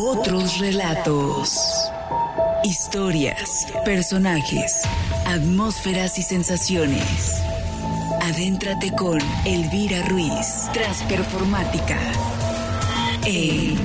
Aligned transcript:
Otros 0.00 0.60
relatos. 0.60 1.58
Historias, 2.62 3.66
personajes, 3.84 4.82
atmósferas 5.26 6.20
y 6.20 6.22
sensaciones. 6.22 7.42
Adéntrate 8.22 8.92
con 8.92 9.18
Elvira 9.44 10.06
Ruiz, 10.06 10.68
Transperformática. 10.72 11.98
En 13.26 13.76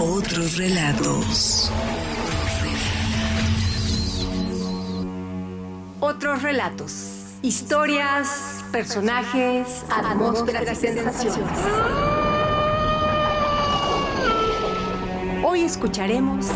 Otros 0.00 0.56
relatos. 0.56 1.70
Otros 6.00 6.42
relatos. 6.42 7.26
Historias, 7.42 8.64
personajes, 8.72 9.84
atmósferas 9.90 10.72
y 10.72 10.76
sensaciones. 10.76 12.11
Hoy 15.52 15.64
escucharemos 15.64 16.46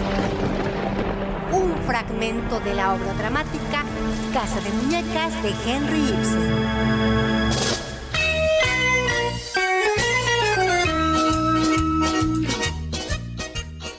un 1.53 1.77
fragmento 1.85 2.61
de 2.61 2.73
la 2.73 2.95
obra 2.95 3.13
dramática 3.13 3.85
Casa 4.33 4.59
de 4.63 4.71
Muñecas 4.71 5.35
de 5.43 5.51
Henry 5.67 6.01
Ibsen. 6.01 6.55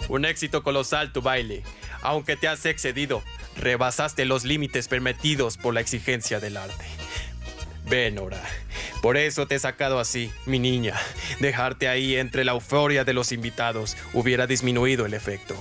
Un 0.09 0.25
éxito 0.25 0.63
colosal 0.63 1.13
tu 1.13 1.21
baile. 1.21 1.61
Aunque 2.01 2.35
te 2.35 2.47
has 2.47 2.65
excedido, 2.65 3.21
rebasaste 3.55 4.25
los 4.25 4.45
límites 4.45 4.87
permitidos 4.87 5.57
por 5.57 5.75
la 5.75 5.81
exigencia 5.81 6.39
del 6.39 6.57
arte. 6.57 6.96
Ven, 7.89 8.15
Nora. 8.15 8.41
Por 9.01 9.17
eso 9.17 9.47
te 9.47 9.55
he 9.55 9.59
sacado 9.59 9.99
así, 9.99 10.31
mi 10.45 10.59
niña. 10.59 10.95
Dejarte 11.39 11.87
ahí 11.87 12.15
entre 12.15 12.43
la 12.43 12.53
euforia 12.53 13.03
de 13.03 13.13
los 13.13 13.31
invitados 13.31 13.95
hubiera 14.13 14.47
disminuido 14.47 15.05
el 15.05 15.13
efecto. 15.13 15.55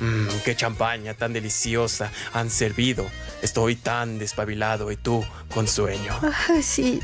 Mmm, 0.00 0.26
qué 0.44 0.56
champaña 0.56 1.14
tan 1.14 1.32
deliciosa 1.32 2.10
han 2.32 2.50
servido. 2.50 3.06
Estoy 3.42 3.76
tan 3.76 4.18
despabilado 4.18 4.90
y 4.90 4.96
tú 4.96 5.24
con 5.52 5.68
sueño. 5.68 6.18
Sí, 6.62 7.00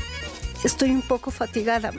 estoy 0.63 0.89
un 0.91 1.01
poco 1.01 1.31
fatigada. 1.31 1.91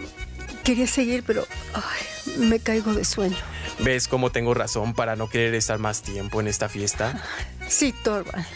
Quería 0.64 0.86
seguir, 0.86 1.24
pero 1.26 1.46
ay, 1.72 2.38
me 2.46 2.60
caigo 2.60 2.92
de 2.94 3.04
sueño. 3.04 3.36
¿Ves 3.78 4.06
cómo 4.06 4.30
tengo 4.30 4.52
razón 4.54 4.94
para 4.94 5.16
no 5.16 5.28
querer 5.28 5.54
estar 5.54 5.78
más 5.78 6.02
tiempo 6.02 6.40
en 6.40 6.48
esta 6.48 6.68
fiesta? 6.68 7.22
Sí, 7.68 7.92
Torval. 8.04 8.46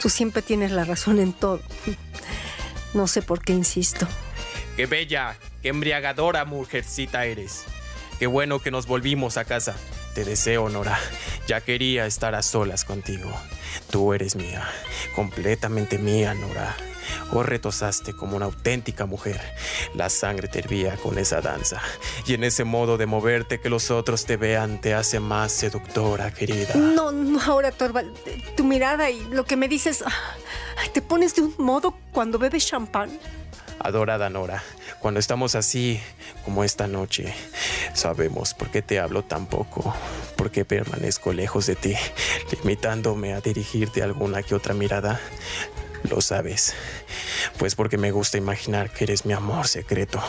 Tú 0.00 0.08
siempre 0.08 0.42
tienes 0.42 0.72
la 0.72 0.84
razón 0.84 1.18
en 1.18 1.32
todo. 1.32 1.60
No 2.96 3.06
sé 3.06 3.20
por 3.20 3.42
qué 3.42 3.52
insisto. 3.52 4.08
Qué 4.74 4.86
bella, 4.86 5.36
qué 5.60 5.68
embriagadora 5.68 6.46
mujercita 6.46 7.26
eres. 7.26 7.64
Qué 8.18 8.26
bueno 8.26 8.58
que 8.60 8.70
nos 8.70 8.86
volvimos 8.86 9.36
a 9.36 9.44
casa. 9.44 9.76
Te 10.14 10.24
deseo, 10.24 10.70
Nora. 10.70 10.98
Ya 11.46 11.60
quería 11.60 12.06
estar 12.06 12.34
a 12.34 12.42
solas 12.42 12.86
contigo. 12.86 13.30
Tú 13.90 14.14
eres 14.14 14.34
mía, 14.34 14.66
completamente 15.14 15.98
mía, 15.98 16.32
Nora. 16.32 16.74
O 17.32 17.42
retosaste 17.42 18.14
como 18.14 18.34
una 18.34 18.46
auténtica 18.46 19.04
mujer. 19.04 19.40
La 19.94 20.08
sangre 20.08 20.48
te 20.48 20.60
hervía 20.60 20.96
con 20.96 21.18
esa 21.18 21.42
danza. 21.42 21.82
Y 22.26 22.32
en 22.32 22.44
ese 22.44 22.64
modo 22.64 22.96
de 22.96 23.04
moverte 23.04 23.60
que 23.60 23.68
los 23.68 23.90
otros 23.90 24.24
te 24.24 24.38
vean 24.38 24.80
te 24.80 24.94
hace 24.94 25.20
más 25.20 25.52
seductora, 25.52 26.32
querida. 26.32 26.74
No, 26.76 27.12
no, 27.12 27.42
ahora, 27.42 27.72
Torval. 27.72 28.14
Tu 28.56 28.64
mirada 28.64 29.10
y 29.10 29.22
lo 29.30 29.44
que 29.44 29.56
me 29.56 29.68
dices. 29.68 30.02
Te 30.92 31.02
pones 31.02 31.34
de 31.34 31.42
un 31.42 31.54
modo 31.58 31.94
cuando 32.12 32.38
bebes 32.38 32.66
champán. 32.66 33.10
Adorada 33.78 34.30
Nora, 34.30 34.62
cuando 35.00 35.20
estamos 35.20 35.54
así 35.54 36.00
como 36.44 36.64
esta 36.64 36.86
noche, 36.86 37.34
sabemos 37.92 38.54
por 38.54 38.70
qué 38.70 38.80
te 38.80 38.98
hablo 38.98 39.22
tan 39.22 39.46
poco, 39.46 39.94
por 40.36 40.50
qué 40.50 40.64
permanezco 40.64 41.32
lejos 41.32 41.66
de 41.66 41.76
ti, 41.76 41.94
limitándome 42.50 43.34
a 43.34 43.40
dirigirte 43.40 44.02
alguna 44.02 44.42
que 44.42 44.54
otra 44.54 44.72
mirada. 44.72 45.20
Lo 46.08 46.20
sabes, 46.20 46.74
pues 47.58 47.74
porque 47.74 47.98
me 47.98 48.12
gusta 48.12 48.38
imaginar 48.38 48.90
que 48.90 49.04
eres 49.04 49.26
mi 49.26 49.32
amor 49.32 49.66
secreto, 49.66 50.22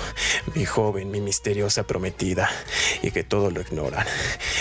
mi 0.55 0.65
joven, 0.65 1.11
mi 1.11 1.21
misteriosa 1.21 1.83
prometida, 1.83 2.49
y 3.03 3.11
que 3.11 3.23
todo 3.23 3.51
lo 3.51 3.61
ignoran, 3.61 4.05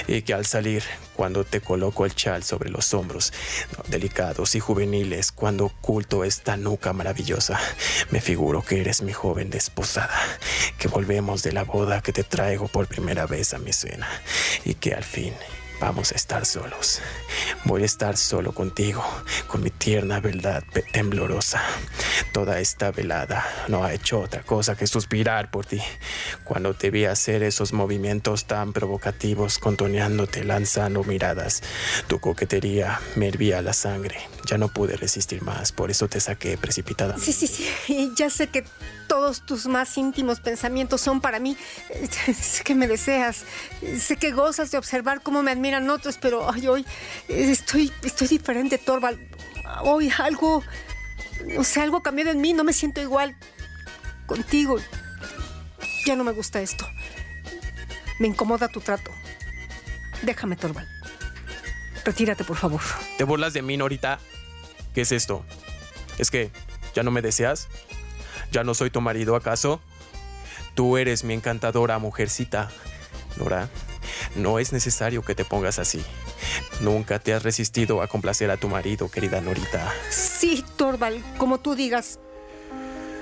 y 0.08 0.22
que 0.22 0.34
al 0.34 0.44
salir, 0.44 0.82
cuando 1.14 1.44
te 1.44 1.60
coloco 1.60 2.04
el 2.04 2.14
chal 2.14 2.42
sobre 2.42 2.68
los 2.68 2.92
hombros, 2.92 3.32
delicados 3.88 4.54
y 4.54 4.60
juveniles, 4.60 5.32
cuando 5.32 5.66
oculto 5.66 6.22
esta 6.24 6.56
nuca 6.56 6.92
maravillosa, 6.92 7.58
me 8.10 8.20
figuro 8.20 8.62
que 8.62 8.80
eres 8.80 9.00
mi 9.00 9.14
joven 9.14 9.48
desposada, 9.48 10.20
que 10.78 10.88
volvemos 10.88 11.42
de 11.42 11.52
la 11.52 11.64
boda 11.64 12.02
que 12.02 12.12
te 12.12 12.24
traigo 12.24 12.68
por 12.68 12.88
primera 12.88 13.26
vez 13.26 13.54
a 13.54 13.58
mi 13.58 13.72
cena, 13.72 14.08
y 14.64 14.74
que 14.74 14.92
al 14.92 15.04
fin 15.04 15.32
Vamos 15.80 16.12
a 16.12 16.14
estar 16.14 16.46
solos. 16.46 17.00
Voy 17.64 17.82
a 17.82 17.86
estar 17.86 18.16
solo 18.16 18.52
contigo, 18.52 19.04
con 19.46 19.62
mi 19.62 19.70
tierna 19.70 20.20
verdad 20.20 20.64
temblorosa. 20.92 21.62
Toda 22.32 22.60
esta 22.60 22.92
velada 22.92 23.44
no 23.68 23.84
ha 23.84 23.92
hecho 23.92 24.20
otra 24.20 24.42
cosa 24.42 24.74
que 24.74 24.86
suspirar 24.86 25.50
por 25.50 25.66
ti. 25.66 25.82
Cuando 26.44 26.74
te 26.74 26.90
vi 26.90 27.04
hacer 27.04 27.42
esos 27.42 27.72
movimientos 27.72 28.46
tan 28.46 28.72
provocativos, 28.72 29.58
contoneándote, 29.58 30.44
lanzando 30.44 31.04
miradas, 31.04 31.62
tu 32.06 32.20
coquetería 32.20 33.00
me 33.14 33.28
hervía 33.28 33.60
la 33.60 33.74
sangre. 33.74 34.16
Ya 34.46 34.58
no 34.58 34.68
pude 34.68 34.96
resistir 34.96 35.42
más, 35.42 35.72
por 35.72 35.90
eso 35.90 36.08
te 36.08 36.20
saqué 36.20 36.56
precipitada. 36.56 37.18
Sí, 37.18 37.32
sí, 37.32 37.46
sí. 37.46 37.68
Y 37.88 38.14
ya 38.14 38.30
sé 38.30 38.48
que 38.48 38.64
todos 39.06 39.44
tus 39.44 39.66
más 39.66 39.96
íntimos 39.98 40.40
pensamientos 40.40 41.00
son 41.00 41.20
para 41.20 41.38
mí. 41.38 41.56
Sé 42.40 42.64
que 42.64 42.74
me 42.74 42.86
deseas. 42.88 43.44
Sé 43.98 44.16
que 44.16 44.32
gozas 44.32 44.70
de 44.70 44.78
observar 44.78 45.20
cómo 45.22 45.42
me 45.42 45.52
admiran 45.66 45.90
otros, 45.90 46.18
pero 46.18 46.50
ay, 46.50 46.66
hoy 46.68 46.86
estoy, 47.28 47.92
estoy 48.02 48.28
diferente, 48.28 48.78
Torval. 48.78 49.18
Hoy 49.82 50.12
algo, 50.18 50.62
no 51.44 51.64
sé, 51.64 51.80
algo 51.80 52.02
cambiado 52.02 52.30
en 52.30 52.40
mí. 52.40 52.52
No 52.52 52.62
me 52.62 52.72
siento 52.72 53.00
igual 53.00 53.36
contigo. 54.26 54.76
Ya 56.04 56.14
no 56.14 56.24
me 56.24 56.32
gusta 56.32 56.60
esto. 56.60 56.86
Me 58.20 58.28
incomoda 58.28 58.68
tu 58.68 58.80
trato. 58.80 59.10
Déjame, 60.22 60.56
Torval. 60.56 60.86
Retírate, 62.04 62.44
por 62.44 62.56
favor. 62.56 62.80
¿Te 63.18 63.24
burlas 63.24 63.52
de 63.52 63.62
mí, 63.62 63.76
Norita? 63.76 64.20
¿Qué 64.94 65.00
es 65.00 65.10
esto? 65.10 65.44
¿Es 66.18 66.30
que 66.30 66.50
ya 66.94 67.02
no 67.02 67.10
me 67.10 67.22
deseas? 67.22 67.68
¿Ya 68.52 68.62
no 68.62 68.74
soy 68.74 68.90
tu 68.90 69.00
marido, 69.00 69.34
acaso? 69.34 69.80
Tú 70.74 70.96
eres 70.96 71.24
mi 71.24 71.34
encantadora 71.34 71.98
mujercita. 71.98 72.70
Nora, 73.36 73.68
no 74.36 74.58
es 74.58 74.72
necesario 74.72 75.22
que 75.22 75.34
te 75.34 75.44
pongas 75.44 75.78
así. 75.78 76.02
Nunca 76.80 77.18
te 77.18 77.34
has 77.34 77.42
resistido 77.42 78.02
a 78.02 78.08
complacer 78.08 78.50
a 78.50 78.56
tu 78.56 78.68
marido, 78.68 79.10
querida 79.10 79.40
Norita. 79.40 79.92
Sí, 80.10 80.64
Torval, 80.76 81.22
como 81.38 81.58
tú 81.58 81.74
digas. 81.74 82.18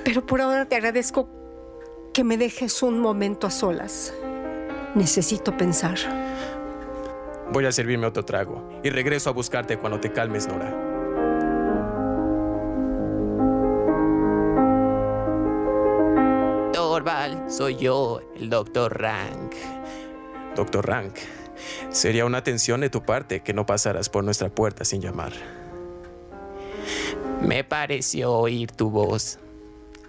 Pero 0.04 0.26
por 0.26 0.40
ahora 0.40 0.66
te 0.66 0.76
agradezco 0.76 1.28
que 2.12 2.24
me 2.24 2.36
dejes 2.36 2.82
un 2.82 3.00
momento 3.00 3.46
a 3.46 3.50
solas. 3.50 4.12
Necesito 4.94 5.56
pensar. 5.56 5.98
Voy 7.52 7.66
a 7.66 7.72
servirme 7.72 8.06
otro 8.06 8.24
trago 8.24 8.80
y 8.82 8.90
regreso 8.90 9.30
a 9.30 9.32
buscarte 9.32 9.78
cuando 9.78 10.00
te 10.00 10.12
calmes, 10.12 10.46
Nora. 10.46 10.70
Torval, 16.72 17.50
soy 17.50 17.76
yo, 17.76 18.20
el 18.36 18.50
doctor 18.50 19.00
Rank. 19.00 19.54
Doctor 20.56 20.86
Rank, 20.86 21.14
sería 21.90 22.24
una 22.24 22.38
atención 22.38 22.80
de 22.80 22.90
tu 22.90 23.02
parte 23.02 23.40
que 23.40 23.52
no 23.52 23.66
pasaras 23.66 24.08
por 24.08 24.24
nuestra 24.24 24.48
puerta 24.48 24.84
sin 24.84 25.00
llamar. 25.00 25.32
Me 27.42 27.64
pareció 27.64 28.32
oír 28.32 28.70
tu 28.70 28.90
voz 28.90 29.38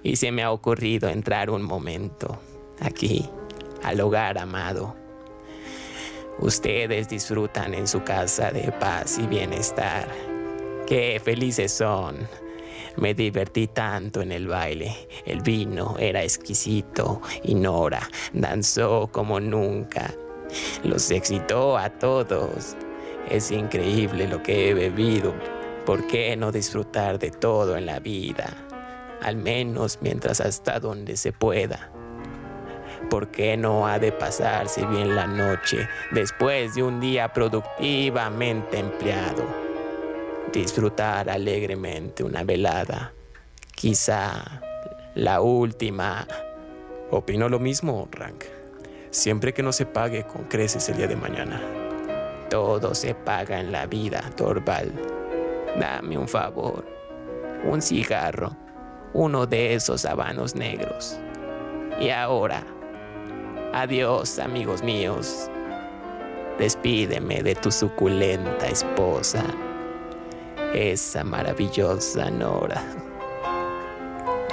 y 0.03 0.17
se 0.17 0.31
me 0.31 0.43
ha 0.43 0.51
ocurrido 0.51 1.09
entrar 1.09 1.49
un 1.49 1.63
momento 1.63 2.39
aquí, 2.79 3.29
al 3.83 3.99
hogar 4.01 4.37
amado. 4.37 4.95
Ustedes 6.39 7.09
disfrutan 7.09 7.73
en 7.73 7.87
su 7.87 8.03
casa 8.03 8.51
de 8.51 8.71
paz 8.71 9.17
y 9.17 9.25
bienestar. 9.25 10.07
Qué 10.85 11.19
felices 11.23 11.71
son. 11.71 12.27
Me 12.97 13.13
divertí 13.13 13.67
tanto 13.67 14.21
en 14.21 14.31
el 14.31 14.47
baile. 14.47 14.95
El 15.25 15.41
vino 15.41 15.95
era 15.97 16.23
exquisito 16.23 17.21
y 17.43 17.55
Nora 17.55 18.07
danzó 18.33 19.09
como 19.11 19.39
nunca. 19.39 20.13
Los 20.83 21.09
excitó 21.11 21.77
a 21.77 21.89
todos. 21.89 22.75
Es 23.29 23.51
increíble 23.51 24.27
lo 24.27 24.41
que 24.43 24.69
he 24.69 24.73
bebido. 24.73 25.33
¿Por 25.85 26.07
qué 26.07 26.35
no 26.35 26.51
disfrutar 26.51 27.19
de 27.19 27.31
todo 27.31 27.77
en 27.77 27.85
la 27.85 27.99
vida? 27.99 28.49
Al 29.21 29.35
menos 29.35 29.99
mientras 30.01 30.41
hasta 30.41 30.79
donde 30.79 31.17
se 31.17 31.31
pueda. 31.31 31.91
¿Por 33.09 33.29
qué 33.29 33.55
no 33.55 33.87
ha 33.87 33.99
de 33.99 34.11
pasarse 34.11 34.85
bien 34.87 35.15
la 35.15 35.27
noche 35.27 35.87
después 36.11 36.75
de 36.75 36.83
un 36.83 36.99
día 36.99 37.31
productivamente 37.31 38.79
empleado? 38.79 39.45
Disfrutar 40.51 41.29
alegremente 41.29 42.23
una 42.23 42.43
velada, 42.43 43.13
quizá 43.75 44.61
la 45.13 45.41
última. 45.41 46.27
Opino 47.11 47.47
lo 47.47 47.59
mismo, 47.59 48.07
Rank. 48.11 48.45
Siempre 49.15 49.53
que 49.53 49.63
no 49.63 49.71
se 49.71 49.85
pague 49.85 50.23
con 50.23 50.43
creces 50.43 50.89
el 50.89 50.97
día 50.97 51.07
de 51.07 51.15
mañana. 51.15 51.61
Todo 52.49 52.93
se 52.93 53.15
paga 53.15 53.59
en 53.59 53.71
la 53.71 53.85
vida, 53.85 54.21
Torval. 54.35 54.91
Dame 55.79 56.17
un 56.17 56.27
favor. 56.27 56.85
Un 57.63 57.81
cigarro. 57.81 58.55
Uno 59.13 59.45
de 59.45 59.73
esos 59.73 60.05
habanos 60.05 60.55
negros. 60.55 61.17
Y 61.99 62.09
ahora, 62.09 62.63
adiós 63.73 64.37
amigos 64.37 64.83
míos. 64.83 65.49
Despídeme 66.59 67.41
de 67.41 67.55
tu 67.55 67.71
suculenta 67.71 68.67
esposa, 68.67 69.43
esa 70.73 71.23
maravillosa 71.23 72.29
Nora. 72.29 72.81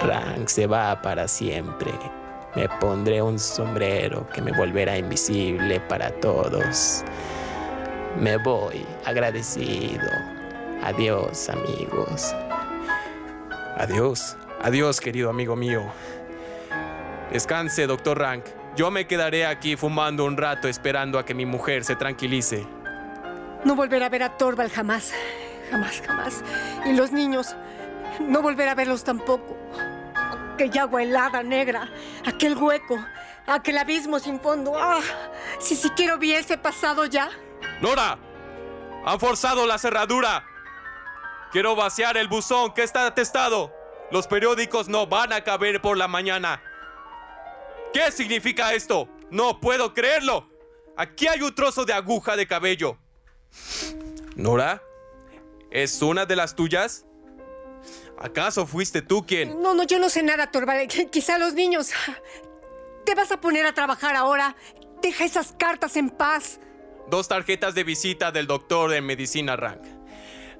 Rank 0.02 0.48
se 0.48 0.66
va 0.66 1.00
para 1.02 1.28
siempre. 1.28 1.92
Me 2.54 2.68
pondré 2.68 3.22
un 3.22 3.38
sombrero 3.38 4.28
que 4.28 4.42
me 4.42 4.52
volverá 4.52 4.98
invisible 4.98 5.80
para 5.80 6.10
todos. 6.10 7.02
Me 8.18 8.36
voy 8.36 8.84
agradecido. 9.06 10.10
Adiós 10.82 11.48
amigos. 11.48 12.34
Adiós, 13.78 14.36
adiós 14.60 15.00
querido 15.00 15.30
amigo 15.30 15.56
mío. 15.56 15.82
Descanse, 17.32 17.86
doctor 17.86 18.18
Rank. 18.18 18.44
Yo 18.76 18.90
me 18.90 19.06
quedaré 19.06 19.46
aquí 19.46 19.76
fumando 19.76 20.26
un 20.26 20.36
rato 20.36 20.68
esperando 20.68 21.18
a 21.18 21.24
que 21.24 21.32
mi 21.34 21.46
mujer 21.46 21.84
se 21.84 21.96
tranquilice. 21.96 22.66
No 23.64 23.74
volver 23.74 24.02
a 24.02 24.10
ver 24.10 24.24
a 24.24 24.36
Torval 24.36 24.68
jamás. 24.68 25.12
Jamás, 25.70 26.02
jamás. 26.06 26.44
Y 26.84 26.92
los 26.92 27.12
niños, 27.12 27.56
no 28.20 28.42
volver 28.42 28.68
a 28.68 28.74
verlos 28.74 29.04
tampoco. 29.04 29.56
Aquella 30.62 30.82
agua 30.82 31.02
helada, 31.02 31.42
negra. 31.42 31.90
Aquel 32.24 32.56
hueco. 32.56 32.96
Aquel 33.48 33.78
abismo 33.78 34.20
sin 34.20 34.38
fondo. 34.38 34.74
¡Ah! 34.76 35.00
Si 35.58 35.74
siquiera 35.74 36.14
hubiese 36.14 36.56
pasado 36.56 37.04
ya. 37.06 37.30
¡Nora! 37.80 38.16
¡Han 39.04 39.18
forzado 39.18 39.66
la 39.66 39.76
cerradura! 39.76 40.46
Quiero 41.50 41.74
vaciar 41.74 42.16
el 42.16 42.28
buzón 42.28 42.72
que 42.74 42.84
está 42.84 43.06
atestado. 43.06 43.72
Los 44.12 44.28
periódicos 44.28 44.88
no 44.88 45.08
van 45.08 45.32
a 45.32 45.42
caber 45.42 45.82
por 45.82 45.98
la 45.98 46.06
mañana. 46.06 46.62
¿Qué 47.92 48.12
significa 48.12 48.72
esto? 48.72 49.08
No 49.32 49.58
puedo 49.58 49.92
creerlo. 49.92 50.48
Aquí 50.96 51.26
hay 51.26 51.42
un 51.42 51.52
trozo 51.52 51.84
de 51.84 51.92
aguja 51.92 52.36
de 52.36 52.46
cabello. 52.46 52.98
Nora, 54.36 54.80
¿es 55.72 56.00
una 56.02 56.24
de 56.24 56.36
las 56.36 56.54
tuyas? 56.54 57.04
¿Acaso 58.18 58.66
fuiste 58.66 59.02
tú 59.02 59.26
quien... 59.26 59.60
No, 59.60 59.74
no, 59.74 59.82
yo 59.84 59.98
no 59.98 60.08
sé 60.08 60.22
nada, 60.22 60.50
Torvald. 60.50 61.10
Quizá 61.10 61.38
los 61.38 61.54
niños. 61.54 61.90
¿Te 63.04 63.14
vas 63.14 63.32
a 63.32 63.40
poner 63.40 63.66
a 63.66 63.74
trabajar 63.74 64.14
ahora? 64.14 64.54
Deja 65.02 65.24
esas 65.24 65.52
cartas 65.58 65.96
en 65.96 66.10
paz. 66.10 66.60
Dos 67.10 67.28
tarjetas 67.28 67.74
de 67.74 67.84
visita 67.84 68.30
del 68.30 68.46
doctor 68.46 68.94
en 68.94 69.04
medicina 69.04 69.56
Rank. 69.56 69.82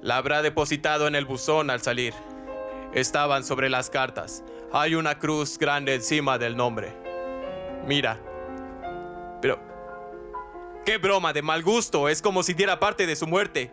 La 0.01 0.17
habrá 0.17 0.41
depositado 0.41 1.07
en 1.07 1.15
el 1.15 1.25
buzón 1.25 1.69
al 1.69 1.81
salir. 1.81 2.13
Estaban 2.93 3.45
sobre 3.45 3.69
las 3.69 3.89
cartas. 3.89 4.43
Hay 4.73 4.95
una 4.95 5.17
cruz 5.17 5.57
grande 5.57 5.95
encima 5.95 6.37
del 6.37 6.57
nombre. 6.57 6.93
Mira. 7.87 8.19
Pero... 9.41 9.59
¡Qué 10.85 10.97
broma 10.97 11.31
de 11.31 11.41
mal 11.41 11.63
gusto! 11.63 12.09
Es 12.09 12.21
como 12.21 12.43
si 12.43 12.53
diera 12.53 12.79
parte 12.79 13.07
de 13.07 13.15
su 13.15 13.25
muerte. 13.25 13.71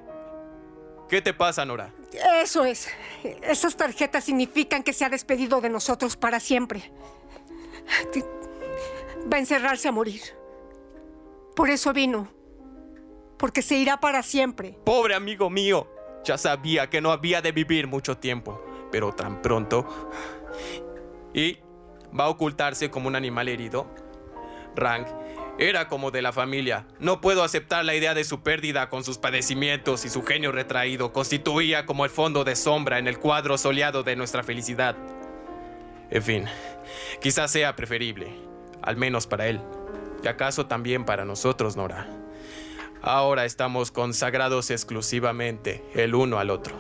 ¿Qué 1.11 1.21
te 1.21 1.35
pasa, 1.35 1.65
Nora? 1.65 1.93
Eso 2.41 2.65
es. 2.65 2.89
Esas 3.43 3.77
tarjetas 3.77 4.23
significan 4.23 4.85
que 4.85 4.93
se 4.93 5.05
ha 5.05 5.09
despedido 5.09 5.61
de 5.61 5.69
nosotros 5.69 6.17
para 6.17 6.39
siempre. 6.39 6.93
Va 9.31 9.37
a 9.37 9.41
encerrarse 9.41 9.89
a 9.89 9.93
morir. 9.93 10.23
Por 11.57 11.69
eso 11.69 11.93
vino. 11.93 12.29
Porque 13.37 13.61
se 13.61 13.75
irá 13.75 13.99
para 13.99 14.23
siempre. 14.23 14.79
Pobre 14.85 15.17
amigo 15.17 15.51
mío. 15.51 15.89
Ya 16.23 16.39
sabía 16.39 16.89
que 16.89 17.01
no 17.01 17.11
había 17.11 17.43
de 17.43 17.51
vivir 17.51 17.89
mucho 17.89 18.17
tiempo. 18.17 18.63
Pero 18.93 19.13
tan 19.13 19.43
pronto... 19.43 19.87
¿Y 21.35 21.59
va 22.17 22.25
a 22.25 22.29
ocultarse 22.29 22.89
como 22.89 23.09
un 23.09 23.17
animal 23.17 23.49
herido? 23.49 23.89
Rank 24.77 25.09
era 25.59 25.89
como 25.89 26.11
de 26.11 26.23
la 26.23 26.33
familia. 26.33 26.87
No 26.99 27.21
puedo 27.21 27.45
aceptar 27.45 27.85
la 27.85 27.95
idea 27.95 28.15
de 28.15 28.25
su 28.25 28.43
pérdida 28.43 28.89
con 28.89 29.05
sus 29.05 29.19
padecimientos 29.19 30.05
y 30.05 30.09
su 30.09 30.23
genio 30.23 30.53
retraído. 30.53 31.13
Constituía 31.13 31.87
como 31.87 32.05
el 32.05 32.11
fondo 32.11 32.45
de 32.45 32.57
sombra 32.57 32.99
en 32.99 33.07
el 33.07 33.19
cuadro 33.19 33.59
soleado 33.59 34.03
de 34.03 34.17
nuestra 34.17 34.43
felicidad. 34.43 34.97
En 36.11 36.23
fin, 36.23 36.45
quizás 37.21 37.51
sea 37.51 37.77
preferible, 37.77 38.33
al 38.83 38.97
menos 38.97 39.27
para 39.27 39.49
él. 39.49 39.61
Y 40.23 40.29
acaso 40.29 40.67
también 40.67 41.05
para 41.05 41.25
nosotros, 41.25 41.77
Nora. 41.77 42.09
Ahora 43.03 43.45
estamos 43.45 43.91
consagrados 43.91 44.71
exclusivamente 44.71 45.83
el 45.95 46.15
uno 46.15 46.39
al 46.39 46.51
otro. 46.51 46.75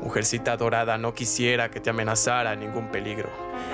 Mujercita 0.00 0.56
dorada, 0.56 0.98
no 0.98 1.14
quisiera 1.14 1.70
que 1.70 1.80
te 1.80 1.90
amenazara 1.90 2.56
ningún 2.56 2.90
peligro. 2.90 3.30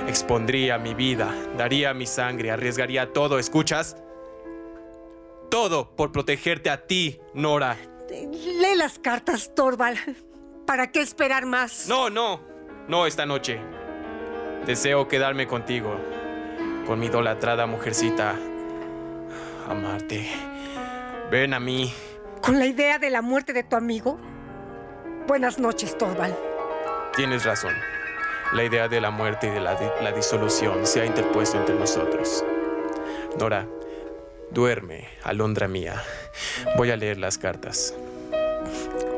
Expondría 0.06 0.79
mi 0.79 0.94
vida, 0.94 1.35
daría 1.56 1.94
mi 1.94 2.06
sangre, 2.06 2.50
arriesgaría 2.50 3.12
todo, 3.12 3.38
¿escuchas? 3.38 3.97
Todo 5.50 5.97
por 5.97 6.12
protegerte 6.12 6.70
a 6.70 6.87
ti, 6.87 7.20
Nora. 7.35 7.76
Lee 8.08 8.76
las 8.76 8.99
cartas, 8.99 9.52
Torval. 9.55 9.99
¿Para 10.67 10.93
qué 10.93 11.00
esperar 11.00 11.44
más? 11.44 11.88
No, 11.88 12.08
no, 12.08 12.41
no 12.87 13.06
esta 13.06 13.26
noche. 13.26 13.61
Deseo 14.64 15.08
quedarme 15.08 15.49
contigo, 15.49 15.97
con 16.87 17.00
mi 17.00 17.06
idolatrada 17.06 17.67
mujercita. 17.67 18.37
Amarte. 19.69 20.29
Ven 21.31 21.55
a 21.55 21.61
mí. 21.61 21.93
¿Con 22.43 22.58
la 22.58 22.67
idea 22.67 22.99
de 22.99 23.11
la 23.11 23.20
muerte 23.20 23.53
de 23.53 23.64
tu 23.64 23.75
amigo? 23.75 24.20
Buenas 25.26 25.58
noches, 25.58 25.99
Torval. 25.99 26.37
Tienes 27.17 27.44
razón. 27.44 27.75
La 28.53 28.64
idea 28.64 28.88
de 28.88 29.00
la 29.00 29.11
muerte 29.11 29.49
y 29.49 29.50
de 29.50 29.61
la, 29.61 29.76
la 30.00 30.12
disolución 30.12 30.87
se 30.87 31.00
ha 31.00 31.06
interpuesto 31.06 31.56
entre 31.56 31.75
nosotros. 31.75 32.44
Nora, 33.38 33.67
duerme, 34.50 35.08
alondra 35.23 35.69
mía. 35.69 36.02
Voy 36.76 36.91
a 36.91 36.97
leer 36.97 37.19
las 37.19 37.38
cartas. 37.38 37.94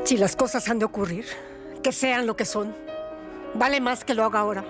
Si 0.04 0.16
las 0.16 0.36
cosas 0.36 0.68
han 0.68 0.78
de 0.78 0.84
ocurrir, 0.84 1.26
que 1.82 1.92
sean 1.92 2.26
lo 2.26 2.36
que 2.36 2.44
son, 2.44 2.74
vale 3.54 3.80
más 3.80 4.04
que 4.04 4.14
lo 4.14 4.24
haga 4.24 4.40
ahora. 4.40 4.64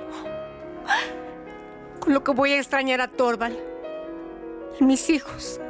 Con 2.01 2.13
lo 2.15 2.25
que 2.25 2.33
voy 2.33 2.53
a 2.53 2.59
extrañar 2.59 3.01
a 3.01 3.09
Torval 3.09 3.59
y 4.81 4.85
mis 4.85 5.09
hijos, 5.11 5.61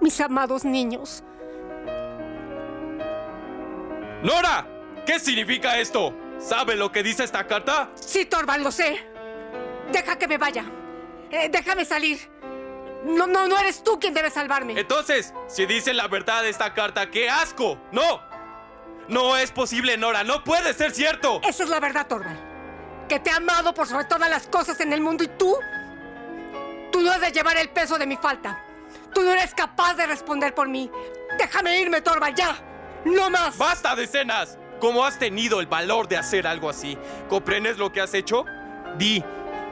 mis 0.00 0.20
amados 0.20 0.64
niños. 0.64 1.22
¡Nora! 4.22 4.66
¿Qué 5.04 5.18
significa 5.18 5.78
esto? 5.78 6.14
¿Sabe 6.38 6.76
lo 6.76 6.90
que 6.90 7.02
dice 7.02 7.24
esta 7.24 7.46
carta? 7.46 7.90
Sí, 7.94 8.24
Torval, 8.24 8.62
lo 8.62 8.70
sé. 8.70 8.98
Deja 9.92 10.16
que 10.16 10.26
me 10.26 10.38
vaya. 10.38 10.64
Eh, 11.30 11.48
déjame 11.50 11.84
salir. 11.84 12.18
No, 13.04 13.26
no, 13.26 13.46
no 13.46 13.58
eres 13.58 13.84
tú 13.84 14.00
quien 14.00 14.14
debe 14.14 14.30
salvarme. 14.30 14.78
Entonces, 14.78 15.34
si 15.46 15.66
dice 15.66 15.92
la 15.92 16.08
verdad 16.08 16.42
de 16.42 16.48
esta 16.48 16.72
carta, 16.72 17.10
¡qué 17.10 17.28
asco! 17.28 17.78
¡No! 17.92 18.22
No 19.08 19.36
es 19.36 19.52
posible, 19.52 19.98
Nora. 19.98 20.24
No 20.24 20.42
puede 20.42 20.72
ser 20.72 20.92
cierto. 20.92 21.40
Esa 21.44 21.64
es 21.64 21.68
la 21.68 21.80
verdad, 21.80 22.06
Torval. 22.06 22.38
Que 23.08 23.20
te 23.20 23.28
he 23.28 23.32
amado 23.34 23.74
por 23.74 23.86
sobre 23.86 24.06
todas 24.06 24.30
las 24.30 24.46
cosas 24.46 24.80
en 24.80 24.92
el 24.92 25.02
mundo 25.02 25.24
y 25.24 25.28
tú... 25.28 25.54
Tú 26.90 27.02
no 27.02 27.12
has 27.12 27.20
de 27.20 27.30
llevar 27.32 27.56
el 27.58 27.68
peso 27.68 27.98
de 27.98 28.06
mi 28.06 28.16
falta. 28.16 28.64
Tú 29.12 29.22
no 29.22 29.32
eres 29.32 29.54
capaz 29.54 29.94
de 29.94 30.06
responder 30.06 30.54
por 30.54 30.68
mí. 30.68 30.90
Déjame 31.38 31.78
irme, 31.80 32.00
Torval, 32.00 32.34
ya. 32.34 32.56
No 33.04 33.28
más. 33.28 33.58
¡Basta 33.58 33.94
de 33.94 34.04
escenas! 34.04 34.58
¿Cómo 34.80 35.04
has 35.04 35.18
tenido 35.18 35.60
el 35.60 35.66
valor 35.66 36.08
de 36.08 36.16
hacer 36.16 36.46
algo 36.46 36.70
así? 36.70 36.96
¿Comprendes 37.28 37.78
lo 37.78 37.92
que 37.92 38.00
has 38.00 38.14
hecho? 38.14 38.44
Di, 38.96 39.22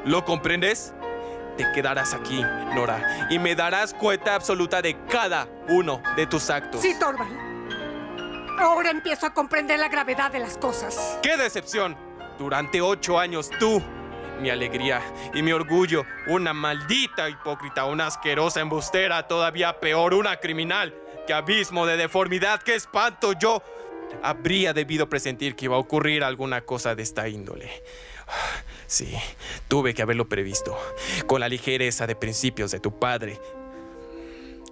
¿lo 0.04 0.24
comprendes? 0.24 0.94
Te 1.56 1.70
quedarás 1.72 2.14
aquí, 2.14 2.42
Nora, 2.74 3.28
y 3.30 3.38
me 3.38 3.54
darás 3.54 3.92
cuenta 3.92 4.34
absoluta 4.34 4.80
de 4.80 4.96
cada 5.06 5.46
uno 5.68 6.02
de 6.16 6.26
tus 6.26 6.48
actos. 6.50 6.80
Sí, 6.80 6.98
Torval. 6.98 7.28
Ahora 8.58 8.90
empiezo 8.90 9.26
a 9.26 9.34
comprender 9.34 9.78
la 9.78 9.88
gravedad 9.88 10.30
de 10.30 10.38
las 10.38 10.56
cosas. 10.56 11.18
¡Qué 11.22 11.36
decepción! 11.36 11.96
Durante 12.38 12.80
ocho 12.80 13.18
años 13.18 13.50
tú, 13.58 13.82
mi 14.40 14.50
alegría 14.50 15.02
y 15.34 15.42
mi 15.42 15.52
orgullo, 15.52 16.04
una 16.26 16.52
maldita 16.52 17.28
hipócrita, 17.28 17.84
una 17.84 18.06
asquerosa 18.06 18.60
embustera, 18.60 19.26
todavía 19.28 19.78
peor, 19.78 20.14
una 20.14 20.36
criminal. 20.36 20.94
¡Qué 21.26 21.34
abismo 21.34 21.86
de 21.86 21.96
deformidad! 21.96 22.62
¡Qué 22.62 22.74
espanto! 22.74 23.32
Yo 23.34 23.62
habría 24.22 24.72
debido 24.72 25.08
presentir 25.08 25.54
que 25.54 25.66
iba 25.66 25.76
a 25.76 25.78
ocurrir 25.78 26.24
alguna 26.24 26.62
cosa 26.62 26.94
de 26.94 27.02
esta 27.02 27.28
índole. 27.28 27.70
Sí, 28.92 29.08
tuve 29.68 29.94
que 29.94 30.02
haberlo 30.02 30.28
previsto, 30.28 30.78
con 31.26 31.40
la 31.40 31.48
ligereza 31.48 32.06
de 32.06 32.14
principios 32.14 32.70
de 32.72 32.78
tu 32.78 32.98
padre. 32.98 33.40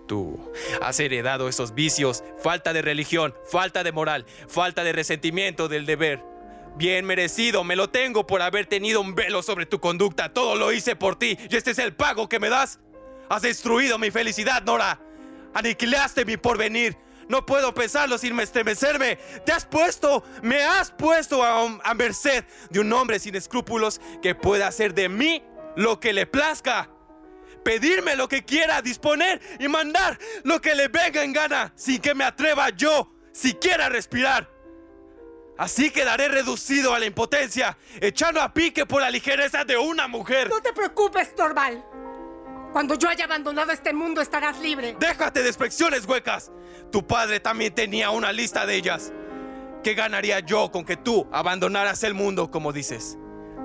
Tú 0.06 0.38
has 0.82 1.00
heredado 1.00 1.48
esos 1.48 1.74
vicios, 1.74 2.22
falta 2.38 2.74
de 2.74 2.82
religión, 2.82 3.34
falta 3.50 3.82
de 3.82 3.92
moral, 3.92 4.26
falta 4.46 4.84
de 4.84 4.92
resentimiento 4.92 5.68
del 5.68 5.86
deber. 5.86 6.22
Bien 6.76 7.06
merecido, 7.06 7.64
me 7.64 7.76
lo 7.76 7.88
tengo 7.88 8.26
por 8.26 8.42
haber 8.42 8.66
tenido 8.66 9.00
un 9.00 9.14
velo 9.14 9.42
sobre 9.42 9.64
tu 9.64 9.80
conducta. 9.80 10.34
Todo 10.34 10.54
lo 10.54 10.70
hice 10.70 10.96
por 10.96 11.18
ti 11.18 11.38
y 11.48 11.56
este 11.56 11.70
es 11.70 11.78
el 11.78 11.94
pago 11.94 12.28
que 12.28 12.38
me 12.38 12.50
das. 12.50 12.78
Has 13.30 13.40
destruido 13.40 13.98
mi 13.98 14.10
felicidad, 14.10 14.62
Nora. 14.64 15.00
Aniquilaste 15.54 16.26
mi 16.26 16.36
porvenir. 16.36 16.94
No 17.30 17.46
puedo 17.46 17.72
pensarlo 17.72 18.18
sin 18.18 18.38
estremecerme. 18.40 19.14
Te 19.46 19.52
has 19.52 19.64
puesto, 19.64 20.24
me 20.42 20.64
has 20.64 20.90
puesto 20.90 21.44
a, 21.44 21.64
a 21.84 21.94
merced 21.94 22.44
de 22.70 22.80
un 22.80 22.92
hombre 22.92 23.20
sin 23.20 23.36
escrúpulos 23.36 24.00
que 24.20 24.34
pueda 24.34 24.66
hacer 24.66 24.94
de 24.94 25.08
mí 25.08 25.40
lo 25.76 26.00
que 26.00 26.12
le 26.12 26.26
plazca. 26.26 26.90
Pedirme 27.64 28.16
lo 28.16 28.26
que 28.26 28.44
quiera, 28.44 28.82
disponer 28.82 29.40
y 29.60 29.68
mandar 29.68 30.18
lo 30.42 30.60
que 30.60 30.74
le 30.74 30.88
venga 30.88 31.22
en 31.22 31.32
gana, 31.32 31.72
sin 31.76 32.00
que 32.00 32.16
me 32.16 32.24
atreva 32.24 32.70
yo 32.70 33.12
siquiera 33.32 33.86
a 33.86 33.88
respirar. 33.90 34.50
Así 35.56 35.90
quedaré 35.90 36.26
reducido 36.28 36.94
a 36.94 36.98
la 36.98 37.06
impotencia, 37.06 37.78
echando 38.00 38.40
a 38.40 38.52
pique 38.52 38.86
por 38.86 39.02
la 39.02 39.10
ligereza 39.10 39.64
de 39.64 39.78
una 39.78 40.08
mujer. 40.08 40.48
No 40.48 40.60
te 40.60 40.72
preocupes, 40.72 41.32
Torval. 41.36 41.84
Cuando 42.72 42.94
yo 42.94 43.08
haya 43.08 43.24
abandonado 43.24 43.72
este 43.72 43.92
mundo 43.92 44.20
estarás 44.20 44.60
libre. 44.60 44.96
Déjate 44.98 45.42
de 45.42 45.48
expresiones 45.48 46.06
huecas. 46.06 46.52
Tu 46.92 47.04
padre 47.04 47.40
también 47.40 47.74
tenía 47.74 48.10
una 48.10 48.32
lista 48.32 48.64
de 48.64 48.76
ellas. 48.76 49.12
¿Qué 49.82 49.94
ganaría 49.94 50.40
yo 50.40 50.70
con 50.70 50.84
que 50.84 50.96
tú 50.96 51.26
abandonaras 51.32 52.04
el 52.04 52.14
mundo, 52.14 52.50
como 52.50 52.72
dices? 52.72 53.18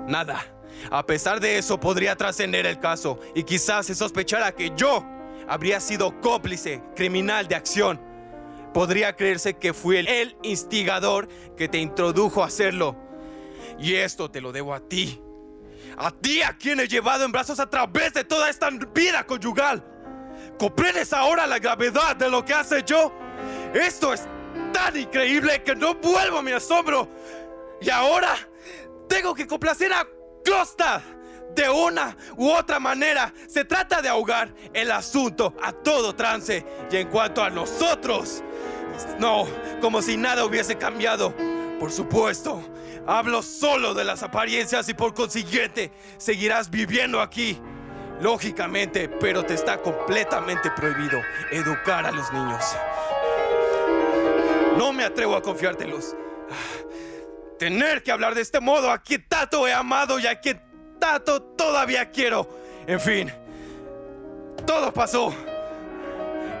Nada. 0.08 0.44
A 0.90 1.06
pesar 1.06 1.40
de 1.40 1.58
eso, 1.58 1.78
podría 1.78 2.16
trascender 2.16 2.66
el 2.66 2.80
caso 2.80 3.20
y 3.34 3.44
quizás 3.44 3.86
se 3.86 3.94
sospechara 3.94 4.52
que 4.52 4.72
yo 4.76 5.04
habría 5.48 5.80
sido 5.80 6.20
cómplice 6.20 6.82
criminal 6.94 7.46
de 7.48 7.54
acción. 7.54 8.00
Podría 8.74 9.14
creerse 9.14 9.54
que 9.54 9.72
fui 9.72 9.98
el, 9.98 10.36
instigador 10.42 11.28
que 11.56 11.68
te 11.68 11.78
introdujo 11.78 12.42
a 12.42 12.46
hacerlo. 12.46 12.96
Y 13.78 13.94
esto 13.94 14.30
te 14.30 14.40
lo 14.40 14.52
debo 14.52 14.74
a 14.74 14.80
ti. 14.80 15.20
A 15.98 16.10
ti 16.10 16.42
a 16.42 16.56
quien 16.56 16.80
he 16.80 16.88
llevado 16.88 17.24
en 17.24 17.32
brazos 17.32 17.58
a 17.58 17.68
través 17.68 18.12
de 18.12 18.24
toda 18.24 18.50
esta 18.50 18.68
vida 18.70 19.24
conyugal. 19.24 19.82
¿Comprendes 20.58 21.12
ahora 21.12 21.46
la 21.46 21.58
gravedad 21.58 22.16
de 22.16 22.28
lo 22.30 22.44
que 22.44 22.54
hace 22.54 22.82
yo? 22.82 23.12
Esto 23.74 24.12
es 24.12 24.26
tan 24.72 24.96
increíble 24.96 25.62
que 25.62 25.74
no 25.74 25.94
vuelvo 25.94 26.38
a 26.38 26.42
mi 26.42 26.52
asombro. 26.52 27.08
Y 27.80 27.90
ahora 27.90 28.36
tengo 29.08 29.34
que 29.34 29.46
complacer 29.46 29.92
a 29.92 30.06
Costa. 30.44 31.02
De 31.54 31.70
una 31.70 32.14
u 32.36 32.50
otra 32.50 32.78
manera, 32.78 33.32
se 33.48 33.64
trata 33.64 34.02
de 34.02 34.10
ahogar 34.10 34.52
el 34.74 34.90
asunto 34.90 35.54
a 35.62 35.72
todo 35.72 36.14
trance. 36.14 36.66
Y 36.90 36.96
en 36.96 37.08
cuanto 37.08 37.42
a 37.42 37.48
nosotros, 37.48 38.42
no, 39.18 39.46
como 39.80 40.02
si 40.02 40.18
nada 40.18 40.44
hubiese 40.44 40.76
cambiado. 40.76 41.34
Por 41.80 41.90
supuesto, 41.90 42.62
hablo 43.06 43.42
solo 43.42 43.94
de 43.94 44.04
las 44.04 44.22
apariencias 44.22 44.88
y 44.88 44.94
por 44.94 45.14
consiguiente 45.14 45.90
seguirás 46.18 46.70
viviendo 46.70 47.20
aquí. 47.20 47.60
Lógicamente, 48.20 49.08
pero 49.08 49.44
te 49.44 49.54
está 49.54 49.78
completamente 49.78 50.70
prohibido 50.70 51.20
educar 51.52 52.06
a 52.06 52.10
los 52.10 52.32
niños. 52.32 52.64
No 54.78 54.92
me 54.92 55.04
atrevo 55.04 55.36
a 55.36 55.42
confiártelos. 55.42 56.16
Tener 57.58 58.02
que 58.02 58.12
hablar 58.12 58.34
de 58.34 58.42
este 58.42 58.60
modo 58.60 58.90
a 58.90 58.98
quien 58.98 59.26
tanto 59.28 59.66
he 59.66 59.72
amado 59.72 60.18
y 60.18 60.26
a 60.26 60.40
quien 60.40 60.60
tanto 60.98 61.42
todavía 61.42 62.10
quiero. 62.10 62.48
En 62.86 63.00
fin, 63.00 63.32
todo 64.66 64.92
pasó. 64.92 65.34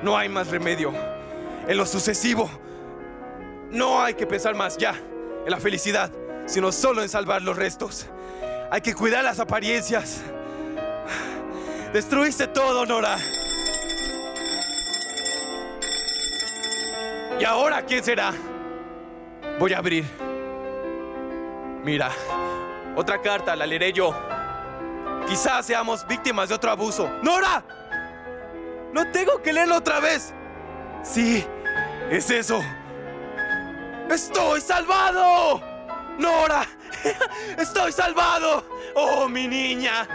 No 0.02 0.16
hay 0.16 0.28
más 0.28 0.48
remedio. 0.48 0.92
En 1.66 1.76
lo 1.76 1.86
sucesivo, 1.86 2.50
no 3.70 4.02
hay 4.02 4.14
que 4.14 4.26
pensar 4.26 4.54
más 4.54 4.76
ya 4.76 4.94
en 5.46 5.50
la 5.50 5.58
felicidad, 5.58 6.10
sino 6.46 6.72
solo 6.72 7.02
en 7.02 7.08
salvar 7.08 7.42
los 7.42 7.56
restos. 7.56 8.06
Hay 8.70 8.80
que 8.80 8.94
cuidar 8.94 9.24
las 9.24 9.40
apariencias. 9.40 10.22
Destruiste 11.92 12.46
todo, 12.48 12.86
Nora. 12.86 13.16
¿Y 17.38 17.44
ahora 17.44 17.82
quién 17.82 18.02
será? 18.02 18.32
Voy 19.58 19.72
a 19.72 19.78
abrir. 19.78 20.04
Mira, 21.84 22.10
otra 22.96 23.20
carta 23.20 23.54
la 23.54 23.66
leeré 23.66 23.92
yo. 23.92 24.14
Quizás 25.28 25.66
seamos 25.66 26.06
víctimas 26.06 26.48
de 26.48 26.54
otro 26.54 26.70
abuso. 26.70 27.10
¡Nora! 27.22 27.62
No 28.92 29.10
tengo 29.10 29.42
que 29.42 29.52
leerlo 29.52 29.76
otra 29.76 30.00
vez. 30.00 30.32
Sí, 31.02 31.44
es 32.10 32.30
eso. 32.30 32.60
¡Estoy 34.08 34.60
salvado! 34.60 35.75
¡Nora! 36.18 36.66
¡Estoy 37.58 37.92
salvado! 37.92 38.64
¡Oh, 38.94 39.28
mi 39.28 39.46
niña! 39.46 40.06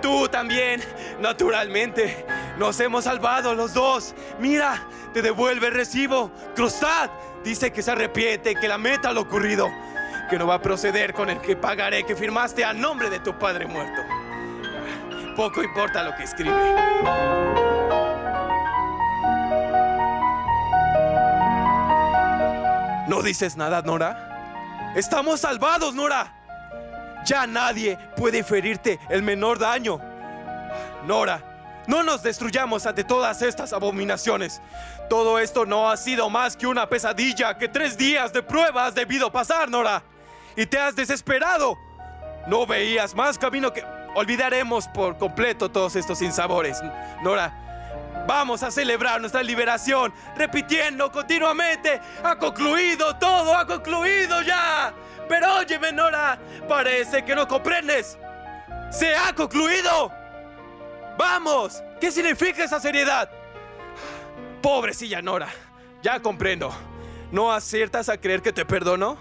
Tú 0.00 0.28
también, 0.28 0.82
naturalmente. 1.20 2.24
Nos 2.58 2.80
hemos 2.80 3.04
salvado 3.04 3.54
los 3.54 3.74
dos. 3.74 4.14
Mira, 4.38 4.86
te 5.12 5.22
devuelve 5.22 5.68
el 5.68 5.74
recibo. 5.74 6.30
Crustad 6.54 7.10
dice 7.44 7.72
que 7.72 7.82
se 7.82 7.90
arrepiente, 7.90 8.54
que 8.54 8.68
lamenta 8.68 9.12
lo 9.12 9.22
ocurrido, 9.22 9.70
que 10.28 10.38
no 10.38 10.46
va 10.46 10.54
a 10.54 10.62
proceder 10.62 11.12
con 11.12 11.28
el 11.30 11.40
que 11.40 11.56
pagaré 11.56 12.04
que 12.04 12.16
firmaste 12.16 12.64
a 12.64 12.72
nombre 12.72 13.10
de 13.10 13.20
tu 13.20 13.38
padre 13.38 13.66
muerto. 13.66 14.00
Poco 15.36 15.62
importa 15.62 16.02
lo 16.02 16.14
que 16.16 16.24
escribe. 16.24 16.54
¿No 23.08 23.22
dices 23.22 23.56
nada, 23.56 23.82
Nora? 23.82 24.29
Estamos 24.94 25.40
salvados, 25.40 25.94
Nora. 25.94 26.34
Ya 27.24 27.46
nadie 27.46 27.98
puede 28.16 28.42
ferirte 28.42 28.98
el 29.08 29.22
menor 29.22 29.58
daño. 29.58 30.00
Nora, 31.06 31.82
no 31.86 32.02
nos 32.02 32.22
destruyamos 32.22 32.86
ante 32.86 33.04
todas 33.04 33.42
estas 33.42 33.72
abominaciones. 33.72 34.60
Todo 35.08 35.38
esto 35.38 35.66
no 35.66 35.90
ha 35.90 35.96
sido 35.96 36.28
más 36.30 36.56
que 36.56 36.66
una 36.66 36.88
pesadilla 36.88 37.56
que 37.56 37.68
tres 37.68 37.96
días 37.96 38.32
de 38.32 38.42
prueba 38.42 38.86
has 38.86 38.94
debido 38.94 39.30
pasar, 39.30 39.70
Nora. 39.70 40.02
Y 40.56 40.66
te 40.66 40.78
has 40.78 40.96
desesperado. 40.96 41.76
No 42.46 42.66
veías 42.66 43.14
más 43.14 43.38
camino 43.38 43.72
que... 43.72 43.84
Olvidaremos 44.14 44.88
por 44.88 45.18
completo 45.18 45.70
todos 45.70 45.94
estos 45.94 46.18
sinsabores. 46.18 46.82
Nora, 47.22 47.69
vamos 48.26 48.62
a 48.62 48.70
celebrar 48.70 49.20
nuestra 49.20 49.42
liberación, 49.42 50.12
repitiendo 50.36 51.10
continuamente, 51.10 52.00
ha 52.22 52.36
concluido, 52.36 53.16
todo 53.16 53.56
ha 53.56 53.66
concluido 53.66 54.42
ya. 54.42 54.92
Pero 55.28 55.56
óyeme, 55.56 55.92
Nora, 55.92 56.38
parece 56.68 57.24
que 57.24 57.34
no 57.34 57.46
comprendes. 57.46 58.18
Se 58.90 59.14
ha 59.14 59.32
concluido. 59.32 60.12
Vamos, 61.16 61.82
¿qué 62.00 62.10
significa 62.10 62.64
esa 62.64 62.80
seriedad? 62.80 63.30
Pobrecilla 64.62 65.22
Nora, 65.22 65.48
ya 66.02 66.20
comprendo. 66.20 66.74
¿No 67.30 67.52
aciertas 67.52 68.08
a 68.08 68.18
creer 68.18 68.42
que 68.42 68.52
te 68.52 68.64
perdono? 68.64 69.16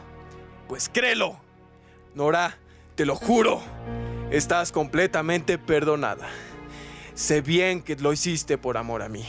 Pues 0.67 0.89
créelo. 0.89 1.39
Nora, 2.15 2.57
te 2.95 3.05
lo 3.05 3.15
juro, 3.15 3.61
estás 4.31 4.71
completamente 4.71 5.57
perdonada. 5.57 6.27
Sé 7.19 7.41
bien 7.41 7.81
que 7.81 7.97
lo 7.97 8.13
hiciste 8.13 8.57
por 8.57 8.77
amor 8.77 9.01
a 9.01 9.09
mí. 9.09 9.25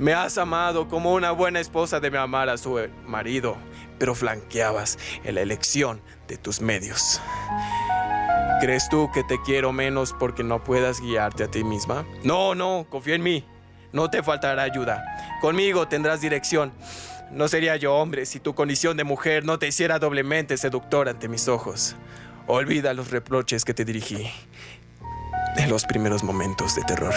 Me 0.00 0.14
has 0.14 0.36
amado 0.36 0.88
como 0.88 1.14
una 1.14 1.30
buena 1.30 1.60
esposa 1.60 2.00
debe 2.00 2.18
amar 2.18 2.48
a 2.48 2.58
su 2.58 2.76
marido, 3.06 3.56
pero 4.00 4.16
flanqueabas 4.16 4.98
en 5.22 5.36
la 5.36 5.40
elección 5.40 6.02
de 6.26 6.38
tus 6.38 6.60
medios. 6.60 7.22
¿Crees 8.60 8.88
tú 8.88 9.12
que 9.14 9.22
te 9.22 9.40
quiero 9.42 9.72
menos 9.72 10.12
porque 10.12 10.42
no 10.42 10.64
puedas 10.64 11.00
guiarte 11.00 11.44
a 11.44 11.48
ti 11.48 11.62
misma? 11.62 12.04
No, 12.24 12.56
no, 12.56 12.88
confía 12.90 13.14
en 13.14 13.22
mí. 13.22 13.46
No 13.92 14.10
te 14.10 14.24
faltará 14.24 14.64
ayuda. 14.64 15.00
Conmigo 15.40 15.86
tendrás 15.86 16.20
dirección. 16.20 16.72
No 17.30 17.46
sería 17.46 17.76
yo 17.76 17.94
hombre 17.94 18.26
si 18.26 18.40
tu 18.40 18.56
condición 18.56 18.96
de 18.96 19.04
mujer 19.04 19.44
no 19.44 19.56
te 19.56 19.68
hiciera 19.68 20.00
doblemente 20.00 20.56
seductor 20.56 21.08
ante 21.08 21.28
mis 21.28 21.46
ojos. 21.46 21.94
Olvida 22.48 22.92
los 22.92 23.12
reproches 23.12 23.64
que 23.64 23.72
te 23.72 23.84
dirigí 23.84 24.28
en 25.56 25.68
los 25.68 25.84
primeros 25.84 26.22
momentos 26.22 26.74
de 26.74 26.82
terror, 26.82 27.14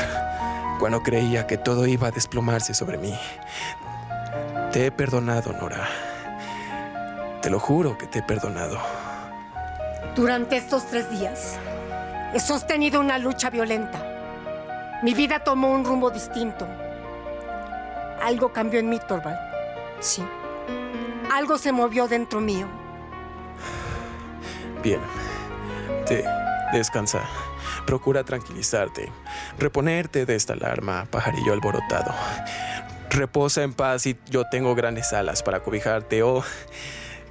cuando 0.79 1.01
creía 1.03 1.47
que 1.47 1.57
todo 1.57 1.87
iba 1.87 2.07
a 2.07 2.11
desplomarse 2.11 2.73
sobre 2.73 2.97
mí. 2.97 3.17
Te 4.71 4.87
he 4.87 4.91
perdonado, 4.91 5.53
Nora. 5.53 5.87
Te 7.41 7.49
lo 7.49 7.59
juro 7.59 7.97
que 7.97 8.07
te 8.07 8.19
he 8.19 8.23
perdonado. 8.23 8.79
Durante 10.15 10.57
estos 10.57 10.85
tres 10.87 11.09
días 11.09 11.57
he 12.33 12.39
sostenido 12.39 12.99
una 12.99 13.17
lucha 13.17 13.49
violenta. 13.49 14.01
Mi 15.03 15.13
vida 15.13 15.39
tomó 15.39 15.71
un 15.71 15.83
rumbo 15.83 16.09
distinto. 16.09 16.67
Algo 18.21 18.53
cambió 18.53 18.79
en 18.79 18.89
mí, 18.89 18.99
Torvald. 19.07 19.37
Sí. 19.99 20.23
Algo 21.31 21.57
se 21.57 21.71
movió 21.71 22.07
dentro 22.07 22.39
mío. 22.39 22.67
Bien. 24.81 25.01
Te 26.05 26.23
descansa. 26.71 27.21
Procura 27.85 28.23
tranquilizarte. 28.23 29.11
Reponerte 29.59 30.25
de 30.25 30.35
esta 30.35 30.53
alarma, 30.53 31.05
pajarillo 31.09 31.53
alborotado. 31.53 32.13
Reposa 33.09 33.63
en 33.63 33.73
paz 33.73 34.07
y 34.07 34.17
yo 34.29 34.45
tengo 34.49 34.73
grandes 34.75 35.13
alas 35.13 35.43
para 35.43 35.61
cobijarte. 35.61 36.23
Oh, 36.23 36.43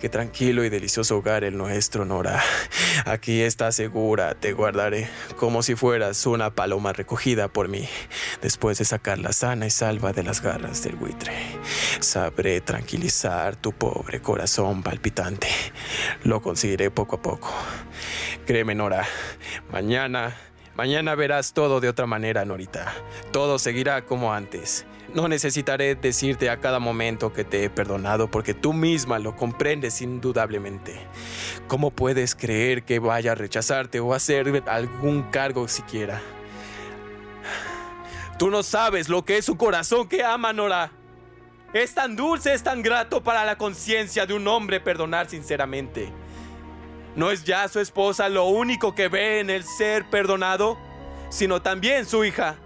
Qué 0.02 0.08
tranquilo 0.08 0.64
y 0.64 0.68
delicioso 0.68 1.18
hogar 1.18 1.44
el 1.44 1.56
nuestro, 1.56 2.04
Nora. 2.04 2.42
Aquí 3.06 3.40
estás 3.40 3.76
segura, 3.76 4.34
te 4.34 4.52
guardaré 4.52 5.08
como 5.36 5.62
si 5.62 5.76
fueras 5.76 6.26
una 6.26 6.50
paloma 6.50 6.92
recogida 6.92 7.46
por 7.46 7.68
mí, 7.68 7.88
después 8.40 8.78
de 8.78 8.84
sacarla 8.84 9.32
sana 9.32 9.66
y 9.66 9.70
salva 9.70 10.12
de 10.12 10.24
las 10.24 10.42
garras 10.42 10.82
del 10.82 10.96
buitre. 10.96 11.32
Sabré 12.00 12.60
tranquilizar 12.60 13.54
tu 13.54 13.70
pobre 13.70 14.20
corazón 14.20 14.82
palpitante. 14.82 15.46
Lo 16.24 16.42
conseguiré 16.42 16.90
poco 16.90 17.14
a 17.14 17.22
poco. 17.22 17.52
Créeme, 18.44 18.74
Nora, 18.74 19.06
mañana, 19.70 20.36
mañana 20.74 21.14
verás 21.14 21.52
todo 21.52 21.78
de 21.78 21.88
otra 21.88 22.06
manera, 22.06 22.44
Norita. 22.44 22.92
Todo 23.30 23.56
seguirá 23.60 24.04
como 24.04 24.34
antes. 24.34 24.84
No 25.14 25.28
necesitaré 25.28 25.94
decirte 25.94 26.48
a 26.48 26.58
cada 26.58 26.78
momento 26.78 27.34
que 27.34 27.44
te 27.44 27.64
he 27.64 27.70
perdonado 27.70 28.30
porque 28.30 28.54
tú 28.54 28.72
misma 28.72 29.18
lo 29.18 29.36
comprendes 29.36 30.00
indudablemente. 30.00 31.06
¿Cómo 31.68 31.90
puedes 31.90 32.34
creer 32.34 32.84
que 32.84 32.98
vaya 32.98 33.32
a 33.32 33.34
rechazarte 33.34 34.00
o 34.00 34.14
hacer 34.14 34.62
algún 34.66 35.24
cargo 35.24 35.68
siquiera? 35.68 36.22
Tú 38.38 38.50
no 38.50 38.62
sabes 38.62 39.10
lo 39.10 39.24
que 39.24 39.36
es 39.36 39.50
un 39.50 39.58
corazón 39.58 40.08
que 40.08 40.24
ama, 40.24 40.54
Nora. 40.54 40.90
Es 41.74 41.94
tan 41.94 42.16
dulce, 42.16 42.54
es 42.54 42.62
tan 42.62 42.82
grato 42.82 43.22
para 43.22 43.44
la 43.44 43.56
conciencia 43.56 44.24
de 44.24 44.32
un 44.32 44.48
hombre 44.48 44.80
perdonar 44.80 45.28
sinceramente. 45.28 46.10
¿No 47.16 47.30
es 47.30 47.44
ya 47.44 47.68
su 47.68 47.80
esposa 47.80 48.30
lo 48.30 48.46
único 48.46 48.94
que 48.94 49.08
ve 49.08 49.40
en 49.40 49.50
el 49.50 49.64
ser 49.64 50.08
perdonado? 50.08 50.78
Sino 51.28 51.60
también 51.60 52.06
su 52.06 52.24
hija. 52.24 52.56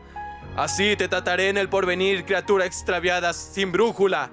Así 0.56 0.96
te 0.96 1.06
trataré 1.06 1.50
en 1.50 1.58
el 1.58 1.68
porvenir, 1.68 2.25
criatura 2.25 2.64
extraviada 2.64 3.34
sin 3.34 3.72
brújula. 3.72 4.30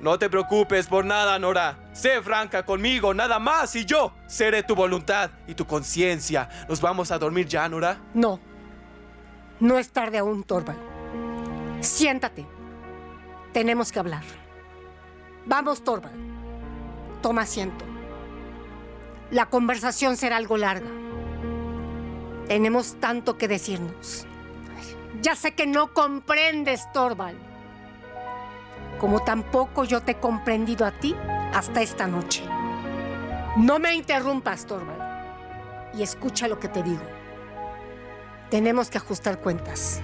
No 0.00 0.18
te 0.18 0.28
preocupes 0.28 0.86
por 0.86 1.06
nada, 1.06 1.38
Nora. 1.38 1.78
Sé 1.94 2.20
franca 2.20 2.66
conmigo, 2.66 3.14
nada 3.14 3.38
más, 3.38 3.74
y 3.74 3.86
yo 3.86 4.12
seré 4.26 4.62
tu 4.62 4.74
voluntad 4.74 5.30
y 5.46 5.54
tu 5.54 5.66
conciencia. 5.66 6.50
¿Nos 6.68 6.82
vamos 6.82 7.10
a 7.10 7.18
dormir 7.18 7.46
ya, 7.46 7.66
Nora? 7.70 7.98
No. 8.12 8.38
No 9.58 9.78
es 9.78 9.90
tarde 9.90 10.18
aún, 10.18 10.44
Torvald. 10.44 10.78
Siéntate. 11.80 12.46
Tenemos 13.54 13.90
que 13.90 13.98
hablar. 13.98 14.24
Vamos, 15.46 15.82
Torvald. 15.82 16.14
Toma 17.22 17.42
asiento. 17.42 17.82
La 19.30 19.46
conversación 19.46 20.18
será 20.18 20.36
algo 20.36 20.58
larga. 20.58 20.90
Tenemos 22.46 23.00
tanto 23.00 23.38
que 23.38 23.48
decirnos. 23.48 24.26
Ya 25.22 25.34
sé 25.34 25.54
que 25.54 25.66
no 25.66 25.92
comprendes, 25.92 26.90
Torvald. 26.92 27.38
Como 28.98 29.22
tampoco 29.22 29.84
yo 29.84 30.02
te 30.02 30.12
he 30.12 30.20
comprendido 30.20 30.86
a 30.86 30.90
ti 30.90 31.14
hasta 31.52 31.82
esta 31.82 32.06
noche. 32.06 32.44
No 33.56 33.78
me 33.78 33.94
interrumpas, 33.94 34.66
Torvald. 34.66 35.02
Y 35.94 36.02
escucha 36.02 36.48
lo 36.48 36.58
que 36.58 36.68
te 36.68 36.82
digo. 36.82 37.02
Tenemos 38.50 38.90
que 38.90 38.98
ajustar 38.98 39.40
cuentas. 39.40 40.00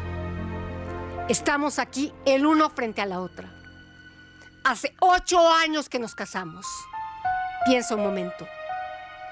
Estamos 1.29 1.79
aquí 1.79 2.13
el 2.25 2.47
uno 2.47 2.71
frente 2.71 3.01
a 3.01 3.07
la 3.07 3.21
otra. 3.21 3.49
Hace 4.65 4.95
ocho 5.01 5.53
años 5.53 5.89
que 5.89 5.99
nos 5.99 6.15
casamos. 6.15 6.67
Piensa 7.65 7.95
un 7.95 8.03
momento. 8.03 8.47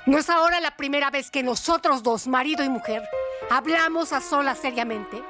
¿No 0.06 0.18
es 0.18 0.30
ahora 0.30 0.60
la 0.60 0.76
primera 0.76 1.10
vez 1.10 1.30
que 1.30 1.42
nosotros 1.42 2.02
dos, 2.02 2.26
marido 2.26 2.64
y 2.64 2.68
mujer, 2.68 3.02
hablamos 3.50 4.12
a 4.12 4.20
solas 4.20 4.58
seriamente? 4.58 5.22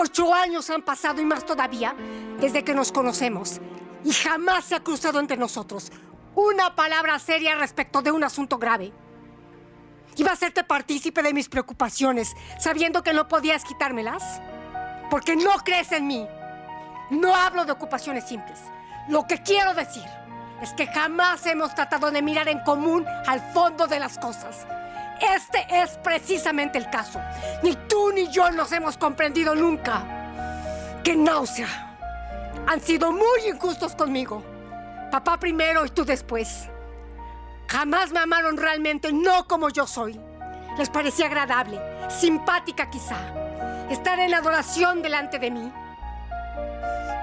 Ocho 0.00 0.32
años 0.32 0.70
han 0.70 0.82
pasado 0.82 1.20
y 1.20 1.24
más 1.24 1.44
todavía 1.44 1.92
desde 2.40 2.62
que 2.62 2.72
nos 2.72 2.92
conocemos 2.92 3.60
y 4.04 4.12
jamás 4.12 4.66
se 4.66 4.76
ha 4.76 4.80
cruzado 4.84 5.18
entre 5.18 5.36
nosotros 5.36 5.90
una 6.36 6.76
palabra 6.76 7.18
seria 7.18 7.56
respecto 7.56 8.00
de 8.00 8.12
un 8.12 8.22
asunto 8.22 8.58
grave. 8.58 8.92
Iba 10.14 10.30
a 10.30 10.34
hacerte 10.34 10.62
partícipe 10.62 11.20
de 11.20 11.34
mis 11.34 11.48
preocupaciones, 11.48 12.32
sabiendo 12.60 13.02
que 13.02 13.12
no 13.12 13.26
podías 13.26 13.64
quitármelas. 13.64 14.40
Porque 15.10 15.34
no 15.34 15.50
crees 15.64 15.90
en 15.90 16.06
mí. 16.06 16.28
No 17.10 17.34
hablo 17.34 17.64
de 17.64 17.72
ocupaciones 17.72 18.28
simples. 18.28 18.60
Lo 19.08 19.26
que 19.26 19.42
quiero 19.42 19.74
decir 19.74 20.04
es 20.62 20.72
que 20.74 20.86
jamás 20.86 21.44
hemos 21.46 21.74
tratado 21.74 22.12
de 22.12 22.22
mirar 22.22 22.48
en 22.48 22.60
común 22.60 23.04
al 23.26 23.40
fondo 23.52 23.88
de 23.88 23.98
las 23.98 24.16
cosas. 24.16 24.64
Este 25.20 25.66
es 25.70 25.98
precisamente 25.98 26.78
el 26.78 26.88
caso. 26.90 27.20
Ni 27.62 27.74
tú 27.74 28.12
ni 28.12 28.28
yo 28.28 28.50
nos 28.50 28.72
hemos 28.72 28.96
comprendido 28.96 29.54
nunca. 29.54 30.02
¡Qué 31.02 31.16
náusea! 31.16 31.88
Han 32.66 32.80
sido 32.80 33.10
muy 33.10 33.46
injustos 33.48 33.94
conmigo. 33.94 34.42
Papá 35.10 35.38
primero 35.38 35.84
y 35.86 35.90
tú 35.90 36.04
después. 36.04 36.68
Jamás 37.66 38.12
me 38.12 38.20
amaron 38.20 38.56
realmente, 38.56 39.12
no 39.12 39.46
como 39.46 39.68
yo 39.70 39.86
soy. 39.86 40.18
Les 40.78 40.90
parecía 40.90 41.26
agradable, 41.26 41.80
simpática 42.08 42.88
quizá, 42.88 43.16
estar 43.90 44.18
en 44.20 44.32
adoración 44.32 45.02
delante 45.02 45.38
de 45.38 45.50
mí. 45.50 45.72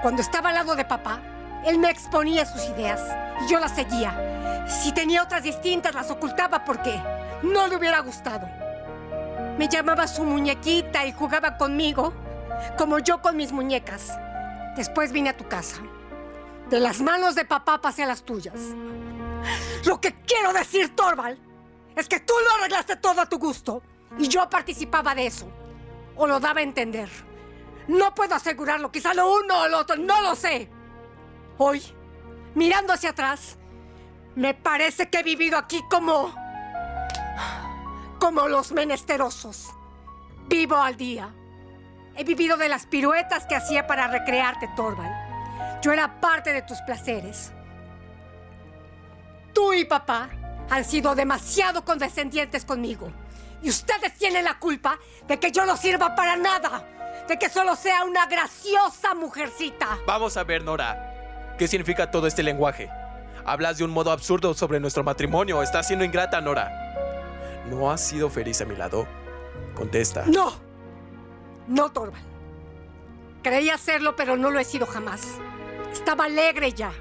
Cuando 0.02 0.20
estaba 0.20 0.50
al 0.50 0.56
lado 0.56 0.76
de 0.76 0.84
papá, 0.84 1.20
él 1.64 1.78
me 1.78 1.90
exponía 1.90 2.44
sus 2.44 2.64
ideas 2.68 3.00
y 3.44 3.50
yo 3.50 3.58
las 3.58 3.74
seguía. 3.74 4.66
Si 4.68 4.92
tenía 4.92 5.22
otras 5.22 5.42
distintas, 5.42 5.94
las 5.94 6.10
ocultaba 6.10 6.64
porque 6.64 7.00
no 7.42 7.66
le 7.68 7.76
hubiera 7.76 8.00
gustado. 8.00 8.48
Me 9.58 9.68
llamaba 9.68 10.06
su 10.06 10.24
muñequita 10.24 11.06
y 11.06 11.12
jugaba 11.12 11.56
conmigo, 11.56 12.12
como 12.76 12.98
yo 12.98 13.22
con 13.22 13.36
mis 13.36 13.52
muñecas. 13.52 14.18
Después 14.76 15.12
vine 15.12 15.30
a 15.30 15.36
tu 15.36 15.46
casa. 15.48 15.78
De 16.68 16.80
las 16.80 17.00
manos 17.00 17.34
de 17.34 17.44
papá 17.44 17.80
pasé 17.80 18.02
a 18.02 18.06
las 18.06 18.22
tuyas. 18.22 18.54
Lo 19.84 20.00
que 20.00 20.14
quiero 20.26 20.52
decir, 20.52 20.94
Torval, 20.94 21.38
es 21.94 22.08
que 22.08 22.20
tú 22.20 22.34
lo 22.44 22.56
arreglaste 22.56 22.96
todo 22.96 23.20
a 23.20 23.26
tu 23.26 23.38
gusto 23.38 23.82
y 24.18 24.28
yo 24.28 24.48
participaba 24.50 25.14
de 25.14 25.26
eso. 25.26 25.48
O 26.16 26.26
lo 26.26 26.40
daba 26.40 26.60
a 26.60 26.62
entender. 26.62 27.08
No 27.88 28.14
puedo 28.14 28.34
asegurarlo, 28.34 28.90
quizá 28.90 29.14
lo 29.14 29.32
uno 29.36 29.60
o 29.62 29.68
lo 29.68 29.78
otro, 29.78 29.96
no 29.96 30.20
lo 30.22 30.34
sé. 30.34 30.68
Hoy, 31.58 31.82
mirando 32.54 32.92
hacia 32.92 33.10
atrás, 33.10 33.56
me 34.34 34.52
parece 34.52 35.08
que 35.08 35.20
he 35.20 35.22
vivido 35.22 35.56
aquí 35.56 35.82
como 35.88 36.34
como 38.26 38.48
los 38.48 38.72
menesterosos. 38.72 39.68
Vivo 40.48 40.74
al 40.74 40.96
día. 40.96 41.32
He 42.16 42.24
vivido 42.24 42.56
de 42.56 42.68
las 42.68 42.84
piruetas 42.84 43.46
que 43.46 43.54
hacía 43.54 43.86
para 43.86 44.08
recrearte, 44.08 44.68
Torval. 44.74 45.78
Yo 45.80 45.92
era 45.92 46.20
parte 46.20 46.52
de 46.52 46.62
tus 46.62 46.80
placeres. 46.80 47.52
Tú 49.54 49.72
y 49.72 49.84
papá 49.84 50.28
han 50.68 50.84
sido 50.84 51.14
demasiado 51.14 51.84
condescendientes 51.84 52.64
conmigo. 52.64 53.12
Y 53.62 53.68
ustedes 53.68 54.14
tienen 54.18 54.44
la 54.44 54.58
culpa 54.58 54.98
de 55.28 55.38
que 55.38 55.52
yo 55.52 55.64
no 55.64 55.76
sirva 55.76 56.16
para 56.16 56.34
nada. 56.34 57.24
De 57.28 57.38
que 57.38 57.48
solo 57.48 57.76
sea 57.76 58.02
una 58.02 58.26
graciosa 58.26 59.14
mujercita. 59.14 59.98
Vamos 60.04 60.36
a 60.36 60.42
ver, 60.42 60.64
Nora. 60.64 61.54
¿Qué 61.56 61.68
significa 61.68 62.10
todo 62.10 62.26
este 62.26 62.42
lenguaje? 62.42 62.90
Hablas 63.44 63.78
de 63.78 63.84
un 63.84 63.92
modo 63.92 64.10
absurdo 64.10 64.52
sobre 64.52 64.80
nuestro 64.80 65.04
matrimonio. 65.04 65.62
Estás 65.62 65.86
siendo 65.86 66.04
ingrata, 66.04 66.40
Nora. 66.40 66.85
¿No 67.68 67.90
has 67.90 68.06
sido 68.06 68.30
feliz 68.30 68.60
a 68.60 68.64
mi 68.64 68.76
lado? 68.76 69.06
Contesta. 69.74 70.24
No. 70.26 70.52
No, 71.66 71.90
Torval. 71.90 72.20
Creía 73.42 73.74
hacerlo, 73.74 74.16
pero 74.16 74.36
no 74.36 74.50
lo 74.50 74.58
he 74.58 74.64
sido 74.64 74.86
jamás. 74.86 75.22
Estaba 75.92 76.24
alegre 76.24 76.72
ya. 76.72 76.92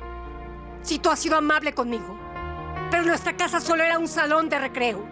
Si 0.81 0.99
tú 0.99 1.09
has 1.09 1.19
sido 1.19 1.37
amable 1.37 1.73
conmigo. 1.73 2.17
Pero 2.91 3.03
nuestra 3.03 3.35
casa 3.35 3.59
solo 3.59 3.83
era 3.83 3.97
un 3.97 4.07
salón 4.07 4.49
de 4.49 4.59
recreo. 4.59 5.05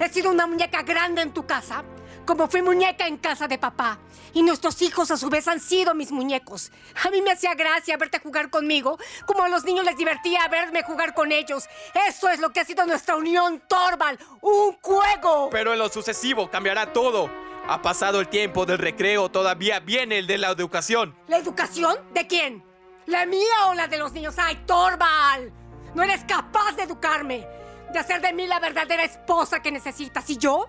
He 0.00 0.08
sido 0.08 0.30
una 0.30 0.46
muñeca 0.46 0.82
grande 0.82 1.22
en 1.22 1.32
tu 1.32 1.46
casa 1.46 1.84
como 2.28 2.46
fui 2.46 2.60
muñeca 2.60 3.06
en 3.06 3.16
casa 3.16 3.48
de 3.48 3.56
papá. 3.56 3.98
Y 4.34 4.42
nuestros 4.42 4.82
hijos 4.82 5.10
a 5.10 5.16
su 5.16 5.30
vez 5.30 5.48
han 5.48 5.60
sido 5.60 5.94
mis 5.94 6.12
muñecos. 6.12 6.70
A 7.02 7.08
mí 7.08 7.22
me 7.22 7.30
hacía 7.30 7.54
gracia 7.54 7.96
verte 7.96 8.18
jugar 8.18 8.50
conmigo, 8.50 8.98
como 9.24 9.44
a 9.44 9.48
los 9.48 9.64
niños 9.64 9.86
les 9.86 9.96
divertía 9.96 10.46
verme 10.48 10.82
jugar 10.82 11.14
con 11.14 11.32
ellos. 11.32 11.66
Eso 12.06 12.28
es 12.28 12.38
lo 12.38 12.50
que 12.50 12.60
ha 12.60 12.66
sido 12.66 12.84
nuestra 12.84 13.16
unión, 13.16 13.62
Torval, 13.66 14.18
un 14.42 14.76
juego. 14.82 15.48
Pero 15.50 15.72
en 15.72 15.78
lo 15.78 15.88
sucesivo 15.88 16.50
cambiará 16.50 16.92
todo. 16.92 17.30
Ha 17.66 17.80
pasado 17.80 18.20
el 18.20 18.28
tiempo 18.28 18.66
del 18.66 18.76
recreo, 18.76 19.30
todavía 19.30 19.80
viene 19.80 20.18
el 20.18 20.26
de 20.26 20.36
la 20.36 20.50
educación. 20.50 21.16
¿La 21.28 21.38
educación? 21.38 21.96
¿De 22.12 22.26
quién? 22.26 22.62
¿La 23.06 23.24
mía 23.24 23.68
o 23.68 23.74
la 23.74 23.88
de 23.88 23.96
los 23.96 24.12
niños? 24.12 24.34
¡Ay, 24.36 24.64
Torval! 24.66 25.50
No 25.94 26.02
eres 26.02 26.24
capaz 26.24 26.72
de 26.76 26.82
educarme, 26.82 27.46
de 27.90 27.98
hacer 27.98 28.20
de 28.20 28.34
mí 28.34 28.46
la 28.46 28.60
verdadera 28.60 29.04
esposa 29.04 29.62
que 29.62 29.72
necesitas. 29.72 30.28
¿Y 30.28 30.36
yo? 30.36 30.68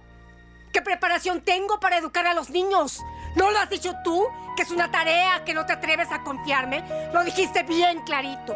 ¿Qué 0.71 0.81
preparación 0.83 1.41
tengo 1.41 1.79
para 1.79 1.97
educar 1.97 2.27
a 2.27 2.35
los 2.35 2.51
niños? 2.51 3.03
¿No 3.35 3.49
lo 3.49 3.59
has 3.59 3.69
dicho 3.69 3.93
tú? 4.03 4.27
Que 4.55 4.61
es 4.61 4.71
una 4.71 4.91
tarea 4.91 5.43
que 5.43 5.53
no 5.53 5.65
te 5.65 5.73
atreves 5.73 6.11
a 6.11 6.21
confiarme. 6.21 6.83
Lo 7.11 7.23
dijiste 7.23 7.63
bien 7.63 8.01
clarito. 8.03 8.55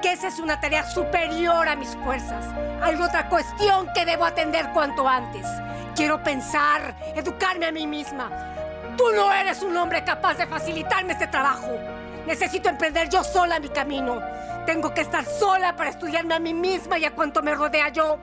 Que 0.00 0.12
esa 0.12 0.28
es 0.28 0.38
una 0.38 0.60
tarea 0.60 0.88
superior 0.88 1.68
a 1.68 1.74
mis 1.74 1.96
fuerzas. 2.04 2.44
Hay 2.80 2.94
otra 2.94 3.28
cuestión 3.28 3.88
que 3.92 4.04
debo 4.04 4.24
atender 4.24 4.70
cuanto 4.72 5.08
antes. 5.08 5.46
Quiero 5.96 6.22
pensar, 6.22 6.94
educarme 7.16 7.66
a 7.66 7.72
mí 7.72 7.88
misma. 7.88 8.30
Tú 8.96 9.04
no 9.14 9.32
eres 9.32 9.62
un 9.62 9.76
hombre 9.76 10.04
capaz 10.04 10.34
de 10.34 10.46
facilitarme 10.46 11.14
este 11.14 11.26
trabajo. 11.26 11.72
Necesito 12.26 12.68
emprender 12.68 13.08
yo 13.08 13.24
sola 13.24 13.58
mi 13.58 13.68
camino. 13.68 14.22
Tengo 14.64 14.94
que 14.94 15.00
estar 15.00 15.24
sola 15.24 15.74
para 15.74 15.90
estudiarme 15.90 16.34
a 16.34 16.38
mí 16.38 16.54
misma 16.54 16.98
y 16.98 17.04
a 17.04 17.14
cuanto 17.14 17.42
me 17.42 17.54
rodea 17.54 17.88
yo. 17.88 18.18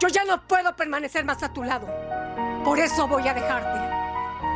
Yo 0.00 0.08
ya 0.08 0.24
no 0.24 0.40
puedo 0.46 0.74
permanecer 0.74 1.24
más 1.24 1.42
a 1.42 1.52
tu 1.52 1.62
lado. 1.62 1.86
Por 2.64 2.78
eso 2.78 3.08
voy 3.08 3.26
a 3.26 3.34
dejarte. 3.34 3.80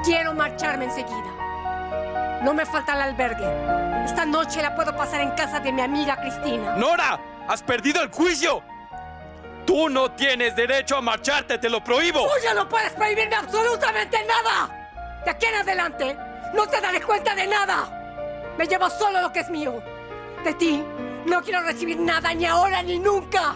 Quiero 0.04 0.34
marcharme 0.34 0.84
enseguida. 0.84 2.40
No 2.42 2.52
me 2.52 2.66
falta 2.66 2.94
el 2.94 3.00
albergue. 3.00 4.04
Esta 4.04 4.26
noche 4.26 4.60
la 4.60 4.74
puedo 4.74 4.94
pasar 4.94 5.22
en 5.22 5.30
casa 5.30 5.60
de 5.60 5.72
mi 5.72 5.80
amiga 5.80 6.16
Cristina. 6.16 6.76
¡Nora! 6.76 7.18
¡Has 7.48 7.62
perdido 7.62 8.02
el 8.02 8.10
juicio! 8.10 8.62
Tú 9.66 9.88
no 9.88 10.12
tienes 10.12 10.54
derecho 10.54 10.98
a 10.98 11.00
marcharte, 11.00 11.56
te 11.56 11.70
lo 11.70 11.82
prohíbo. 11.82 12.20
Tú 12.20 12.42
ya 12.42 12.52
no 12.52 12.68
puedes 12.68 12.92
prohibirme 12.92 13.34
absolutamente 13.34 14.18
nada. 14.26 15.22
De 15.24 15.30
aquí 15.30 15.46
en 15.46 15.54
adelante, 15.54 16.16
no 16.52 16.66
te 16.66 16.82
daré 16.82 17.00
cuenta 17.00 17.34
de 17.34 17.46
nada. 17.46 18.52
Me 18.58 18.66
llevo 18.66 18.90
solo 18.90 19.22
lo 19.22 19.32
que 19.32 19.40
es 19.40 19.48
mío. 19.48 19.82
De 20.44 20.52
ti, 20.52 20.84
no 21.24 21.40
quiero 21.40 21.62
recibir 21.62 21.98
nada 21.98 22.34
ni 22.34 22.44
ahora 22.44 22.82
ni 22.82 22.98
nunca. 22.98 23.54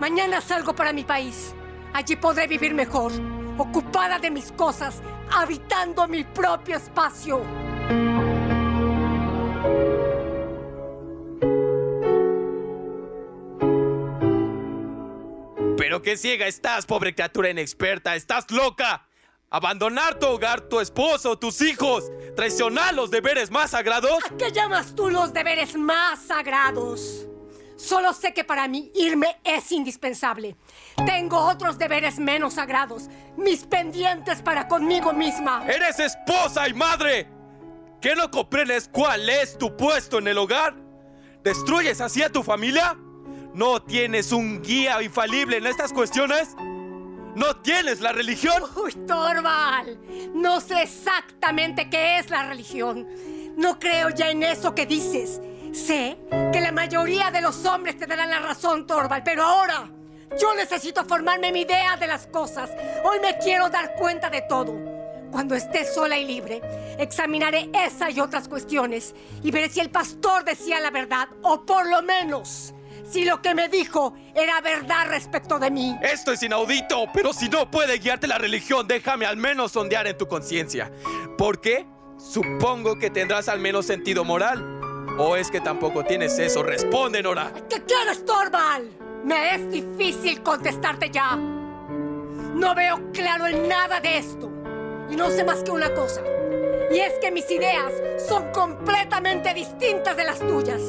Mañana 0.00 0.40
salgo 0.40 0.74
para 0.74 0.94
mi 0.94 1.04
país. 1.04 1.54
Allí 1.92 2.16
podré 2.16 2.46
vivir 2.46 2.72
mejor, 2.72 3.12
ocupada 3.58 4.18
de 4.18 4.30
mis 4.30 4.52
cosas, 4.52 5.02
habitando 5.30 6.06
mi 6.08 6.24
propio 6.24 6.76
espacio. 6.76 7.42
Pero 15.76 16.00
qué 16.00 16.16
ciega 16.16 16.46
estás, 16.46 16.86
pobre 16.86 17.14
criatura 17.14 17.50
inexperta. 17.50 18.14
Estás 18.14 18.50
loca. 18.50 19.06
Abandonar 19.50 20.18
tu 20.18 20.26
hogar, 20.26 20.62
tu 20.62 20.80
esposo, 20.80 21.38
tus 21.38 21.60
hijos. 21.60 22.10
Traicionar 22.34 22.94
los 22.94 23.10
deberes 23.10 23.50
más 23.50 23.72
sagrados. 23.72 24.18
¿A 24.24 24.36
qué 24.38 24.50
llamas 24.50 24.94
tú 24.94 25.10
los 25.10 25.34
deberes 25.34 25.76
más 25.76 26.22
sagrados? 26.22 27.26
Solo 27.82 28.12
sé 28.12 28.32
que 28.32 28.44
para 28.44 28.68
mí 28.68 28.92
irme 28.94 29.40
es 29.42 29.72
indispensable. 29.72 30.54
Tengo 31.04 31.36
otros 31.36 31.78
deberes 31.78 32.16
menos 32.20 32.54
sagrados, 32.54 33.08
mis 33.36 33.64
pendientes 33.64 34.40
para 34.40 34.68
conmigo 34.68 35.12
misma. 35.12 35.64
Eres 35.66 35.98
esposa 35.98 36.68
y 36.68 36.74
madre. 36.74 37.28
¿Qué 38.00 38.14
no 38.14 38.30
comprendes 38.30 38.88
cuál 38.88 39.28
es 39.28 39.58
tu 39.58 39.76
puesto 39.76 40.18
en 40.18 40.28
el 40.28 40.38
hogar? 40.38 40.76
¿Destruyes 41.42 42.00
así 42.00 42.22
a 42.22 42.30
tu 42.30 42.44
familia? 42.44 42.96
¿No 43.52 43.82
tienes 43.82 44.30
un 44.30 44.62
guía 44.62 45.02
infalible 45.02 45.56
en 45.56 45.66
estas 45.66 45.92
cuestiones? 45.92 46.54
¿No 47.34 47.56
tienes 47.62 48.00
la 48.00 48.12
religión? 48.12 48.62
Uy, 48.76 48.92
Torval, 49.08 49.98
no 50.34 50.60
sé 50.60 50.82
exactamente 50.82 51.90
qué 51.90 52.18
es 52.18 52.30
la 52.30 52.46
religión. 52.46 53.08
No 53.56 53.80
creo 53.80 54.10
ya 54.10 54.30
en 54.30 54.44
eso 54.44 54.72
que 54.72 54.86
dices. 54.86 55.40
Sé 55.72 56.18
que 56.52 56.60
la 56.60 56.70
mayoría 56.70 57.30
de 57.30 57.40
los 57.40 57.64
hombres 57.64 57.96
te 57.96 58.06
darán 58.06 58.30
la 58.30 58.40
razón, 58.40 58.86
Torval, 58.86 59.22
pero 59.24 59.42
ahora 59.42 59.90
yo 60.38 60.54
necesito 60.54 61.04
formarme 61.04 61.50
mi 61.50 61.62
idea 61.62 61.96
de 61.96 62.06
las 62.06 62.26
cosas. 62.26 62.70
Hoy 63.04 63.20
me 63.20 63.38
quiero 63.38 63.68
dar 63.70 63.94
cuenta 63.94 64.28
de 64.28 64.42
todo. 64.42 64.74
Cuando 65.30 65.54
esté 65.54 65.86
sola 65.86 66.18
y 66.18 66.26
libre, 66.26 66.60
examinaré 66.98 67.70
esa 67.72 68.10
y 68.10 68.20
otras 68.20 68.48
cuestiones 68.48 69.14
y 69.42 69.50
veré 69.50 69.70
si 69.70 69.80
el 69.80 69.88
pastor 69.88 70.44
decía 70.44 70.78
la 70.78 70.90
verdad 70.90 71.28
o 71.42 71.64
por 71.64 71.88
lo 71.88 72.02
menos 72.02 72.74
si 73.10 73.24
lo 73.24 73.40
que 73.40 73.54
me 73.54 73.70
dijo 73.70 74.14
era 74.34 74.60
verdad 74.60 75.08
respecto 75.08 75.58
de 75.58 75.70
mí. 75.70 75.96
Esto 76.02 76.32
es 76.32 76.42
inaudito, 76.42 77.06
pero 77.14 77.32
si 77.32 77.48
no 77.48 77.70
puede 77.70 77.98
guiarte 77.98 78.26
la 78.26 78.36
religión, 78.36 78.86
déjame 78.86 79.24
al 79.24 79.38
menos 79.38 79.72
sondear 79.72 80.06
en 80.06 80.18
tu 80.18 80.28
conciencia. 80.28 80.92
¿Por 81.38 81.62
qué? 81.62 81.86
Supongo 82.18 82.98
que 82.98 83.08
tendrás 83.08 83.48
al 83.48 83.58
menos 83.58 83.86
sentido 83.86 84.24
moral. 84.24 84.81
¿O 85.18 85.36
es 85.36 85.50
que 85.50 85.60
tampoco 85.60 86.04
tienes 86.04 86.38
eso? 86.38 86.62
Responde, 86.62 87.22
Nora. 87.22 87.52
¿Qué 87.68 87.82
quieres, 87.82 88.24
Torval? 88.24 88.90
Me 89.24 89.54
es 89.54 89.70
difícil 89.70 90.42
contestarte 90.42 91.10
ya. 91.10 91.36
No 91.36 92.74
veo 92.74 93.12
claro 93.12 93.46
en 93.46 93.68
nada 93.68 94.00
de 94.00 94.18
esto. 94.18 94.50
Y 95.10 95.16
no 95.16 95.28
sé 95.30 95.44
más 95.44 95.62
que 95.62 95.70
una 95.70 95.92
cosa. 95.92 96.22
Y 96.90 96.98
es 96.98 97.12
que 97.20 97.30
mis 97.30 97.50
ideas 97.50 97.92
son 98.26 98.50
completamente 98.52 99.52
distintas 99.54 100.16
de 100.16 100.24
las 100.24 100.38
tuyas. 100.38 100.80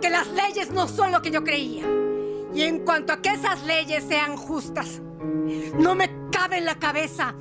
Que 0.00 0.10
las 0.10 0.28
leyes 0.28 0.70
no 0.70 0.86
son 0.86 1.12
lo 1.12 1.22
que 1.22 1.30
yo 1.30 1.42
creía. 1.42 1.84
Y 2.54 2.62
en 2.62 2.84
cuanto 2.84 3.12
a 3.12 3.22
que 3.22 3.30
esas 3.30 3.62
leyes 3.64 4.04
sean 4.04 4.36
justas, 4.36 5.00
no 5.78 5.94
me 5.94 6.10
cabe 6.30 6.58
en 6.58 6.64
la 6.66 6.76
cabeza 6.76 7.34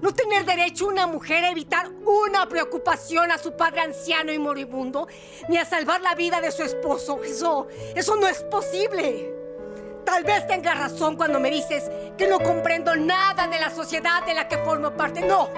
no 0.00 0.12
tener 0.12 0.44
derecho 0.44 0.86
una 0.86 1.06
mujer 1.06 1.44
a 1.44 1.50
evitar 1.50 1.90
una 2.04 2.48
preocupación 2.48 3.30
a 3.30 3.38
su 3.38 3.56
padre 3.56 3.80
anciano 3.80 4.32
y 4.32 4.38
moribundo, 4.38 5.08
ni 5.48 5.58
a 5.58 5.64
salvar 5.64 6.00
la 6.00 6.14
vida 6.14 6.40
de 6.40 6.52
su 6.52 6.62
esposo. 6.62 7.20
Eso, 7.24 7.68
eso 7.94 8.16
no 8.16 8.28
es 8.28 8.42
posible. 8.44 9.34
Tal 10.04 10.24
vez 10.24 10.46
tengas 10.46 10.78
razón 10.78 11.16
cuando 11.16 11.38
me 11.38 11.50
dices 11.50 11.90
que 12.16 12.28
no 12.28 12.38
comprendo 12.38 12.96
nada 12.96 13.46
de 13.46 13.60
la 13.60 13.70
sociedad 13.70 14.24
de 14.24 14.34
la 14.34 14.48
que 14.48 14.56
formo 14.58 14.92
parte. 14.92 15.20
No, 15.20 15.50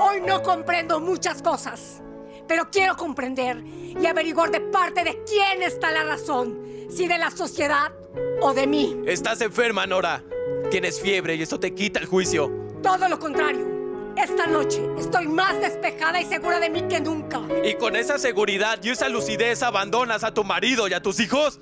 hoy 0.00 0.20
no 0.26 0.42
comprendo 0.42 0.98
muchas 0.98 1.40
cosas, 1.40 2.02
pero 2.48 2.70
quiero 2.70 2.96
comprender 2.96 3.58
y 3.62 4.06
averiguar 4.06 4.50
de 4.50 4.60
parte 4.60 5.04
de 5.04 5.22
quién 5.24 5.62
está 5.62 5.92
la 5.92 6.02
razón, 6.02 6.88
si 6.90 7.06
de 7.06 7.18
la 7.18 7.30
sociedad 7.30 7.92
o 8.40 8.54
de 8.54 8.66
mí. 8.66 9.00
Estás 9.06 9.40
enferma, 9.40 9.86
Nora. 9.86 10.24
Tienes 10.70 11.00
fiebre 11.00 11.36
y 11.36 11.42
eso 11.42 11.60
te 11.60 11.74
quita 11.74 12.00
el 12.00 12.06
juicio. 12.06 12.63
Todo 12.84 13.08
lo 13.08 13.18
contrario. 13.18 13.66
Esta 14.14 14.46
noche 14.46 14.86
estoy 14.98 15.26
más 15.26 15.58
despejada 15.58 16.20
y 16.20 16.26
segura 16.26 16.60
de 16.60 16.68
mí 16.68 16.82
que 16.82 17.00
nunca. 17.00 17.40
¿Y 17.64 17.74
con 17.76 17.96
esa 17.96 18.18
seguridad 18.18 18.78
y 18.82 18.90
esa 18.90 19.08
lucidez 19.08 19.62
abandonas 19.62 20.22
a 20.22 20.34
tu 20.34 20.44
marido 20.44 20.86
y 20.86 20.92
a 20.92 21.00
tus 21.00 21.18
hijos? 21.18 21.60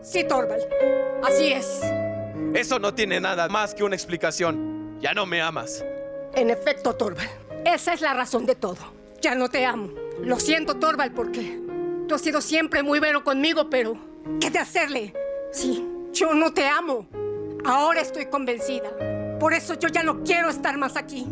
Sí, 0.00 0.24
Torval. 0.24 0.66
Así 1.22 1.52
es. 1.52 1.82
Eso 2.54 2.78
no 2.78 2.94
tiene 2.94 3.20
nada 3.20 3.46
más 3.48 3.74
que 3.74 3.84
una 3.84 3.94
explicación. 3.94 4.98
Ya 5.00 5.12
no 5.12 5.26
me 5.26 5.42
amas. 5.42 5.84
En 6.32 6.48
efecto, 6.48 6.94
Torval. 6.94 7.28
Esa 7.66 7.92
es 7.92 8.00
la 8.00 8.14
razón 8.14 8.46
de 8.46 8.54
todo. 8.54 8.78
Ya 9.20 9.34
no 9.34 9.50
te 9.50 9.66
amo. 9.66 9.90
Lo 10.22 10.40
siento, 10.40 10.76
Torval, 10.76 11.12
porque 11.12 11.60
tú 12.08 12.14
has 12.14 12.22
sido 12.22 12.40
siempre 12.40 12.82
muy 12.82 13.00
bueno 13.00 13.22
conmigo, 13.22 13.68
pero 13.68 13.98
¿qué 14.40 14.48
de 14.48 14.60
hacerle? 14.60 15.12
Sí, 15.52 15.86
yo 16.14 16.32
no 16.32 16.54
te 16.54 16.66
amo. 16.66 17.06
Ahora 17.66 18.00
estoy 18.00 18.26
convencida. 18.26 18.90
Por 19.38 19.52
eso 19.52 19.74
yo 19.74 19.88
ya 19.88 20.02
no 20.02 20.22
quiero 20.22 20.48
estar 20.48 20.76
más 20.78 20.96
aquí. 20.96 21.26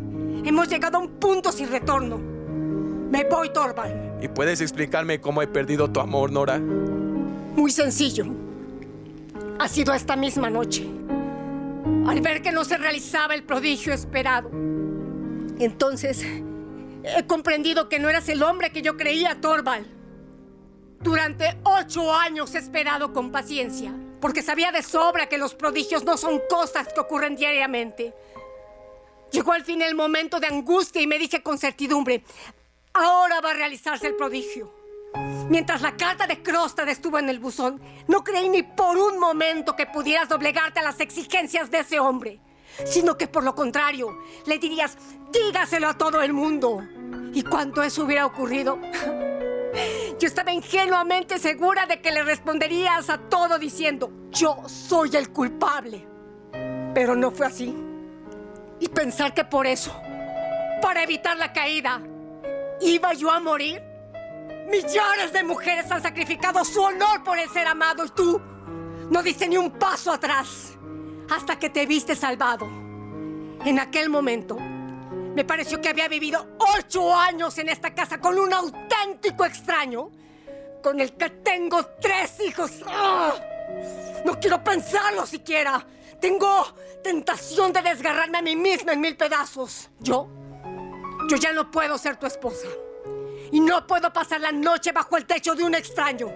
Hemos 0.45 0.69
llegado 0.69 0.99
a 0.99 1.01
un 1.01 1.09
punto 1.09 1.53
sin 1.53 1.71
retorno. 1.71 2.19
Me 2.19 3.25
voy, 3.25 3.53
Torval. 3.53 4.19
¿Y 4.21 4.29
puedes 4.29 4.61
explicarme 4.61 5.21
cómo 5.21 5.43
he 5.43 5.47
perdido 5.47 5.91
tu 5.91 6.01
amor, 6.01 6.33
Nora? 6.33 6.59
Muy 6.59 7.71
sencillo. 7.71 8.25
Ha 9.59 9.69
sido 9.69 9.95
esta 9.95 10.17
misma 10.17 10.51
noche. 10.51 10.87
Al 12.07 12.21
ver 12.21 12.43
que 12.43 12.53
no 12.53 12.65
se 12.65 12.77
realizaba 12.77 13.35
el 13.35 13.45
prodigio 13.45 13.93
esperado. 13.93 14.51
Entonces, 15.59 16.25
he 16.25 17.27
comprendido 17.27 17.89
que 17.89 17.99
no 17.99 18.09
eras 18.09 18.29
el 18.29 18.43
hombre 18.43 18.71
que 18.71 18.83
yo 18.83 18.97
creía, 18.97 19.41
Torval. 19.41 19.87
Durante 21.01 21.59
ocho 21.65 22.15
años 22.15 22.55
he 22.55 22.59
esperado 22.59 23.13
con 23.13 23.31
paciencia 23.31 23.93
porque 24.23 24.41
sabía 24.41 24.71
de 24.71 24.85
sobra 24.85 25.29
que 25.29 25.37
los 25.37 25.55
prodigios 25.57 26.05
no 26.05 26.17
son 26.17 26.41
cosas 26.49 26.87
que 26.93 27.01
ocurren 27.01 27.35
diariamente. 27.35 28.15
Llegó 29.33 29.53
al 29.53 29.65
fin 29.65 29.83
el 29.83 29.97
momento 29.97 30.39
de 30.39 30.47
angustia 30.47 31.03
y 31.03 31.09
me 31.09 31.19
dije 31.19 31.43
con 31.43 31.59
certidumbre, 31.59 32.23
ahora 32.95 33.41
va 33.41 33.51
a 33.51 33.55
realizarse 33.55 34.07
el 34.07 34.15
prodigio. 34.15 34.73
Mientras 35.51 35.83
la 35.83 35.97
carta 35.97 36.29
de 36.29 36.41
Crostad 36.41 36.89
estuvo 36.89 37.19
en 37.19 37.29
el 37.31 37.41
buzón, 37.41 37.83
no 38.07 38.23
creí 38.23 38.49
ni 38.49 38.63
por 38.63 38.97
un 38.97 39.19
momento 39.19 39.75
que 39.75 39.87
pudieras 39.87 40.29
doblegarte 40.29 40.79
a 40.79 40.85
las 40.85 41.01
exigencias 41.01 41.71
de 41.73 41.81
ese 41.81 41.99
hombre, 41.99 42.39
sino 42.87 43.19
que 43.19 43.27
por 43.27 43.43
lo 43.43 43.57
contrario, 43.57 44.17
le 44.47 44.59
dirías, 44.59 44.97
dígaselo 45.33 45.89
a 45.89 45.99
todo 45.99 46.23
el 46.23 46.33
mundo. 46.33 46.81
Y 47.35 47.43
cuando 47.43 47.83
eso 47.83 48.05
hubiera 48.05 48.25
ocurrido, 48.25 48.79
yo 50.19 50.27
estaba 50.27 50.53
ingenuamente 50.53 51.39
segura 51.39 51.87
de 51.87 52.01
que 52.01 52.13
le 52.13 52.23
responderías 52.23 53.09
a 53.11 53.19
todo 53.19 53.59
diciendo, 53.59 54.13
yo 54.31 54.57
soy 54.67 55.17
el 55.17 55.31
culpable. 55.31 56.07
Pero 56.95 57.17
no 57.17 57.31
fue 57.31 57.47
así. 57.47 57.75
Y 58.81 58.89
pensar 58.89 59.33
que 59.33 59.45
por 59.45 59.67
eso, 59.67 59.93
para 60.83 61.03
evitar 61.03 61.37
la 61.37 61.53
caída, 61.53 62.01
iba 62.81 63.15
yo 63.15 63.31
a 63.31 63.41
morir. 63.41 63.83
Millones 64.69 65.33
de 65.33 65.43
mujeres 65.43 65.91
han 65.91 66.03
sacrificado 66.03 66.65
su 66.65 66.81
honor 66.83 67.23
por 67.25 67.39
el 67.39 67.49
ser 67.51 67.67
amado 67.67 68.05
y 68.05 68.11
tú 68.11 68.41
no 69.11 69.23
diste 69.23 69.49
ni 69.49 69.57
un 69.57 69.71
paso 69.71 70.13
atrás 70.13 70.73
hasta 71.31 71.59
que 71.59 71.71
te 71.71 71.87
viste 71.87 72.15
salvado. 72.15 72.67
En 73.65 73.79
aquel 73.79 74.11
momento, 74.11 74.57
me 75.35 75.45
pareció 75.45 75.81
que 75.81 75.89
había 75.89 76.09
vivido 76.09 76.57
ocho 76.77 77.15
años 77.15 77.57
en 77.59 77.69
esta 77.69 77.95
casa 77.95 78.19
con 78.21 78.39
un 78.39 78.53
auténtico 78.53 79.45
extraño, 79.45 80.11
con 80.83 81.01
el 81.01 81.15
que 81.15 81.31
tengo 81.31 81.85
tres 82.01 82.41
hijos. 82.41 82.71
¡Ah! 82.87 83.35
No 84.25 84.39
quiero 84.39 84.63
pensarlo 84.63 85.27
siquiera. 85.27 85.85
Tengo 86.21 86.75
tentación 87.03 87.73
de 87.73 87.83
desgarrarme 87.83 88.39
a 88.39 88.43
mí 88.43 88.55
misma 88.55 88.93
en 88.93 89.01
mil 89.01 89.17
pedazos. 89.17 89.91
Yo, 89.99 90.29
yo 91.29 91.37
ya 91.37 91.53
no 91.53 91.71
puedo 91.71 91.99
ser 91.99 92.17
tu 92.17 92.27
esposa. 92.27 92.69
y 93.53 93.61
no 93.61 93.87
puedo 93.87 94.11
pasar 94.13 94.41
la 94.41 94.51
noche 94.51 94.93
bajo 94.93 95.17
el 95.17 95.27
techo 95.27 95.55
de 95.55 95.63
un 95.63 95.75
extraño. 95.75 96.33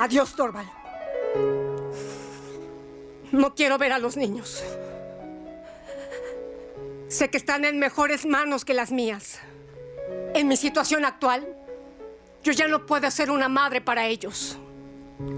Adiós, 0.00 0.34
Torval. 0.34 0.68
No 3.30 3.54
quiero 3.54 3.78
ver 3.78 3.92
a 3.92 3.98
los 3.98 4.16
niños. 4.16 4.64
Sé 7.08 7.30
que 7.30 7.38
están 7.38 7.64
en 7.64 7.78
mejores 7.78 8.26
manos 8.26 8.66
que 8.66 8.74
las 8.74 8.92
mías. 8.92 9.40
En 10.34 10.46
mi 10.46 10.58
situación 10.58 11.06
actual, 11.06 11.48
yo 12.42 12.52
ya 12.52 12.68
no 12.68 12.84
puedo 12.84 13.10
ser 13.10 13.30
una 13.30 13.48
madre 13.48 13.80
para 13.80 14.06
ellos. 14.06 14.58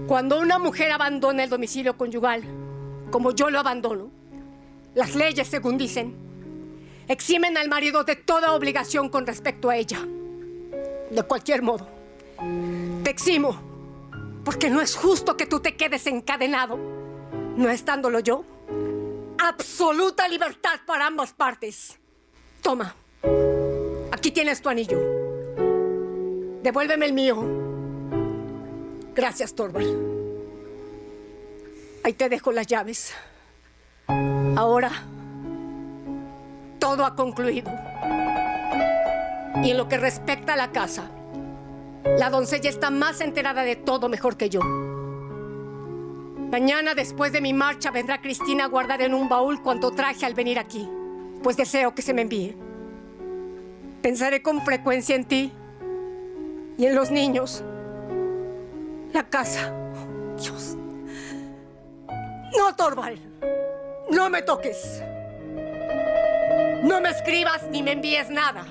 Cuando 0.05 0.41
una 0.41 0.59
mujer 0.59 0.91
abandona 0.91 1.45
el 1.45 1.49
domicilio 1.49 1.97
conyugal, 1.97 2.43
como 3.09 3.31
yo 3.31 3.49
lo 3.49 3.57
abandono, 3.57 4.11
las 4.95 5.15
leyes, 5.15 5.47
según 5.47 5.77
dicen, 5.77 6.13
eximen 7.07 7.57
al 7.57 7.69
marido 7.69 8.03
de 8.03 8.17
toda 8.17 8.51
obligación 8.51 9.07
con 9.07 9.25
respecto 9.25 9.69
a 9.69 9.77
ella. 9.77 10.05
De 11.09 11.23
cualquier 11.23 11.61
modo, 11.61 11.87
te 13.01 13.09
eximo, 13.09 13.55
porque 14.43 14.69
no 14.69 14.81
es 14.81 14.97
justo 14.97 15.37
que 15.37 15.45
tú 15.45 15.61
te 15.61 15.77
quedes 15.77 16.05
encadenado, 16.05 16.77
no 17.55 17.69
estándolo 17.69 18.19
yo 18.19 18.43
absoluta 19.47 20.27
libertad 20.27 20.79
para 20.85 21.07
ambas 21.07 21.33
partes. 21.33 21.99
Toma, 22.61 22.95
aquí 24.11 24.31
tienes 24.31 24.61
tu 24.61 24.69
anillo. 24.69 24.99
Devuélveme 26.61 27.05
el 27.07 27.13
mío. 27.13 27.43
Gracias, 29.15 29.55
Torval. 29.55 29.85
Ahí 32.03 32.13
te 32.13 32.29
dejo 32.29 32.51
las 32.51 32.67
llaves. 32.67 33.13
Ahora, 34.55 34.91
todo 36.79 37.05
ha 37.05 37.15
concluido. 37.15 37.71
Y 39.63 39.71
en 39.71 39.77
lo 39.77 39.87
que 39.87 39.97
respecta 39.97 40.53
a 40.53 40.55
la 40.55 40.71
casa, 40.71 41.09
la 42.17 42.29
doncella 42.29 42.69
está 42.69 42.89
más 42.89 43.21
enterada 43.21 43.63
de 43.63 43.75
todo 43.75 44.09
mejor 44.09 44.37
que 44.37 44.49
yo. 44.49 44.61
Mañana, 46.51 46.93
después 46.93 47.31
de 47.31 47.39
mi 47.39 47.53
marcha, 47.53 47.91
vendrá 47.91 48.19
Cristina 48.19 48.65
a 48.65 48.67
guardar 48.67 49.01
en 49.01 49.13
un 49.13 49.29
baúl 49.29 49.61
cuanto 49.61 49.91
traje 49.91 50.25
al 50.25 50.33
venir 50.33 50.59
aquí, 50.59 50.85
pues 51.41 51.55
deseo 51.55 51.95
que 51.95 52.01
se 52.01 52.13
me 52.13 52.23
envíe. 52.23 52.57
Pensaré 54.01 54.41
con 54.41 54.61
frecuencia 54.65 55.15
en 55.15 55.23
ti 55.23 55.53
y 56.77 56.85
en 56.85 56.93
los 56.93 57.09
niños. 57.09 57.63
La 59.13 59.29
casa. 59.29 59.73
Dios. 60.37 60.75
No, 62.57 62.75
Torval. 62.75 63.17
No 64.09 64.29
me 64.29 64.41
toques. 64.41 65.01
No 66.83 66.99
me 66.99 67.11
escribas 67.11 67.69
ni 67.71 67.81
me 67.81 67.93
envíes 67.93 68.29
nada. 68.29 68.65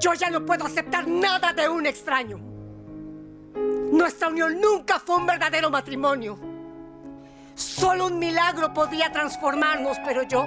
Yo 0.00 0.12
ya 0.12 0.28
no 0.28 0.44
puedo 0.44 0.66
aceptar 0.66 1.08
nada 1.08 1.54
de 1.54 1.66
un 1.66 1.86
extraño. 1.86 2.55
Nuestra 3.96 4.28
unión 4.28 4.60
nunca 4.60 5.00
fue 5.00 5.16
un 5.16 5.24
verdadero 5.24 5.70
matrimonio. 5.70 6.38
Solo 7.54 8.08
un 8.08 8.18
milagro 8.18 8.74
podía 8.74 9.10
transformarnos, 9.10 9.96
pero 10.04 10.22
yo... 10.22 10.46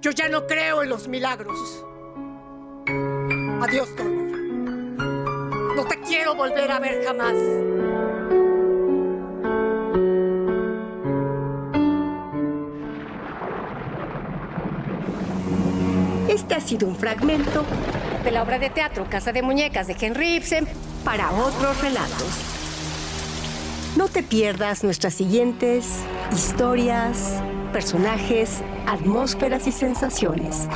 Yo 0.00 0.10
ya 0.10 0.30
no 0.30 0.46
creo 0.46 0.82
en 0.82 0.88
los 0.88 1.06
milagros. 1.06 1.84
Adiós, 3.60 3.94
Torval. 3.94 4.96
No 5.76 5.84
te 5.86 6.00
quiero 6.00 6.34
volver 6.34 6.70
a 6.70 6.78
ver 6.80 7.04
jamás. 7.04 7.34
Este 16.26 16.54
ha 16.54 16.60
sido 16.60 16.88
un 16.88 16.96
fragmento 16.96 17.64
de 18.24 18.30
la 18.30 18.42
obra 18.42 18.58
de 18.58 18.70
teatro 18.70 19.06
Casa 19.10 19.30
de 19.32 19.42
Muñecas 19.42 19.86
de 19.86 19.96
Henry 20.00 20.36
Ibsen 20.36 20.93
para 21.04 21.30
otros 21.30 21.80
relatos. 21.80 22.26
No 23.96 24.08
te 24.08 24.22
pierdas 24.22 24.82
nuestras 24.82 25.14
siguientes 25.14 26.00
historias, 26.32 27.40
personajes, 27.72 28.62
atmósferas 28.86 29.66
y 29.66 29.72
sensaciones. 29.72 30.66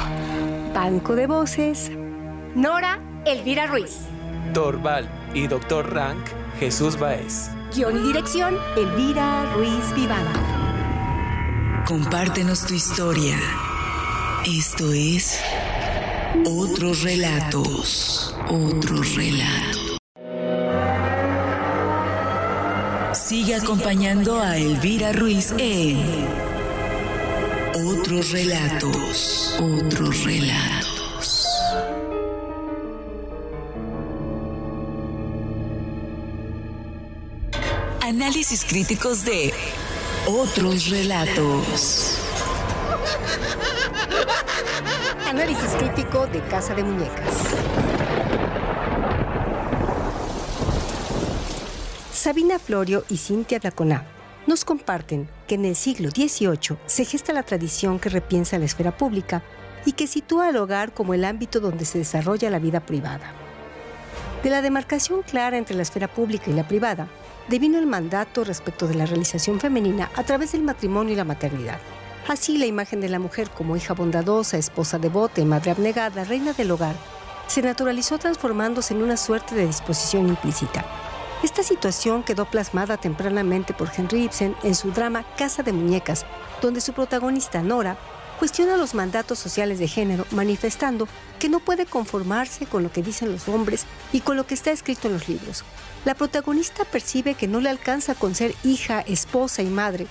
Banco 0.74 1.16
de 1.16 1.26
voces, 1.26 1.90
Nora 2.54 3.00
Elvira 3.24 3.66
Ruiz. 3.66 3.98
Torval 4.54 5.08
y 5.34 5.46
Doctor 5.46 5.92
Rank, 5.92 6.24
Jesús 6.60 6.98
Baez. 6.98 7.50
Guión 7.74 7.96
y 7.96 8.06
dirección, 8.06 8.56
Elvira 8.76 9.44
Ruiz 9.54 9.94
Vivada. 9.94 10.32
Compártenos 11.86 12.66
tu 12.66 12.74
historia. 12.74 13.36
Esto 14.46 14.92
es 14.92 15.40
Otros 16.46 17.02
Relatos. 17.02 18.34
Otros 18.48 19.16
Relatos. 19.16 19.77
Acompañando 23.62 24.40
a 24.40 24.56
Elvira 24.56 25.12
Ruiz 25.12 25.52
en 25.58 25.98
Otros 27.74 28.30
Relatos. 28.30 29.56
Otros 29.60 30.24
Relatos. 30.24 31.46
Análisis 38.00 38.64
críticos 38.64 39.24
de 39.24 39.52
Otros 40.26 40.88
Relatos. 40.90 42.18
Análisis 45.28 45.70
crítico 45.78 46.26
de 46.26 46.40
Casa 46.48 46.74
de 46.74 46.84
Muñecas. 46.84 47.77
Sabina 52.12 52.58
Florio 52.58 53.04
y 53.08 53.18
Cintia 53.18 53.58
Daconá 53.58 54.04
nos 54.46 54.64
comparten 54.64 55.28
que 55.46 55.54
en 55.56 55.64
el 55.66 55.76
siglo 55.76 56.10
XVIII 56.10 56.78
se 56.86 57.04
gesta 57.04 57.32
la 57.32 57.42
tradición 57.42 57.98
que 57.98 58.08
repiensa 58.08 58.58
la 58.58 58.64
esfera 58.64 58.96
pública 58.96 59.42
y 59.84 59.92
que 59.92 60.06
sitúa 60.06 60.48
al 60.48 60.56
hogar 60.56 60.92
como 60.94 61.14
el 61.14 61.24
ámbito 61.24 61.60
donde 61.60 61.84
se 61.84 61.98
desarrolla 61.98 62.50
la 62.50 62.58
vida 62.58 62.80
privada. 62.80 63.32
De 64.42 64.50
la 64.50 64.62
demarcación 64.62 65.22
clara 65.22 65.58
entre 65.58 65.76
la 65.76 65.82
esfera 65.82 66.08
pública 66.08 66.50
y 66.50 66.54
la 66.54 66.66
privada, 66.66 67.08
devino 67.48 67.78
el 67.78 67.86
mandato 67.86 68.42
respecto 68.42 68.88
de 68.88 68.94
la 68.94 69.06
realización 69.06 69.60
femenina 69.60 70.10
a 70.16 70.24
través 70.24 70.52
del 70.52 70.62
matrimonio 70.62 71.12
y 71.12 71.16
la 71.16 71.24
maternidad. 71.24 71.78
Así, 72.26 72.58
la 72.58 72.66
imagen 72.66 73.00
de 73.00 73.10
la 73.10 73.18
mujer 73.18 73.50
como 73.50 73.76
hija 73.76 73.94
bondadosa, 73.94 74.56
esposa 74.56 74.98
devota 74.98 75.40
y 75.40 75.44
madre 75.44 75.70
abnegada, 75.70 76.24
reina 76.24 76.52
del 76.52 76.70
hogar, 76.70 76.96
se 77.46 77.62
naturalizó 77.62 78.18
transformándose 78.18 78.94
en 78.94 79.02
una 79.02 79.16
suerte 79.16 79.54
de 79.54 79.66
disposición 79.66 80.28
implícita. 80.28 80.84
Esta 81.40 81.62
situación 81.62 82.24
quedó 82.24 82.46
plasmada 82.46 82.96
tempranamente 82.96 83.72
por 83.72 83.92
Henry 83.96 84.24
Ibsen 84.24 84.56
en 84.64 84.74
su 84.74 84.90
drama 84.90 85.24
Casa 85.36 85.62
de 85.62 85.72
Muñecas, 85.72 86.26
donde 86.60 86.80
su 86.80 86.92
protagonista 86.92 87.62
Nora 87.62 87.96
cuestiona 88.40 88.76
los 88.76 88.94
mandatos 88.94 89.38
sociales 89.38 89.78
de 89.78 89.86
género, 89.86 90.26
manifestando 90.32 91.06
que 91.38 91.48
no 91.48 91.60
puede 91.60 91.86
conformarse 91.86 92.66
con 92.66 92.82
lo 92.82 92.90
que 92.90 93.02
dicen 93.02 93.30
los 93.30 93.48
hombres 93.48 93.86
y 94.12 94.20
con 94.20 94.36
lo 94.36 94.48
que 94.48 94.54
está 94.54 94.72
escrito 94.72 95.06
en 95.06 95.14
los 95.14 95.28
libros. 95.28 95.62
La 96.04 96.16
protagonista 96.16 96.84
percibe 96.84 97.34
que 97.34 97.46
no 97.46 97.60
le 97.60 97.70
alcanza 97.70 98.16
con 98.16 98.34
ser 98.34 98.52
hija, 98.64 99.00
esposa 99.02 99.62
y 99.62 99.66
madre, 99.66 100.08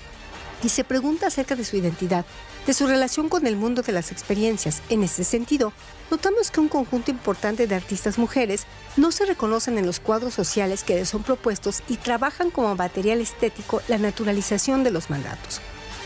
y 0.64 0.70
se 0.70 0.86
pregunta 0.86 1.28
acerca 1.28 1.58
de 1.58 1.66
su 1.66 1.76
identidad, 1.76 2.26
de 2.68 2.74
su 2.74 2.86
relación 2.86 3.30
con 3.30 3.48
el 3.48 3.56
mundo 3.56 3.82
de 3.82 3.94
las 3.94 4.12
experiencias. 4.12 4.82
En 4.90 5.02
ese 5.02 5.24
sentido, 5.24 5.72
notamos 6.12 6.52
que 6.52 6.60
un 6.60 6.68
conjunto 6.68 7.10
importante 7.10 7.66
de 7.66 7.76
artistas 7.76 8.18
mujeres 8.20 8.68
no 8.98 9.12
se 9.14 9.26
reconocen 9.26 9.78
en 9.78 9.86
los 9.86 10.02
cuadros 10.02 10.34
sociales 10.34 10.84
que 10.84 10.96
les 10.96 11.10
son 11.10 11.24
propuestos 11.24 11.82
y 11.88 11.96
trabajan 11.96 12.52
como 12.52 12.76
material 12.76 13.22
estético 13.22 13.82
la 13.88 13.98
naturalización 13.98 14.84
de 14.84 14.92
los 14.92 15.10
mandatos. 15.10 15.62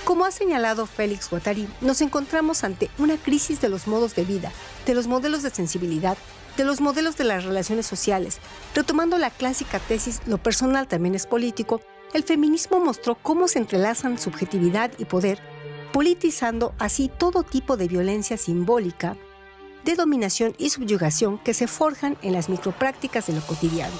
Como 0.05 0.23
ha 0.23 0.31
señalado 0.31 0.85
Félix 0.85 1.29
Guattari, 1.29 1.67
nos 1.81 2.01
encontramos 2.01 2.63
ante 2.63 2.89
una 2.99 3.17
crisis 3.17 3.59
de 3.59 3.69
los 3.69 3.87
modos 3.87 4.15
de 4.15 4.23
vida, 4.23 4.51
de 4.85 4.93
los 4.93 5.07
modelos 5.07 5.41
de 5.41 5.49
sensibilidad, 5.49 6.17
de 6.57 6.63
los 6.63 6.79
modelos 6.79 7.17
de 7.17 7.23
las 7.23 7.43
relaciones 7.43 7.87
sociales. 7.87 8.37
Retomando 8.75 9.17
la 9.17 9.31
clásica 9.31 9.79
tesis, 9.79 10.21
lo 10.27 10.37
personal 10.37 10.87
también 10.87 11.15
es 11.15 11.25
político, 11.25 11.81
el 12.13 12.23
feminismo 12.23 12.79
mostró 12.79 13.15
cómo 13.15 13.47
se 13.47 13.59
entrelazan 13.59 14.19
subjetividad 14.19 14.91
y 14.97 15.05
poder, 15.05 15.39
politizando 15.91 16.73
así 16.79 17.09
todo 17.09 17.43
tipo 17.43 17.77
de 17.77 17.87
violencia 17.87 18.37
simbólica, 18.37 19.17
de 19.83 19.95
dominación 19.95 20.53
y 20.57 20.69
subyugación 20.69 21.37
que 21.39 21.53
se 21.53 21.67
forjan 21.67 22.17
en 22.21 22.33
las 22.33 22.49
microprácticas 22.49 23.27
de 23.27 23.33
lo 23.33 23.41
cotidiano. 23.41 23.95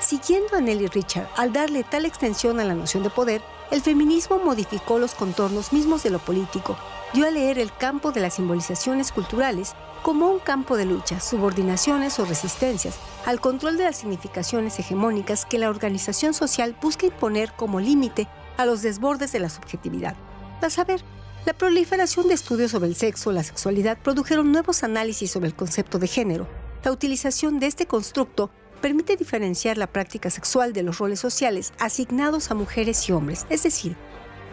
Siguiendo 0.00 0.56
a 0.56 0.60
Nelly 0.60 0.86
Richard, 0.86 1.28
al 1.36 1.52
darle 1.52 1.82
tal 1.82 2.04
extensión 2.04 2.60
a 2.60 2.64
la 2.64 2.74
noción 2.74 3.02
de 3.02 3.10
poder, 3.10 3.42
el 3.70 3.80
feminismo 3.82 4.38
modificó 4.38 4.98
los 4.98 5.14
contornos 5.14 5.72
mismos 5.72 6.02
de 6.02 6.10
lo 6.10 6.20
político, 6.20 6.76
dio 7.12 7.26
a 7.26 7.30
leer 7.30 7.58
el 7.58 7.74
campo 7.74 8.12
de 8.12 8.20
las 8.20 8.34
simbolizaciones 8.34 9.10
culturales 9.10 9.74
como 10.02 10.30
un 10.30 10.38
campo 10.38 10.76
de 10.76 10.84
lucha, 10.84 11.18
subordinaciones 11.18 12.18
o 12.20 12.24
resistencias 12.24 12.98
al 13.26 13.40
control 13.40 13.76
de 13.76 13.84
las 13.84 13.96
significaciones 13.96 14.78
hegemónicas 14.78 15.44
que 15.44 15.58
la 15.58 15.70
organización 15.70 16.32
social 16.32 16.76
busca 16.80 17.06
imponer 17.06 17.52
como 17.52 17.80
límite 17.80 18.28
a 18.56 18.64
los 18.64 18.82
desbordes 18.82 19.32
de 19.32 19.40
la 19.40 19.50
subjetividad. 19.50 20.14
A 20.60 20.70
saber, 20.70 21.02
La 21.46 21.54
proliferación 21.54 22.28
de 22.28 22.34
estudios 22.34 22.72
sobre 22.72 22.88
el 22.88 22.96
sexo, 22.96 23.32
la 23.32 23.42
sexualidad, 23.42 23.96
produjeron 24.02 24.52
nuevos 24.52 24.82
análisis 24.82 25.30
sobre 25.30 25.46
el 25.46 25.54
concepto 25.54 25.98
de 25.98 26.06
género. 26.06 26.46
La 26.84 26.92
utilización 26.92 27.58
de 27.58 27.66
este 27.66 27.86
constructo 27.86 28.50
permite 28.82 29.16
diferenciar 29.16 29.78
la 29.78 29.86
práctica 29.86 30.28
sexual 30.30 30.72
de 30.74 30.82
los 30.82 30.98
roles 30.98 31.20
sociales 31.20 31.72
asignados 31.78 32.50
a 32.50 32.54
mujeres 32.54 33.08
y 33.08 33.12
hombres, 33.12 33.46
es 33.48 33.62
decir, 33.62 33.96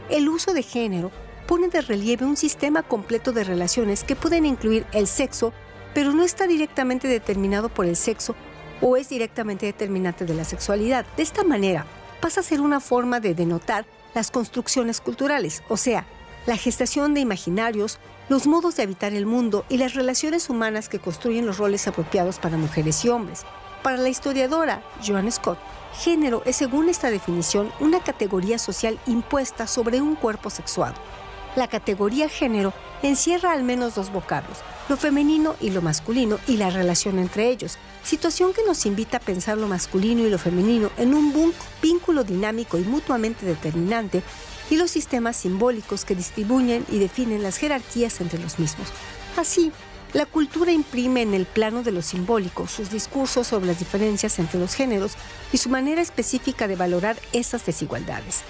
el 0.09 0.29
uso 0.29 0.53
de 0.53 0.63
género 0.63 1.11
pone 1.47 1.67
de 1.67 1.81
relieve 1.81 2.25
un 2.25 2.37
sistema 2.37 2.81
completo 2.83 3.33
de 3.33 3.43
relaciones 3.43 4.03
que 4.03 4.15
pueden 4.15 4.45
incluir 4.45 4.85
el 4.93 5.07
sexo, 5.07 5.51
pero 5.93 6.13
no 6.13 6.23
está 6.23 6.47
directamente 6.47 7.07
determinado 7.09 7.67
por 7.67 7.87
el 7.87 7.97
sexo 7.97 8.35
o 8.79 8.95
es 8.95 9.09
directamente 9.09 9.65
determinante 9.65 10.25
de 10.25 10.35
la 10.35 10.45
sexualidad. 10.45 11.05
De 11.17 11.23
esta 11.23 11.43
manera, 11.43 11.85
pasa 12.21 12.39
a 12.39 12.43
ser 12.43 12.61
una 12.61 12.79
forma 12.79 13.19
de 13.19 13.35
denotar 13.35 13.85
las 14.15 14.32
construcciones 14.32 15.01
culturales, 15.01 15.62
o 15.69 15.78
sea, 15.78 16.08
la 16.47 16.58
gestación 16.58 17.13
de 17.13 17.19
imaginarios, 17.19 17.99
los 18.30 18.47
modos 18.47 18.75
de 18.75 18.84
habitar 18.84 19.13
el 19.13 19.25
mundo 19.25 19.65
y 19.69 19.78
las 19.78 19.93
relaciones 19.93 20.49
humanas 20.49 20.89
que 20.89 20.99
construyen 20.99 21.45
los 21.45 21.58
roles 21.58 21.88
apropiados 21.88 22.39
para 22.39 22.58
mujeres 22.58 23.04
y 23.06 23.10
hombres. 23.10 23.45
Para 23.84 23.97
la 23.97 24.10
historiadora 24.10 24.82
Joan 25.06 25.32
Scott, 25.32 25.60
género 25.93 26.41
es, 26.45 26.56
según 26.56 26.89
esta 26.89 27.12
definición, 27.12 27.71
una 27.80 27.99
categoría 27.99 28.58
social 28.58 28.99
impuesta 29.06 29.67
sobre 29.67 30.01
un 30.01 30.15
cuerpo 30.15 30.49
sexuado. 30.49 30.95
La 31.55 31.69
categoría 31.69 32.27
género 32.27 32.73
encierra 33.01 33.53
al 33.53 33.63
menos 33.63 33.95
dos 33.95 34.11
vocablos, 34.11 34.57
lo 34.89 34.97
femenino 34.97 35.55
y 35.61 35.69
lo 35.69 35.81
masculino 35.81 36.37
y 36.47 36.57
la 36.57 36.69
relación 36.69 37.17
entre 37.17 37.49
ellos, 37.49 37.77
situación 38.03 38.53
que 38.53 38.65
nos 38.65 38.85
invita 38.85 39.17
a 39.17 39.21
pensar 39.21 39.57
lo 39.57 39.67
masculino 39.67 40.23
y 40.23 40.29
lo 40.29 40.37
femenino 40.37 40.91
en 40.97 41.13
un 41.13 41.53
vínculo 41.81 42.25
dinámico 42.25 42.77
y 42.77 42.81
mutuamente 42.81 43.45
determinante 43.45 44.21
y 44.69 44.75
los 44.75 44.91
sistemas 44.91 45.37
simbólicos 45.37 46.03
que 46.03 46.15
distribuyen 46.15 46.85
y 46.89 46.99
definen 46.99 47.41
las 47.41 47.57
jerarquías 47.57 48.19
entre 48.19 48.39
los 48.39 48.59
mismos. 48.59 48.89
Así, 49.37 49.71
la 50.11 50.25
cultura 50.25 50.73
imprime 50.73 51.21
en 51.21 51.33
el 51.33 51.45
plano 51.45 51.83
de 51.83 51.91
lo 51.91 52.01
simbólico 52.01 52.67
sus 52.67 52.89
discursos 52.89 53.47
sobre 53.47 53.67
las 53.67 53.79
diferencias 53.79 54.39
entre 54.39 54.59
los 54.59 54.73
géneros 54.73 55.13
y 55.53 55.57
su 55.57 55.69
manera 55.69 56.01
específica 56.01 56.67
de 56.67 56.75
valorar 56.75 57.15
esas 57.31 57.65
desigualdades. 57.65 58.41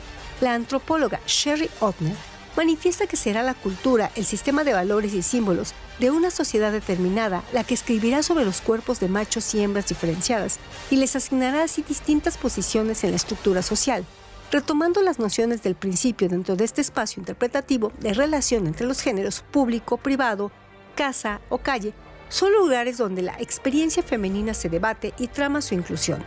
La 0.41 0.53
antropóloga 0.53 1.19
Sherry 1.27 1.69
Otner 1.79 2.15
manifiesta 2.55 3.07
que 3.07 3.17
será 3.17 3.43
la 3.43 3.53
cultura, 3.53 4.11
el 4.15 4.25
sistema 4.25 4.63
de 4.63 4.73
valores 4.73 5.13
y 5.13 5.21
símbolos 5.21 5.73
de 5.99 6.11
una 6.11 6.31
sociedad 6.31 6.71
determinada 6.71 7.43
la 7.53 7.63
que 7.63 7.73
escribirá 7.73 8.23
sobre 8.23 8.45
los 8.45 8.61
cuerpos 8.61 8.99
de 8.99 9.07
machos 9.07 9.53
y 9.53 9.61
hembras 9.61 9.87
diferenciadas 9.87 10.59
y 10.89 10.97
les 10.97 11.15
asignará 11.15 11.63
así 11.63 11.83
distintas 11.83 12.37
posiciones 12.37 13.03
en 13.03 13.11
la 13.11 13.17
estructura 13.17 13.61
social, 13.61 14.05
retomando 14.51 15.01
las 15.01 15.19
nociones 15.19 15.63
del 15.63 15.75
principio 15.75 16.29
dentro 16.29 16.55
de 16.55 16.65
este 16.65 16.81
espacio 16.81 17.19
interpretativo 17.19 17.91
de 17.99 18.13
relación 18.13 18.67
entre 18.67 18.87
los 18.87 19.01
géneros 19.01 19.43
público, 19.51 19.97
privado, 19.97 20.51
casa 20.95 21.41
o 21.49 21.57
calle, 21.57 21.93
son 22.29 22.53
lugares 22.53 22.97
donde 22.97 23.21
la 23.21 23.33
experiencia 23.39 24.01
femenina 24.01 24.53
se 24.53 24.69
debate 24.69 25.13
y 25.17 25.27
trama 25.27 25.61
su 25.61 25.73
inclusión. 25.75 26.23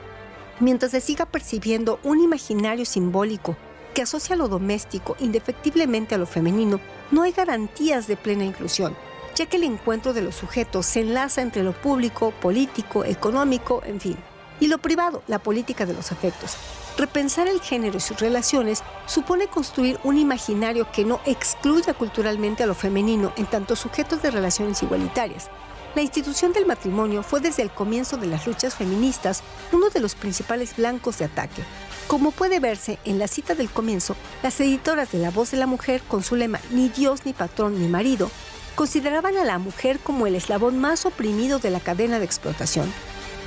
Mientras 0.60 0.92
se 0.92 1.00
siga 1.00 1.26
percibiendo 1.26 2.00
un 2.02 2.20
imaginario 2.20 2.84
simbólico 2.84 3.56
que 3.98 4.02
asocia 4.02 4.36
lo 4.36 4.46
doméstico 4.46 5.16
indefectiblemente 5.18 6.14
a 6.14 6.18
lo 6.18 6.26
femenino, 6.26 6.78
no 7.10 7.22
hay 7.22 7.32
garantías 7.32 8.06
de 8.06 8.16
plena 8.16 8.44
inclusión, 8.44 8.96
ya 9.34 9.46
que 9.46 9.56
el 9.56 9.64
encuentro 9.64 10.12
de 10.12 10.22
los 10.22 10.36
sujetos 10.36 10.86
se 10.86 11.00
enlaza 11.00 11.42
entre 11.42 11.64
lo 11.64 11.72
público, 11.72 12.30
político, 12.30 13.04
económico, 13.04 13.82
en 13.84 14.00
fin, 14.00 14.16
y 14.60 14.68
lo 14.68 14.78
privado, 14.78 15.24
la 15.26 15.40
política 15.40 15.84
de 15.84 15.94
los 15.94 16.12
afectos. 16.12 16.56
Repensar 16.96 17.48
el 17.48 17.60
género 17.60 17.96
y 17.96 18.00
sus 18.00 18.20
relaciones 18.20 18.84
supone 19.06 19.48
construir 19.48 19.98
un 20.04 20.16
imaginario 20.16 20.86
que 20.92 21.04
no 21.04 21.20
excluya 21.24 21.92
culturalmente 21.92 22.62
a 22.62 22.68
lo 22.68 22.76
femenino 22.76 23.32
en 23.36 23.46
tanto 23.46 23.74
sujetos 23.74 24.22
de 24.22 24.30
relaciones 24.30 24.80
igualitarias. 24.80 25.50
La 25.96 26.02
institución 26.02 26.52
del 26.52 26.66
matrimonio 26.66 27.24
fue 27.24 27.40
desde 27.40 27.62
el 27.64 27.72
comienzo 27.72 28.16
de 28.16 28.28
las 28.28 28.46
luchas 28.46 28.76
feministas 28.76 29.42
uno 29.72 29.90
de 29.90 29.98
los 29.98 30.14
principales 30.14 30.76
blancos 30.76 31.18
de 31.18 31.24
ataque. 31.24 31.64
Como 32.08 32.30
puede 32.30 32.58
verse 32.58 32.98
en 33.04 33.18
la 33.18 33.28
cita 33.28 33.54
del 33.54 33.68
comienzo, 33.68 34.16
las 34.42 34.58
editoras 34.60 35.12
de 35.12 35.18
La 35.18 35.30
Voz 35.30 35.50
de 35.50 35.58
la 35.58 35.66
Mujer, 35.66 36.00
con 36.08 36.22
su 36.22 36.36
lema 36.36 36.58
Ni 36.70 36.88
Dios, 36.88 37.26
ni 37.26 37.34
patrón, 37.34 37.78
ni 37.78 37.86
marido, 37.86 38.30
consideraban 38.76 39.36
a 39.36 39.44
la 39.44 39.58
mujer 39.58 39.98
como 39.98 40.26
el 40.26 40.34
eslabón 40.34 40.78
más 40.78 41.04
oprimido 41.04 41.58
de 41.58 41.70
la 41.70 41.80
cadena 41.80 42.18
de 42.18 42.24
explotación. 42.24 42.90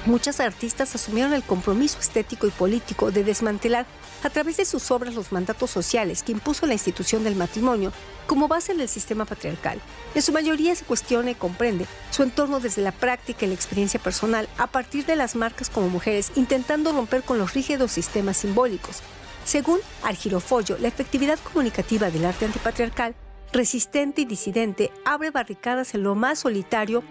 Muchas 0.08 0.40
artistas 0.40 0.96
asumieron 0.96 1.32
el 1.34 1.44
compromiso 1.44 2.00
estético 2.00 2.48
y 2.48 2.50
político 2.50 3.12
de 3.12 3.24
desmantelar 3.24 3.86
a 4.24 4.32
través 4.32 4.58
de 4.58 4.66
sus 4.66 4.90
obras 4.90 5.14
los 5.14 5.32
mandatos 5.32 5.70
sociales 5.70 6.24
que 6.24 6.32
impuso 6.32 6.66
la 6.66 6.74
institución 6.74 7.24
del 7.24 7.36
matrimonio 7.36 7.94
como 8.26 8.48
base 8.48 8.74
del 8.74 8.90
sistema 8.90 9.26
patriarcal. 9.26 9.80
En 10.16 10.24
su 10.24 10.32
mayoría 10.32 10.74
se 10.74 10.86
cuestiona 10.86 11.32
y 11.32 11.36
comprende 11.36 11.86
su 12.10 12.24
entorno 12.24 12.60
desde 12.60 12.82
la 12.82 12.92
práctica 12.92 13.46
y 13.46 13.50
la 13.50 13.54
experiencia 13.54 14.00
personal 14.00 14.50
a 14.58 14.66
partir 14.66 15.06
de 15.06 15.16
las 15.16 15.36
marcas 15.36 15.70
como 15.70 15.90
mujeres, 15.90 16.32
intentando 16.36 16.94
romper 16.94 17.22
con 17.22 17.38
los 17.38 17.54
rígidos 17.54 17.92
sistemas 17.92 18.38
simbólicos. 18.38 19.04
Según 19.46 19.80
Argirofollo, 20.02 20.80
la 20.80 20.88
efectividad 20.88 21.38
comunicativa 21.40 22.10
del 22.10 22.26
arte 22.26 22.46
antipatriarcal, 22.46 23.14
resistente 23.54 24.22
y 24.22 24.26
disidente, 24.26 24.92
abre 25.06 25.30
barricadas 25.30 25.94
en 25.94 26.02
lo 26.02 26.16
más 26.16 26.40
solitario 26.40 27.04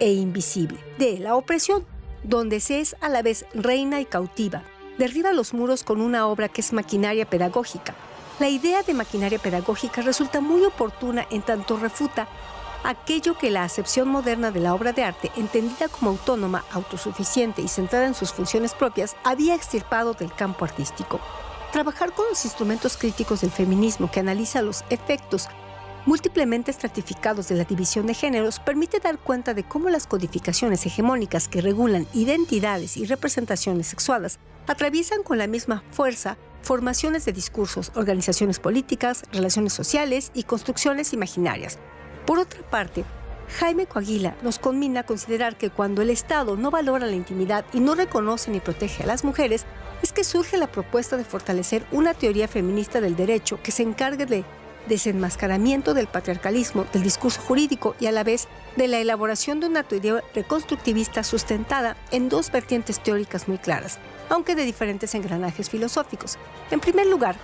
e 0.00 0.12
invisible 0.12 0.78
de 0.98 1.18
la 1.18 1.34
opresión 1.34 1.84
donde 2.22 2.60
se 2.60 2.80
es 2.80 2.96
a 3.00 3.08
la 3.08 3.22
vez 3.22 3.46
reina 3.54 4.00
y 4.00 4.04
cautiva. 4.04 4.62
Derriba 4.98 5.32
los 5.32 5.54
muros 5.54 5.84
con 5.84 6.00
una 6.00 6.26
obra 6.26 6.48
que 6.48 6.60
es 6.60 6.72
maquinaria 6.72 7.28
pedagógica. 7.28 7.94
La 8.38 8.48
idea 8.48 8.82
de 8.82 8.94
maquinaria 8.94 9.38
pedagógica 9.38 10.02
resulta 10.02 10.40
muy 10.40 10.64
oportuna 10.64 11.26
en 11.30 11.42
tanto 11.42 11.76
refuta 11.76 12.28
aquello 12.84 13.36
que 13.36 13.50
la 13.50 13.64
acepción 13.64 14.08
moderna 14.08 14.50
de 14.50 14.60
la 14.60 14.74
obra 14.74 14.92
de 14.92 15.04
arte, 15.04 15.30
entendida 15.36 15.88
como 15.88 16.10
autónoma, 16.10 16.64
autosuficiente 16.72 17.62
y 17.62 17.68
centrada 17.68 18.06
en 18.06 18.14
sus 18.14 18.32
funciones 18.32 18.74
propias, 18.74 19.16
había 19.24 19.54
extirpado 19.54 20.14
del 20.14 20.32
campo 20.32 20.64
artístico. 20.64 21.20
Trabajar 21.72 22.12
con 22.12 22.26
los 22.28 22.44
instrumentos 22.44 22.96
críticos 22.96 23.40
del 23.42 23.50
feminismo 23.50 24.10
que 24.10 24.20
analiza 24.20 24.62
los 24.62 24.84
efectos 24.90 25.48
múltiplemente 26.08 26.70
estratificados 26.70 27.48
de 27.48 27.54
la 27.54 27.64
división 27.64 28.06
de 28.06 28.14
géneros 28.14 28.60
permite 28.60 28.98
dar 28.98 29.18
cuenta 29.18 29.52
de 29.52 29.62
cómo 29.62 29.90
las 29.90 30.06
codificaciones 30.06 30.86
hegemónicas 30.86 31.48
que 31.48 31.60
regulan 31.60 32.06
identidades 32.14 32.96
y 32.96 33.04
representaciones 33.04 33.88
sexuadas 33.88 34.38
atraviesan 34.66 35.22
con 35.22 35.36
la 35.36 35.46
misma 35.46 35.84
fuerza 35.90 36.38
formaciones 36.62 37.26
de 37.26 37.34
discursos, 37.34 37.92
organizaciones 37.94 38.58
políticas, 38.58 39.24
relaciones 39.32 39.74
sociales 39.74 40.30
y 40.32 40.44
construcciones 40.44 41.12
imaginarias. 41.12 41.78
Por 42.24 42.38
otra 42.38 42.62
parte, 42.62 43.04
Jaime 43.58 43.84
Coaguila 43.84 44.34
nos 44.42 44.58
conmina 44.58 45.00
a 45.00 45.06
considerar 45.06 45.58
que 45.58 45.68
cuando 45.68 46.00
el 46.00 46.08
Estado 46.08 46.56
no 46.56 46.70
valora 46.70 47.04
la 47.04 47.16
intimidad 47.16 47.66
y 47.74 47.80
no 47.80 47.94
reconoce 47.94 48.50
ni 48.50 48.60
protege 48.60 49.02
a 49.02 49.06
las 49.06 49.24
mujeres, 49.24 49.66
es 50.02 50.14
que 50.14 50.24
surge 50.24 50.56
la 50.56 50.72
propuesta 50.72 51.18
de 51.18 51.24
fortalecer 51.24 51.84
una 51.92 52.14
teoría 52.14 52.48
feminista 52.48 53.02
del 53.02 53.14
derecho 53.14 53.60
que 53.62 53.72
se 53.72 53.82
encargue 53.82 54.24
de 54.24 54.44
desenmascaramiento 54.88 55.94
del 55.94 56.06
patriarcalismo, 56.06 56.86
del 56.92 57.02
discurso 57.02 57.40
jurídico 57.40 57.94
y 58.00 58.06
a 58.06 58.12
la 58.12 58.24
vez 58.24 58.48
de 58.76 58.88
la 58.88 58.98
elaboración 58.98 59.60
de 59.60 59.66
una 59.66 59.82
teoría 59.82 60.22
reconstructivista 60.34 61.22
sustentada 61.22 61.96
en 62.10 62.28
dos 62.28 62.50
vertientes 62.50 63.00
teóricas 63.00 63.46
muy 63.46 63.58
claras, 63.58 63.98
aunque 64.28 64.54
de 64.54 64.64
diferentes 64.64 65.14
engranajes 65.14 65.70
filosóficos. 65.70 66.38
En 66.70 66.80
primer 66.80 67.06
lugar, 67.06 67.36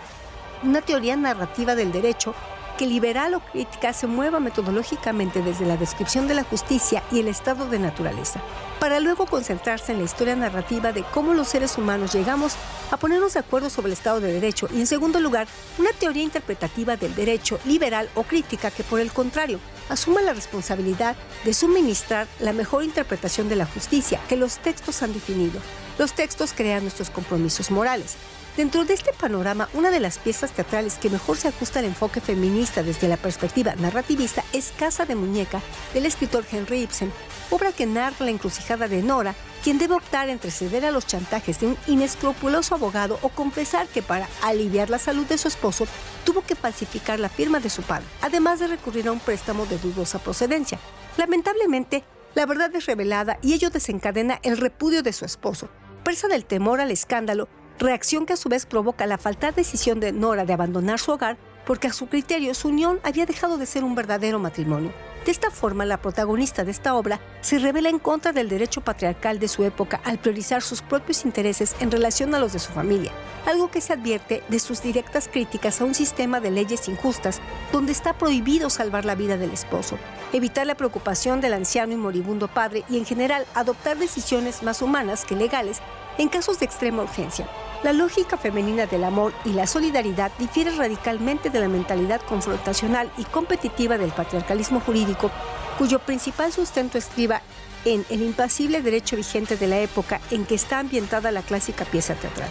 una 0.63 0.81
teoría 0.81 1.17
narrativa 1.17 1.75
del 1.75 1.93
derecho 1.93 2.35
que 2.77 2.87
liberal 2.87 3.35
o 3.35 3.41
crítica 3.41 3.93
se 3.93 4.07
mueva 4.07 4.41
metodológicamente 4.41 5.43
desde 5.43 5.67
la 5.67 5.77
descripción 5.77 6.29
de 6.29 6.35
la 6.35 6.45
justicia 6.45 7.03
y 7.11 7.21
el 7.21 7.29
estado 7.29 7.69
de 7.69 7.79
naturaleza, 7.79 8.41
para 8.81 9.01
luego 9.01 9.27
concentrarse 9.27 9.93
en 9.93 9.99
la 9.99 10.05
historia 10.05 10.37
narrativa 10.37 10.93
de 10.93 11.05
cómo 11.13 11.35
los 11.35 11.49
seres 11.49 11.79
humanos 11.79 12.13
llegamos 12.13 12.55
a 12.91 12.97
ponernos 12.97 13.35
de 13.35 13.41
acuerdo 13.41 13.71
sobre 13.71 13.89
el 13.89 13.93
Estado 13.95 14.21
de 14.21 14.33
Derecho 14.33 14.69
y 14.73 14.81
en 14.81 14.87
segundo 14.87 15.21
lugar, 15.21 15.47
una 15.79 15.91
teoría 15.93 16.23
interpretativa 16.23 16.97
del 16.97 17.15
derecho 17.15 17.59
liberal 17.65 18.09
o 18.15 18.25
crítica 18.25 18.71
que 18.71 18.85
por 18.85 19.01
el 19.01 19.13
contrario 19.13 19.59
asuma 19.89 20.23
la 20.23 20.33
responsabilidad 20.33 21.17
de 21.45 21.55
suministrar 21.55 22.27
la 22.41 22.53
mejor 22.53 22.85
interpretación 22.85 23.49
de 23.49 23.57
la 23.57 23.67
justicia 23.67 24.21
que 24.29 24.37
los 24.37 24.59
textos 24.59 25.03
han 25.03 25.13
definido. 25.13 25.61
Los 25.99 26.13
textos 26.13 26.53
crean 26.55 26.83
nuestros 26.83 27.11
compromisos 27.11 27.71
morales. 27.71 28.17
Dentro 28.57 28.85
de 28.85 28.95
este 28.95 29.13
panorama, 29.13 29.69
una 29.75 29.91
de 29.91 29.99
las 29.99 30.19
piezas 30.19 30.53
teatrales 30.53 30.97
que 30.99 31.11
mejor 31.11 31.37
se 31.37 31.49
ajusta 31.49 31.81
al 31.81 31.87
enfoque 31.87 32.21
feminista 32.21 32.85
desde 32.85 33.09
la 33.09 33.17
perspectiva 33.17 33.75
narrativista 33.75 34.45
es 34.53 34.73
Casa 34.79 35.07
de 35.07 35.17
Muñeca, 35.17 35.61
del 35.93 36.07
escritor 36.07 36.45
Henry 36.49 36.83
Ibsen, 36.83 37.11
obra 37.51 37.73
que 37.73 37.85
narra 37.85 38.15
la 38.21 38.31
encrucijada 38.31 38.87
de 38.87 39.03
Nora, 39.03 39.35
quien 39.65 39.79
debe 39.79 39.95
optar 39.95 40.29
entre 40.29 40.53
ceder 40.53 40.85
a 40.85 40.93
los 40.93 41.05
chantajes 41.05 41.59
de 41.59 41.67
un 41.67 41.77
inescrupuloso 41.89 42.77
abogado 42.77 43.19
o 43.23 43.29
confesar 43.29 43.89
que 43.89 44.03
para 44.03 44.29
aliviar 44.41 44.89
la 44.89 45.01
salud 45.01 45.27
de 45.27 45.37
su 45.37 45.49
esposo 45.49 45.89
tuvo 46.23 46.43
que 46.43 46.55
falsificar 46.55 47.19
la 47.19 47.29
firma 47.29 47.59
de 47.59 47.71
su 47.71 47.83
padre, 47.83 48.07
además 48.23 48.61
de 48.61 48.69
recurrir 48.69 49.09
a 49.09 49.13
un 49.13 49.19
préstamo 49.19 49.67
de 49.67 49.79
dudosa 49.79 50.21
procedencia. 50.21 50.79
Lamentablemente, 51.17 52.05
la 52.37 52.47
verdad 52.47 52.73
es 52.77 52.87
revelada 52.87 53.37
y 53.43 53.55
ello 53.55 53.71
desencadena 53.71 54.39
el 54.45 54.59
repudio 54.59 55.03
de 55.03 55.13
su 55.13 55.25
esposo. 55.25 55.69
Presa 56.05 56.29
del 56.29 56.45
temor 56.45 56.81
al 56.81 56.93
escándalo, 56.93 57.49
reacción 57.79 58.27
que 58.27 58.35
a 58.35 58.37
su 58.37 58.49
vez 58.49 58.67
provoca 58.67 59.07
la 59.07 59.19
falta 59.19 59.49
de 59.49 59.57
decisión 59.57 60.01
de 60.01 60.13
Nora 60.13 60.45
de 60.45 60.53
abandonar 60.53 60.99
su 60.99 61.13
hogar, 61.13 61.37
porque 61.67 61.89
a 61.89 61.93
su 61.93 62.09
criterio 62.09 62.55
su 62.55 62.69
unión 62.69 63.01
había 63.03 63.27
dejado 63.27 63.59
de 63.59 63.67
ser 63.67 63.85
un 63.85 63.95
verdadero 63.95 64.39
matrimonio. 64.39 64.93
De 65.25 65.31
esta 65.31 65.51
forma, 65.51 65.87
la 65.87 66.03
protagonista 66.03 66.65
de 66.65 66.71
esta 66.71 66.95
obra 66.95 67.19
se 67.41 67.59
revela 67.59 67.89
en 67.89 67.99
contra 67.99 68.33
del 68.33 68.51
derecho 68.51 68.83
patriarcal 68.83 69.39
de 69.39 69.49
su 69.49 69.65
época 69.65 70.03
al 70.05 70.19
priorizar 70.19 70.61
sus 70.61 70.83
propios 70.83 71.25
intereses 71.25 71.75
en 71.81 71.91
relación 71.91 72.35
a 72.35 72.39
los 72.39 72.53
de 72.53 72.59
su 72.59 72.73
familia, 72.73 73.11
algo 73.47 73.71
que 73.71 73.81
se 73.81 73.95
advierte 73.95 74.43
de 74.49 74.59
sus 74.59 74.83
directas 74.83 75.29
críticas 75.29 75.81
a 75.81 75.85
un 75.87 75.95
sistema 75.95 76.41
de 76.41 76.51
leyes 76.51 76.89
injustas 76.91 77.41
donde 77.73 77.93
está 77.93 78.13
prohibido 78.13 78.69
salvar 78.69 79.07
la 79.07 79.15
vida 79.15 79.39
del 79.39 79.53
esposo, 79.53 79.97
evitar 80.35 80.67
la 80.67 80.77
preocupación 80.77 81.41
del 81.41 81.55
anciano 81.55 81.95
y 81.95 81.97
moribundo 81.97 82.49
padre 82.49 82.85
y 82.91 82.99
en 82.99 83.07
general 83.07 83.47
adoptar 83.55 83.97
decisiones 83.97 84.63
más 84.63 84.83
humanas 84.83 85.25
que 85.25 85.37
legales 85.37 85.81
en 86.19 86.29
casos 86.29 86.59
de 86.59 86.67
extrema 86.67 87.03
urgencia. 87.03 87.49
La 87.83 87.93
lógica 87.93 88.37
femenina 88.37 88.87
del 88.87 89.05
amor 89.05 89.35
y 89.45 89.51
la 89.51 89.67
solidaridad 89.67 90.33
difiere 90.39 90.71
radicalmente 90.71 91.51
de 91.51 91.61
la 91.61 91.69
mentalidad 91.69 92.21
confrontacional 92.23 93.11
y 93.19 93.25
competitiva 93.25 93.99
del 93.99 94.11
patriarcalismo 94.11 94.81
jurídico, 94.81 95.31
cuyo 95.79 95.99
principal 95.99 96.53
sustento 96.53 96.97
estriba 96.97 97.43
en 97.85 98.07
el 98.09 98.23
impasible 98.23 98.81
derecho 98.81 99.17
vigente 99.17 99.57
de 99.57 99.67
la 99.67 99.81
época 99.81 100.21
en 100.31 100.47
que 100.47 100.55
está 100.55 100.79
ambientada 100.79 101.31
la 101.31 101.43
clásica 101.43 101.85
pieza 101.85 102.15
teatral. 102.15 102.49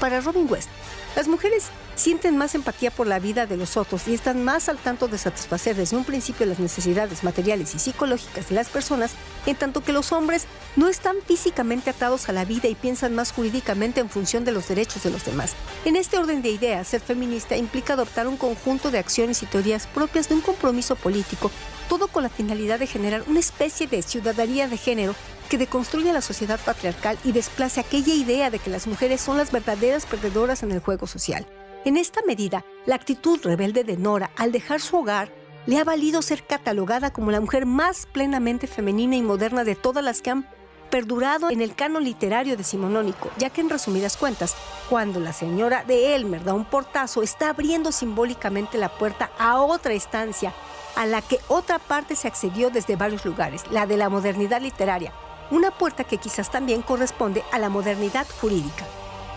Para 0.00 0.20
Robin 0.20 0.46
West, 0.50 0.68
las 1.16 1.28
mujeres 1.28 1.66
sienten 1.96 2.36
más 2.36 2.54
empatía 2.54 2.90
por 2.90 3.06
la 3.06 3.18
vida 3.18 3.46
de 3.46 3.56
los 3.56 3.76
otros 3.76 4.06
y 4.06 4.14
están 4.14 4.44
más 4.44 4.68
al 4.68 4.78
tanto 4.78 5.08
de 5.08 5.18
satisfacer 5.18 5.74
desde 5.74 5.96
un 5.96 6.04
principio 6.04 6.46
las 6.46 6.60
necesidades 6.60 7.24
materiales 7.24 7.74
y 7.74 7.78
psicológicas 7.78 8.48
de 8.48 8.54
las 8.54 8.68
personas, 8.68 9.12
en 9.46 9.56
tanto 9.56 9.82
que 9.82 9.92
los 9.92 10.12
hombres 10.12 10.46
no 10.76 10.88
están 10.88 11.16
físicamente 11.26 11.90
atados 11.90 12.28
a 12.28 12.32
la 12.32 12.44
vida 12.44 12.68
y 12.68 12.76
piensan 12.76 13.14
más 13.14 13.32
jurídicamente 13.32 14.00
en 14.00 14.10
función 14.10 14.44
de 14.44 14.52
los 14.52 14.68
derechos 14.68 15.02
de 15.02 15.10
los 15.10 15.24
demás. 15.24 15.54
En 15.84 15.96
este 15.96 16.18
orden 16.18 16.40
de 16.40 16.50
ideas, 16.50 16.86
ser 16.86 17.00
feminista 17.00 17.56
implica 17.56 17.94
adoptar 17.94 18.28
un 18.28 18.36
conjunto 18.36 18.92
de 18.92 18.98
acciones 18.98 19.42
y 19.42 19.46
teorías 19.46 19.88
propias 19.88 20.28
de 20.28 20.36
un 20.36 20.40
compromiso 20.40 20.94
político, 20.94 21.50
todo 21.88 22.08
con 22.08 22.22
la 22.22 22.28
finalidad 22.28 22.78
de 22.78 22.86
generar 22.86 23.24
una 23.26 23.40
especie 23.40 23.86
de 23.86 24.02
ciudadanía 24.02 24.68
de 24.68 24.76
género 24.76 25.14
que 25.48 25.58
deconstruye 25.58 26.12
la 26.12 26.20
sociedad 26.20 26.60
patriarcal 26.64 27.18
y 27.24 27.32
desplace 27.32 27.80
aquella 27.80 28.14
idea 28.14 28.50
de 28.50 28.58
que 28.58 28.70
las 28.70 28.86
mujeres 28.86 29.20
son 29.20 29.38
las 29.38 29.50
verdaderas 29.50 30.06
perdedoras 30.06 30.62
en 30.62 30.72
el 30.72 30.80
juego 30.80 31.06
social. 31.06 31.46
En 31.84 31.96
esta 31.96 32.20
medida, 32.26 32.64
la 32.86 32.96
actitud 32.96 33.40
rebelde 33.42 33.84
de 33.84 33.96
Nora 33.96 34.30
al 34.36 34.52
dejar 34.52 34.80
su 34.80 34.98
hogar 34.98 35.32
le 35.66 35.78
ha 35.78 35.84
valido 35.84 36.22
ser 36.22 36.44
catalogada 36.44 37.12
como 37.12 37.30
la 37.30 37.40
mujer 37.40 37.66
más 37.66 38.06
plenamente 38.06 38.66
femenina 38.66 39.16
y 39.16 39.22
moderna 39.22 39.64
de 39.64 39.74
todas 39.74 40.04
las 40.04 40.22
que 40.22 40.30
han 40.30 40.48
perdurado 40.90 41.50
en 41.50 41.60
el 41.60 41.74
canon 41.74 42.04
literario 42.04 42.56
decimonónico, 42.56 43.30
ya 43.36 43.50
que 43.50 43.60
en 43.60 43.68
resumidas 43.68 44.16
cuentas, 44.16 44.56
cuando 44.88 45.20
la 45.20 45.32
señora 45.32 45.84
de 45.84 46.14
Elmer 46.14 46.44
da 46.44 46.54
un 46.54 46.64
portazo, 46.64 47.22
está 47.22 47.50
abriendo 47.50 47.92
simbólicamente 47.92 48.78
la 48.78 48.88
puerta 48.88 49.30
a 49.38 49.60
otra 49.60 49.92
estancia, 49.92 50.54
a 50.98 51.06
la 51.06 51.22
que 51.22 51.38
otra 51.46 51.78
parte 51.78 52.16
se 52.16 52.26
accedió 52.26 52.70
desde 52.70 52.96
varios 52.96 53.24
lugares, 53.24 53.62
la 53.70 53.86
de 53.86 53.96
la 53.96 54.08
modernidad 54.08 54.60
literaria, 54.60 55.12
una 55.52 55.70
puerta 55.70 56.02
que 56.02 56.18
quizás 56.18 56.50
también 56.50 56.82
corresponde 56.82 57.44
a 57.52 57.60
la 57.60 57.68
modernidad 57.68 58.26
jurídica. 58.40 58.84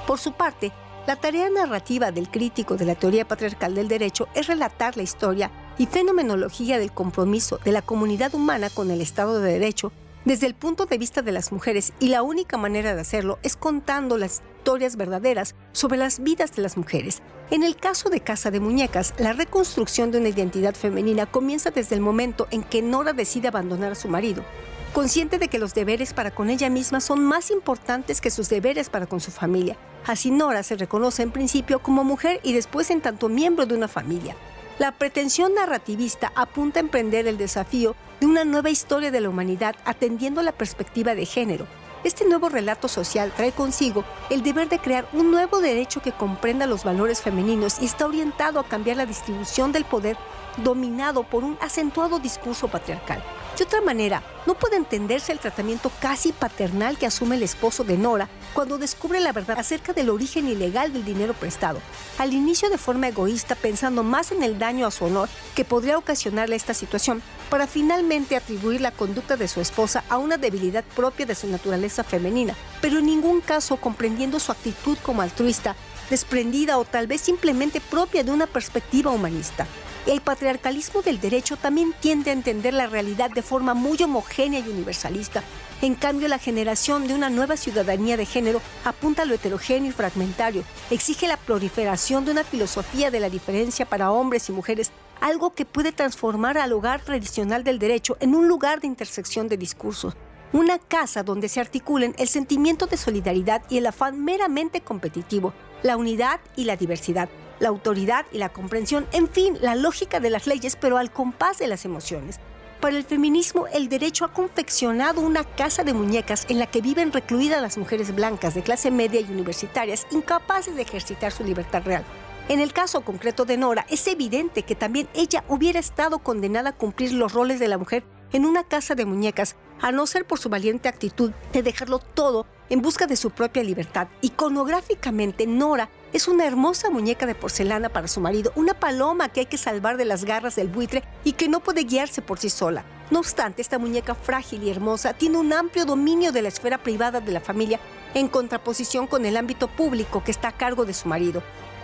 Por 0.07 0.17
su 0.17 0.33
parte, 0.33 0.71
la 1.05 1.17
tarea 1.17 1.51
narrativa 1.51 2.11
del 2.11 2.29
crítico 2.29 2.77
de 2.77 2.85
la 2.85 2.95
teoría 2.95 3.27
patriarcal 3.27 3.75
del 3.75 3.87
derecho 3.87 4.27
es 4.33 4.47
relatar 4.47 4.97
la 4.97 5.03
historia 5.03 5.51
y 5.77 5.85
fenomenología 5.85 6.79
del 6.79 6.91
compromiso 6.91 7.59
de 7.63 7.73
la 7.73 7.83
comunidad 7.83 8.33
humana 8.33 8.71
con 8.71 8.89
el 8.89 8.99
Estado 8.99 9.39
de 9.39 9.53
Derecho 9.53 9.91
desde 10.25 10.47
el 10.47 10.53
punto 10.53 10.85
de 10.85 10.97
vista 10.97 11.21
de 11.21 11.31
las 11.31 11.51
mujeres 11.51 11.93
y 11.99 12.09
la 12.09 12.21
única 12.21 12.57
manera 12.57 12.93
de 12.93 13.01
hacerlo 13.01 13.39
es 13.43 13.55
contando 13.55 14.17
las 14.17 14.41
historias 14.57 14.95
verdaderas 14.95 15.55
sobre 15.71 15.97
las 15.97 16.21
vidas 16.21 16.55
de 16.55 16.61
las 16.61 16.77
mujeres. 16.77 17.21
En 17.49 17.63
el 17.63 17.75
caso 17.75 18.09
de 18.09 18.21
Casa 18.21 18.51
de 18.51 18.59
Muñecas, 18.59 19.13
la 19.17 19.33
reconstrucción 19.33 20.11
de 20.11 20.19
una 20.19 20.29
identidad 20.29 20.75
femenina 20.75 21.25
comienza 21.25 21.71
desde 21.71 21.95
el 21.95 22.01
momento 22.01 22.47
en 22.51 22.63
que 22.63 22.81
Nora 22.81 23.13
decide 23.13 23.47
abandonar 23.47 23.93
a 23.93 23.95
su 23.95 24.07
marido 24.07 24.45
consciente 24.91 25.37
de 25.37 25.47
que 25.47 25.59
los 25.59 25.73
deberes 25.73 26.13
para 26.13 26.31
con 26.31 26.49
ella 26.49 26.69
misma 26.69 26.99
son 26.99 27.23
más 27.23 27.49
importantes 27.49 28.21
que 28.21 28.29
sus 28.29 28.49
deberes 28.49 28.89
para 28.89 29.07
con 29.07 29.19
su 29.19 29.31
familia. 29.31 29.77
Así 30.05 30.31
Nora 30.31 30.63
se 30.63 30.75
reconoce 30.75 31.23
en 31.23 31.31
principio 31.31 31.79
como 31.79 32.03
mujer 32.03 32.39
y 32.43 32.53
después 32.53 32.89
en 32.91 33.01
tanto 33.01 33.29
miembro 33.29 33.65
de 33.65 33.75
una 33.75 33.87
familia. 33.87 34.35
La 34.81 34.91
pretensión 34.91 35.53
narrativista 35.53 36.31
apunta 36.33 36.79
a 36.79 36.81
emprender 36.81 37.27
el 37.27 37.37
desafío 37.37 37.95
de 38.19 38.25
una 38.25 38.45
nueva 38.45 38.71
historia 38.71 39.11
de 39.11 39.21
la 39.21 39.29
humanidad 39.29 39.75
atendiendo 39.85 40.41
la 40.41 40.53
perspectiva 40.53 41.13
de 41.13 41.27
género. 41.27 41.67
Este 42.03 42.27
nuevo 42.27 42.49
relato 42.49 42.87
social 42.87 43.31
trae 43.37 43.51
consigo 43.51 44.03
el 44.31 44.41
deber 44.41 44.69
de 44.69 44.79
crear 44.79 45.07
un 45.13 45.29
nuevo 45.29 45.59
derecho 45.59 46.01
que 46.01 46.11
comprenda 46.11 46.65
los 46.65 46.83
valores 46.83 47.21
femeninos 47.21 47.79
y 47.79 47.85
está 47.85 48.07
orientado 48.07 48.59
a 48.59 48.67
cambiar 48.67 48.97
la 48.97 49.05
distribución 49.05 49.71
del 49.71 49.85
poder 49.85 50.17
dominado 50.57 51.23
por 51.23 51.43
un 51.43 51.57
acentuado 51.61 52.19
discurso 52.19 52.67
patriarcal. 52.67 53.23
De 53.57 53.65
otra 53.65 53.81
manera, 53.81 54.23
no 54.47 54.55
puede 54.55 54.75
entenderse 54.75 55.31
el 55.31 55.37
tratamiento 55.37 55.91
casi 55.99 56.31
paternal 56.31 56.97
que 56.97 57.05
asume 57.05 57.35
el 57.35 57.43
esposo 57.43 57.83
de 57.83 57.95
Nora 57.95 58.27
cuando 58.53 58.79
descubre 58.79 59.19
la 59.19 59.33
verdad 59.33 59.59
acerca 59.59 59.93
del 59.93 60.09
origen 60.09 60.47
ilegal 60.47 60.91
del 60.91 61.05
dinero 61.05 61.33
prestado, 61.33 61.79
al 62.17 62.33
inicio 62.33 62.71
de 62.71 62.79
forma 62.79 63.09
egoísta 63.09 63.53
pensando 63.53 64.03
más 64.03 64.31
en 64.31 64.41
el 64.41 64.57
daño 64.57 64.87
a 64.87 64.91
su 64.91 65.05
honor 65.05 65.29
que 65.53 65.63
podría 65.63 65.97
ocasionarle 65.97 66.55
esta 66.55 66.73
situación, 66.73 67.21
para 67.51 67.67
finalmente 67.67 68.35
atribuir 68.35 68.81
la 68.81 68.91
conducta 68.91 69.37
de 69.37 69.47
su 69.47 69.61
esposa 69.61 70.03
a 70.09 70.17
una 70.17 70.37
debilidad 70.37 70.83
propia 70.95 71.25
de 71.25 71.35
su 71.35 71.47
naturaleza 71.47 72.03
femenina, 72.03 72.55
pero 72.81 72.97
en 72.97 73.05
ningún 73.05 73.41
caso 73.41 73.77
comprendiendo 73.77 74.39
su 74.39 74.51
actitud 74.51 74.97
como 75.03 75.21
altruista, 75.21 75.75
desprendida 76.09 76.79
o 76.79 76.85
tal 76.85 77.05
vez 77.05 77.21
simplemente 77.21 77.79
propia 77.79 78.23
de 78.23 78.31
una 78.31 78.47
perspectiva 78.47 79.11
humanista. 79.11 79.67
El 80.07 80.21
patriarcalismo 80.21 81.03
del 81.03 81.21
derecho 81.21 81.57
también 81.57 81.93
tiende 81.99 82.31
a 82.31 82.33
entender 82.33 82.73
la 82.73 82.87
realidad 82.87 83.29
de 83.29 83.43
forma 83.43 83.75
muy 83.75 84.01
homogénea 84.01 84.59
y 84.59 84.67
universalista. 84.67 85.43
En 85.83 85.93
cambio, 85.93 86.27
la 86.27 86.39
generación 86.39 87.07
de 87.07 87.13
una 87.13 87.29
nueva 87.29 87.55
ciudadanía 87.55 88.17
de 88.17 88.25
género 88.25 88.61
apunta 88.83 89.21
a 89.21 89.25
lo 89.25 89.35
heterogéneo 89.35 89.89
y 89.89 89.93
fragmentario, 89.93 90.63
exige 90.89 91.27
la 91.27 91.37
proliferación 91.37 92.25
de 92.25 92.31
una 92.31 92.43
filosofía 92.43 93.11
de 93.11 93.19
la 93.19 93.29
diferencia 93.29 93.85
para 93.85 94.11
hombres 94.11 94.49
y 94.49 94.53
mujeres, 94.53 94.91
algo 95.19 95.53
que 95.53 95.65
puede 95.65 95.91
transformar 95.91 96.57
al 96.57 96.73
hogar 96.73 97.01
tradicional 97.01 97.63
del 97.63 97.77
derecho 97.77 98.17
en 98.21 98.33
un 98.33 98.47
lugar 98.47 98.81
de 98.81 98.87
intersección 98.87 99.47
de 99.47 99.57
discursos. 99.57 100.15
Una 100.51 100.79
casa 100.79 101.21
donde 101.21 101.47
se 101.47 101.61
articulen 101.61 102.15
el 102.17 102.27
sentimiento 102.27 102.87
de 102.87 102.97
solidaridad 102.97 103.61
y 103.69 103.77
el 103.77 103.85
afán 103.85 104.25
meramente 104.25 104.81
competitivo, 104.81 105.53
la 105.83 105.95
unidad 105.95 106.41
y 106.55 106.65
la 106.65 106.75
diversidad, 106.75 107.29
la 107.61 107.69
autoridad 107.69 108.25
y 108.33 108.39
la 108.39 108.49
comprensión, 108.49 109.07
en 109.13 109.29
fin, 109.29 109.57
la 109.61 109.75
lógica 109.75 110.19
de 110.19 110.31
las 110.31 110.47
leyes, 110.47 110.75
pero 110.75 110.97
al 110.97 111.11
compás 111.11 111.59
de 111.59 111.67
las 111.67 111.85
emociones. 111.85 112.39
Para 112.81 112.97
el 112.97 113.03
feminismo, 113.03 113.67
el 113.67 113.87
derecho 113.87 114.25
ha 114.25 114.33
confeccionado 114.33 115.21
una 115.21 115.43
casa 115.43 115.83
de 115.83 115.93
muñecas 115.93 116.47
en 116.49 116.57
la 116.57 116.65
que 116.65 116.81
viven 116.81 117.13
recluidas 117.13 117.61
las 117.61 117.77
mujeres 117.77 118.15
blancas 118.15 118.55
de 118.55 118.63
clase 118.63 118.89
media 118.89 119.21
y 119.21 119.31
universitarias, 119.31 120.07
incapaces 120.09 120.75
de 120.75 120.81
ejercitar 120.81 121.31
su 121.31 121.43
libertad 121.43 121.83
real. 121.85 122.03
En 122.49 122.59
el 122.59 122.73
caso 122.73 123.01
concreto 123.01 123.45
de 123.45 123.57
Nora, 123.57 123.85
es 123.87 124.07
evidente 124.07 124.63
que 124.63 124.73
también 124.73 125.07
ella 125.13 125.43
hubiera 125.47 125.79
estado 125.79 126.17
condenada 126.17 126.71
a 126.71 126.75
cumplir 126.75 127.13
los 127.13 127.31
roles 127.31 127.59
de 127.59 127.67
la 127.67 127.77
mujer 127.77 128.03
en 128.33 128.47
una 128.47 128.63
casa 128.63 128.95
de 128.95 129.05
muñecas, 129.05 129.55
a 129.79 129.91
no 129.91 130.07
ser 130.07 130.25
por 130.25 130.39
su 130.39 130.49
valiente 130.49 130.89
actitud 130.89 131.31
de 131.53 131.61
dejarlo 131.61 131.99
todo 131.99 132.47
en 132.69 132.81
busca 132.81 133.05
de 133.05 133.17
su 133.17 133.29
propia 133.29 133.63
libertad. 133.63 134.07
Iconográficamente, 134.21 135.45
Nora 135.45 135.89
es 136.13 136.27
una 136.27 136.45
hermosa 136.45 136.89
muñeca 136.89 137.25
de 137.25 137.35
porcelana 137.35 137.89
para 137.89 138.07
su 138.07 138.19
marido, 138.19 138.51
una 138.55 138.73
paloma 138.73 139.29
que 139.29 139.41
hay 139.41 139.45
que 139.45 139.57
salvar 139.57 139.97
de 139.97 140.05
las 140.05 140.25
garras 140.25 140.55
del 140.55 140.67
buitre 140.67 141.03
y 141.23 141.33
que 141.33 141.47
no 141.47 141.61
puede 141.61 141.83
guiarse 141.83 142.21
por 142.21 142.37
sí 142.37 142.49
sola. 142.49 142.83
No 143.11 143.19
obstante, 143.19 143.61
esta 143.61 143.79
muñeca 143.79 144.15
frágil 144.15 144.63
y 144.63 144.69
hermosa 144.69 145.13
tiene 145.13 145.37
un 145.37 145.53
amplio 145.53 145.85
dominio 145.85 146.31
de 146.31 146.41
la 146.41 146.47
esfera 146.49 146.77
privada 146.77 147.21
de 147.21 147.31
la 147.31 147.41
familia 147.41 147.79
en 148.13 148.27
contraposición 148.27 149.07
con 149.07 149.25
el 149.25 149.37
ámbito 149.37 149.67
público 149.67 150.23
que 150.23 150.31
está 150.31 150.49
a 150.49 150.57
cargo 150.57 150.85
de 150.85 150.93
su 150.93 151.07
marido. 151.07 151.41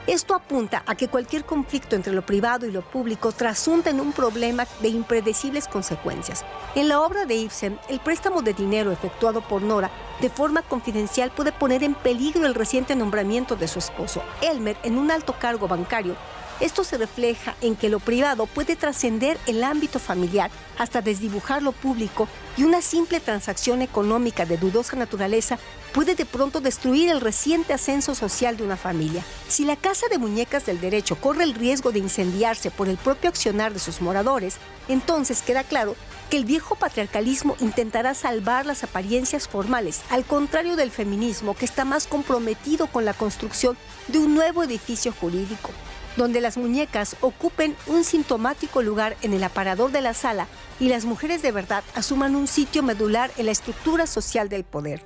Esto 0.07 0.35
apunta 0.35 0.83
a 0.85 0.95
que 0.95 1.09
cualquier 1.09 1.43
conflicto 1.43 1.97
entre 1.97 2.13
lo 2.13 2.25
privado 2.25 2.65
y 2.65 2.71
lo 2.71 2.81
público 2.81 3.33
trasunta 3.33 3.89
en 3.89 3.99
un 3.99 4.13
problema 4.13 4.65
de 4.81 4.87
impredecibles 4.87 5.67
consecuencias. 5.67 6.45
En 6.75 6.87
la 6.87 7.01
obra 7.01 7.25
de 7.25 7.35
Ibsen, 7.35 7.77
el 7.89 7.99
préstamo 7.99 8.41
de 8.41 8.53
dinero 8.53 8.93
efectuado 8.93 9.41
por 9.41 9.61
Nora 9.61 9.91
de 10.21 10.29
forma 10.29 10.61
confidencial 10.61 11.29
puede 11.31 11.51
poner 11.51 11.83
en 11.83 11.93
peligro 11.93 12.45
el 12.45 12.55
reciente 12.55 12.95
nombramiento 12.95 13.57
de 13.57 13.67
su 13.67 13.79
esposo, 13.79 14.23
Elmer, 14.41 14.77
en 14.83 14.97
un 14.97 15.11
alto 15.11 15.35
cargo 15.37 15.67
bancario 15.67 16.15
esto 16.59 16.83
se 16.83 16.97
refleja 16.97 17.55
en 17.61 17.75
que 17.75 17.89
lo 17.89 17.99
privado 17.99 18.47
puede 18.47 18.75
trascender 18.75 19.37
el 19.45 19.63
ámbito 19.63 19.99
familiar 19.99 20.49
hasta 20.77 21.01
desdibujar 21.01 21.61
lo 21.61 21.71
público 21.71 22.27
y 22.57 22.63
una 22.63 22.81
simple 22.81 23.19
transacción 23.19 23.81
económica 23.81 24.45
de 24.45 24.57
dudosa 24.57 24.95
naturaleza 24.95 25.59
puede 25.93 26.15
de 26.15 26.25
pronto 26.25 26.59
destruir 26.59 27.09
el 27.09 27.21
reciente 27.21 27.73
ascenso 27.73 28.15
social 28.15 28.57
de 28.57 28.63
una 28.63 28.77
familia. 28.77 29.23
Si 29.47 29.65
la 29.65 29.75
casa 29.75 30.07
de 30.09 30.17
muñecas 30.17 30.65
del 30.65 30.81
derecho 30.81 31.15
corre 31.15 31.43
el 31.43 31.53
riesgo 31.53 31.91
de 31.91 31.99
incendiarse 31.99 32.71
por 32.71 32.89
el 32.89 32.97
propio 32.97 33.29
accionar 33.29 33.73
de 33.73 33.79
sus 33.79 34.01
moradores, 34.01 34.57
entonces 34.87 35.41
queda 35.41 35.63
claro 35.63 35.95
que 36.29 36.37
el 36.37 36.45
viejo 36.45 36.75
patriarcalismo 36.75 37.55
intentará 37.59 38.13
salvar 38.13 38.65
las 38.65 38.83
apariencias 38.83 39.47
formales, 39.47 40.01
al 40.09 40.25
contrario 40.25 40.75
del 40.75 40.91
feminismo 40.91 41.55
que 41.55 41.65
está 41.65 41.85
más 41.85 42.07
comprometido 42.07 42.87
con 42.87 43.05
la 43.05 43.13
construcción 43.13 43.77
de 44.07 44.19
un 44.19 44.35
nuevo 44.35 44.63
edificio 44.63 45.13
jurídico. 45.13 45.71
Donde 46.17 46.41
las 46.41 46.57
muñecas 46.57 47.15
ocupen 47.21 47.75
un 47.85 48.03
sintomático 48.03 48.81
lugar 48.81 49.15
en 49.21 49.33
el 49.33 49.43
aparador 49.43 49.91
de 49.91 50.01
la 50.01 50.13
sala 50.13 50.47
y 50.79 50.89
las 50.89 51.05
mujeres 51.05 51.41
de 51.41 51.51
verdad 51.51 51.83
asuman 51.95 52.35
un 52.35 52.47
sitio 52.47 52.83
medular 52.83 53.31
en 53.37 53.45
la 53.45 53.51
estructura 53.51 54.07
social 54.07 54.49
del 54.49 54.63
poder, 54.63 55.05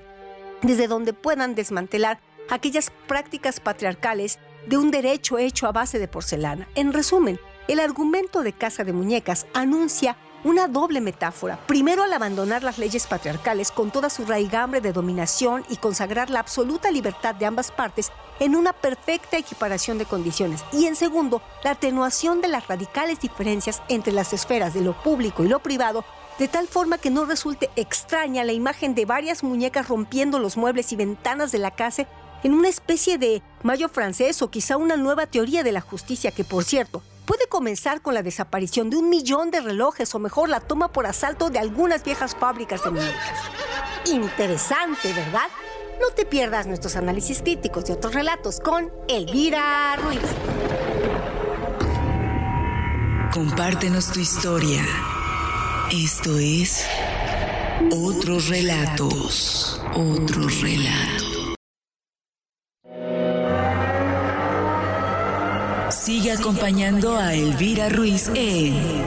desde 0.61 0.87
donde 0.87 1.13
puedan 1.13 1.53
desmantelar 1.53 2.19
aquellas 2.49 2.91
prácticas 3.07 3.59
patriarcales 3.59 4.39
de 4.67 4.77
un 4.77 4.91
derecho 4.91 5.37
hecho 5.37 5.67
a 5.67 5.71
base 5.71 5.99
de 5.99 6.07
porcelana. 6.07 6.67
En 6.75 6.93
resumen, 6.93 7.39
el 7.67 7.79
argumento 7.79 8.41
de 8.41 8.53
Casa 8.53 8.83
de 8.83 8.93
Muñecas 8.93 9.45
anuncia 9.53 10.17
una 10.43 10.67
doble 10.67 11.01
metáfora. 11.01 11.59
Primero, 11.67 12.03
al 12.03 12.13
abandonar 12.13 12.63
las 12.63 12.77
leyes 12.77 13.07
patriarcales 13.07 13.71
con 13.71 13.91
toda 13.91 14.09
su 14.09 14.25
raigambre 14.25 14.81
de 14.81 14.93
dominación 14.93 15.63
y 15.69 15.77
consagrar 15.77 16.29
la 16.29 16.39
absoluta 16.39 16.91
libertad 16.91 17.35
de 17.35 17.45
ambas 17.45 17.71
partes 17.71 18.11
en 18.39 18.55
una 18.55 18.73
perfecta 18.73 19.37
equiparación 19.37 19.97
de 19.97 20.05
condiciones. 20.05 20.65
Y 20.71 20.87
en 20.87 20.95
segundo, 20.95 21.41
la 21.63 21.71
atenuación 21.71 22.41
de 22.41 22.47
las 22.47 22.67
radicales 22.67 23.19
diferencias 23.19 23.81
entre 23.87 24.13
las 24.13 24.33
esferas 24.33 24.73
de 24.73 24.81
lo 24.81 24.93
público 25.03 25.43
y 25.43 25.47
lo 25.47 25.59
privado, 25.59 26.03
de 26.39 26.47
tal 26.47 26.67
forma 26.67 26.97
que 26.97 27.11
no 27.11 27.25
resulte 27.25 27.69
extraña 27.75 28.43
la 28.43 28.53
imagen 28.53 28.95
de 28.95 29.05
varias 29.05 29.43
muñecas 29.43 29.87
rompiendo 29.87 30.39
los 30.39 30.57
muebles 30.57 30.91
y 30.91 30.95
ventanas 30.95 31.51
de 31.51 31.59
la 31.59 31.71
casa 31.71 32.07
en 32.43 32.53
una 32.53 32.69
especie 32.69 33.19
de 33.19 33.43
mayo 33.61 33.89
francés 33.89 34.41
o 34.41 34.49
quizá 34.49 34.77
una 34.77 34.97
nueva 34.97 35.27
teoría 35.27 35.63
de 35.63 35.71
la 35.71 35.81
justicia 35.81 36.31
que, 36.31 36.43
por 36.43 36.63
cierto, 36.63 37.03
puede 37.25 37.47
comenzar 37.47 38.01
con 38.01 38.13
la 38.13 38.23
desaparición 38.23 38.89
de 38.89 38.97
un 38.97 39.09
millón 39.09 39.51
de 39.51 39.61
relojes 39.61 40.13
o 40.15 40.19
mejor 40.19 40.49
la 40.49 40.59
toma 40.59 40.91
por 40.91 41.05
asalto 41.05 41.49
de 41.49 41.59
algunas 41.59 42.03
viejas 42.03 42.35
fábricas 42.35 42.83
de 42.83 42.91
muñecas. 42.91 43.39
Interesante, 44.05 45.13
¿verdad? 45.13 45.47
No 45.99 46.13
te 46.15 46.25
pierdas 46.25 46.67
nuestros 46.67 46.95
análisis 46.95 47.41
críticos 47.41 47.85
de 47.85 47.93
otros 47.93 48.13
relatos 48.13 48.59
con 48.59 48.91
Elvira 49.07 49.95
Ruiz. 49.97 50.19
Compártenos 53.33 54.11
tu 54.11 54.19
historia. 54.19 54.83
Esto 55.91 56.37
es 56.37 56.85
Otros 57.91 58.49
Relatos. 58.49 59.81
Otros 59.93 60.61
Relatos. 60.61 61.31
Sigue 66.01 66.31
acompañando 66.31 67.15
a 67.15 67.35
Elvira 67.35 67.87
Ruiz 67.87 68.27
en 68.33 69.05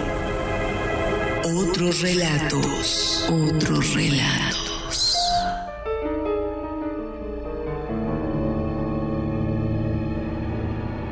Otros 1.43 2.03
Relatos. 2.03 3.29
Otros 3.29 3.95
Relatos. 3.95 5.19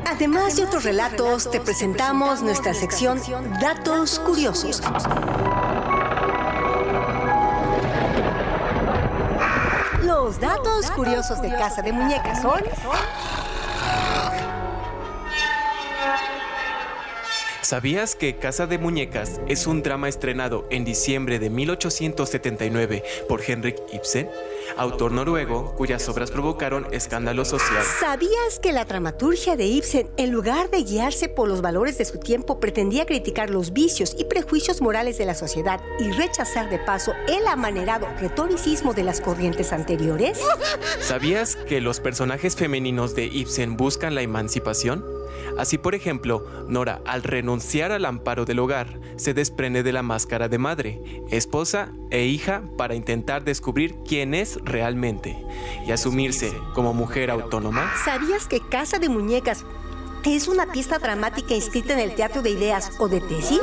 Además 0.06 0.54
de 0.54 0.66
otros 0.66 0.84
relatos, 0.84 1.50
te 1.50 1.60
presentamos 1.60 2.42
nuestra 2.42 2.74
sección 2.74 3.20
Datos 3.60 4.20
Curiosos. 4.20 4.80
Los 10.04 10.38
datos 10.38 10.92
curiosos 10.92 11.42
de 11.42 11.48
Casa 11.48 11.82
de 11.82 11.92
Muñecas 11.92 12.40
son... 12.40 12.62
¿Sabías 17.72 18.16
que 18.16 18.36
Casa 18.36 18.66
de 18.66 18.76
Muñecas 18.76 19.40
es 19.48 19.66
un 19.66 19.82
drama 19.82 20.06
estrenado 20.06 20.66
en 20.68 20.84
diciembre 20.84 21.38
de 21.38 21.48
1879 21.48 23.02
por 23.30 23.40
Henrik 23.40 23.76
Ibsen, 23.94 24.28
autor 24.76 25.10
noruego 25.10 25.74
cuyas 25.74 26.06
obras 26.10 26.30
provocaron 26.30 26.86
escándalo 26.92 27.46
social? 27.46 27.82
¿Sabías 27.98 28.58
que 28.60 28.74
la 28.74 28.84
dramaturgia 28.84 29.56
de 29.56 29.64
Ibsen, 29.64 30.10
en 30.18 30.32
lugar 30.32 30.68
de 30.68 30.82
guiarse 30.82 31.30
por 31.30 31.48
los 31.48 31.62
valores 31.62 31.96
de 31.96 32.04
su 32.04 32.18
tiempo, 32.18 32.60
pretendía 32.60 33.06
criticar 33.06 33.48
los 33.48 33.72
vicios 33.72 34.14
y 34.18 34.24
prejuicios 34.24 34.82
morales 34.82 35.16
de 35.16 35.24
la 35.24 35.34
sociedad 35.34 35.80
y 35.98 36.12
rechazar 36.12 36.68
de 36.68 36.78
paso 36.78 37.14
el 37.26 37.48
amanerado 37.48 38.06
retoricismo 38.20 38.92
de 38.92 39.04
las 39.04 39.22
corrientes 39.22 39.72
anteriores? 39.72 40.38
¿Sabías 41.00 41.56
que 41.56 41.80
los 41.80 42.00
personajes 42.00 42.54
femeninos 42.54 43.14
de 43.14 43.24
Ibsen 43.24 43.78
buscan 43.78 44.14
la 44.14 44.20
emancipación? 44.20 45.21
Así, 45.58 45.78
por 45.78 45.94
ejemplo, 45.94 46.44
Nora, 46.68 47.00
al 47.06 47.22
renunciar 47.22 47.92
al 47.92 48.04
amparo 48.04 48.44
del 48.44 48.58
hogar, 48.58 49.00
se 49.16 49.34
desprende 49.34 49.82
de 49.82 49.92
la 49.92 50.02
máscara 50.02 50.48
de 50.48 50.58
madre, 50.58 51.00
esposa 51.30 51.92
e 52.10 52.24
hija 52.24 52.62
para 52.76 52.94
intentar 52.94 53.44
descubrir 53.44 53.96
quién 54.06 54.34
es 54.34 54.58
realmente 54.64 55.36
y 55.86 55.92
asumirse 55.92 56.52
como 56.74 56.94
mujer 56.94 57.30
autónoma. 57.30 57.92
¿Sabías 58.04 58.46
que 58.46 58.60
Casa 58.60 58.98
de 58.98 59.08
Muñecas 59.08 59.64
es 60.24 60.48
una 60.48 60.70
pieza 60.72 60.98
dramática 60.98 61.54
inscrita 61.54 61.92
en 61.92 61.98
el 61.98 62.14
Teatro 62.14 62.42
de 62.42 62.50
Ideas 62.50 62.92
o 62.98 63.08
de 63.08 63.20
Tesis? 63.20 63.60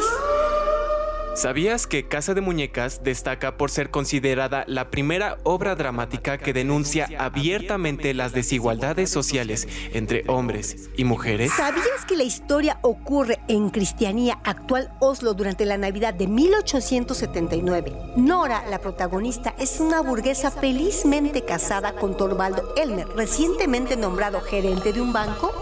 ¿Sabías 1.35 1.87
que 1.87 2.07
Casa 2.07 2.33
de 2.33 2.41
Muñecas 2.41 3.03
destaca 3.03 3.55
por 3.55 3.71
ser 3.71 3.91
considerada 3.91 4.65
la 4.67 4.89
primera 4.89 5.37
obra 5.43 5.75
dramática 5.75 6.37
que 6.37 6.53
denuncia 6.53 7.07
abiertamente 7.17 8.13
las 8.13 8.33
desigualdades 8.33 9.09
sociales 9.09 9.67
entre 9.93 10.23
hombres 10.27 10.89
y 10.97 11.05
mujeres? 11.05 11.51
¿Sabías 11.53 12.05
que 12.07 12.17
la 12.17 12.23
historia 12.23 12.79
ocurre 12.81 13.39
en 13.47 13.69
Cristianía, 13.69 14.39
actual 14.43 14.91
Oslo, 14.99 15.33
durante 15.33 15.65
la 15.65 15.77
Navidad 15.77 16.13
de 16.13 16.27
1879? 16.27 17.93
Nora, 18.17 18.65
la 18.69 18.79
protagonista, 18.79 19.53
es 19.59 19.79
una 19.79 20.01
burguesa 20.01 20.51
felizmente 20.51 21.45
casada 21.45 21.93
con 21.93 22.17
Torvaldo 22.17 22.73
Elmer, 22.75 23.07
recientemente 23.15 23.95
nombrado 23.95 24.41
gerente 24.41 24.91
de 24.91 25.01
un 25.01 25.13
banco. 25.13 25.53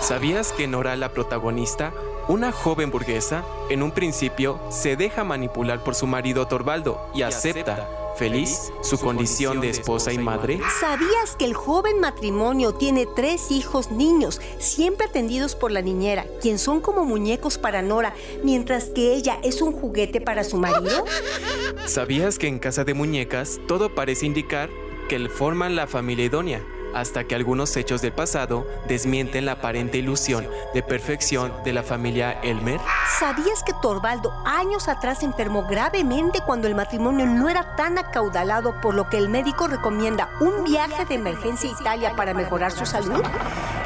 ¿Sabías 0.00 0.52
que 0.52 0.66
Nora, 0.66 0.96
la 0.96 1.12
protagonista, 1.12 1.94
una 2.28 2.52
joven 2.52 2.90
burguesa, 2.90 3.44
en 3.70 3.82
un 3.82 3.90
principio 3.90 4.60
se 4.70 4.96
deja 4.96 5.24
manipular 5.24 5.82
por 5.82 5.94
su 5.94 6.06
marido 6.06 6.46
Torvaldo 6.46 7.00
y 7.14 7.22
acepta, 7.22 7.88
feliz, 8.16 8.72
su 8.82 8.98
condición 8.98 9.60
de 9.60 9.70
esposa 9.70 10.12
y 10.12 10.18
madre? 10.18 10.60
¿Sabías 10.80 11.36
que 11.38 11.44
el 11.44 11.54
joven 11.54 12.00
matrimonio 12.00 12.72
tiene 12.74 13.06
tres 13.06 13.50
hijos 13.50 13.90
niños, 13.90 14.40
siempre 14.58 15.06
atendidos 15.06 15.54
por 15.54 15.70
la 15.70 15.82
niñera, 15.82 16.26
quien 16.40 16.58
son 16.58 16.80
como 16.80 17.04
muñecos 17.04 17.58
para 17.58 17.82
Nora, 17.82 18.14
mientras 18.42 18.86
que 18.86 19.14
ella 19.14 19.38
es 19.42 19.62
un 19.62 19.72
juguete 19.72 20.20
para 20.20 20.44
su 20.44 20.58
marido? 20.58 21.04
¿Sabías 21.86 22.38
que 22.38 22.46
en 22.46 22.58
Casa 22.58 22.84
de 22.84 22.94
Muñecas 22.94 23.60
todo 23.66 23.94
parece 23.94 24.26
indicar 24.26 24.70
que 25.08 25.28
forman 25.28 25.76
la 25.76 25.86
familia 25.86 26.26
idónea? 26.26 26.62
Hasta 26.94 27.24
que 27.24 27.34
algunos 27.34 27.76
hechos 27.76 28.02
del 28.02 28.12
pasado 28.12 28.66
desmienten 28.86 29.46
la 29.46 29.52
aparente 29.52 29.98
ilusión 29.98 30.48
de 30.74 30.82
perfección 30.82 31.52
de 31.64 31.72
la 31.72 31.82
familia 31.82 32.40
Elmer? 32.42 32.80
¿Sabías 33.18 33.62
que 33.62 33.72
Torvaldo 33.80 34.32
años 34.44 34.88
atrás 34.88 35.22
enfermó 35.22 35.66
gravemente 35.66 36.40
cuando 36.44 36.68
el 36.68 36.74
matrimonio 36.74 37.26
no 37.26 37.48
era 37.48 37.76
tan 37.76 37.98
acaudalado, 37.98 38.80
por 38.80 38.94
lo 38.94 39.08
que 39.08 39.18
el 39.18 39.28
médico 39.28 39.66
recomienda 39.66 40.30
un 40.40 40.64
viaje 40.64 41.04
de 41.04 41.14
emergencia 41.14 41.70
a 41.70 41.80
Italia 41.80 42.12
para 42.16 42.34
mejorar 42.34 42.72
su 42.72 42.86
salud? 42.86 43.22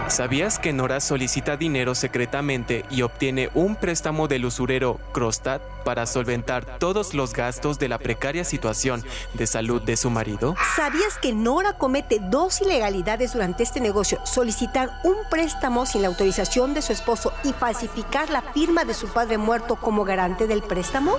¿Sabías 0.08 0.60
que 0.60 0.72
Nora 0.72 1.00
solicita 1.00 1.56
dinero 1.56 1.96
secretamente 1.96 2.84
y 2.90 3.02
obtiene 3.02 3.50
un 3.54 3.74
préstamo 3.74 4.28
del 4.28 4.44
usurero 4.44 5.00
Krostad 5.12 5.60
para 5.84 6.06
solventar 6.06 6.78
todos 6.78 7.12
los 7.12 7.32
gastos 7.32 7.80
de 7.80 7.88
la 7.88 7.98
precaria 7.98 8.44
situación 8.44 9.04
de 9.34 9.48
salud 9.48 9.82
de 9.82 9.96
su 9.96 10.08
marido? 10.10 10.54
¿Sabías 10.76 11.18
que 11.18 11.32
Nora 11.32 11.76
comete 11.76 12.18
dos 12.20 12.60
ilegalidades 12.60 13.32
durante 13.32 13.64
este 13.64 13.80
negocio? 13.80 14.20
Solicitar 14.24 14.90
un 15.02 15.16
préstamo 15.28 15.86
sin 15.86 16.02
la 16.02 16.08
autorización 16.08 16.72
de 16.72 16.82
su 16.82 16.92
esposo 16.92 17.32
y 17.42 17.52
falsificar 17.52 18.30
la 18.30 18.42
firma 18.42 18.84
de 18.84 18.94
su 18.94 19.08
padre 19.08 19.38
muerto 19.38 19.74
como 19.74 20.04
garante 20.04 20.46
del 20.46 20.62
préstamo? 20.62 21.18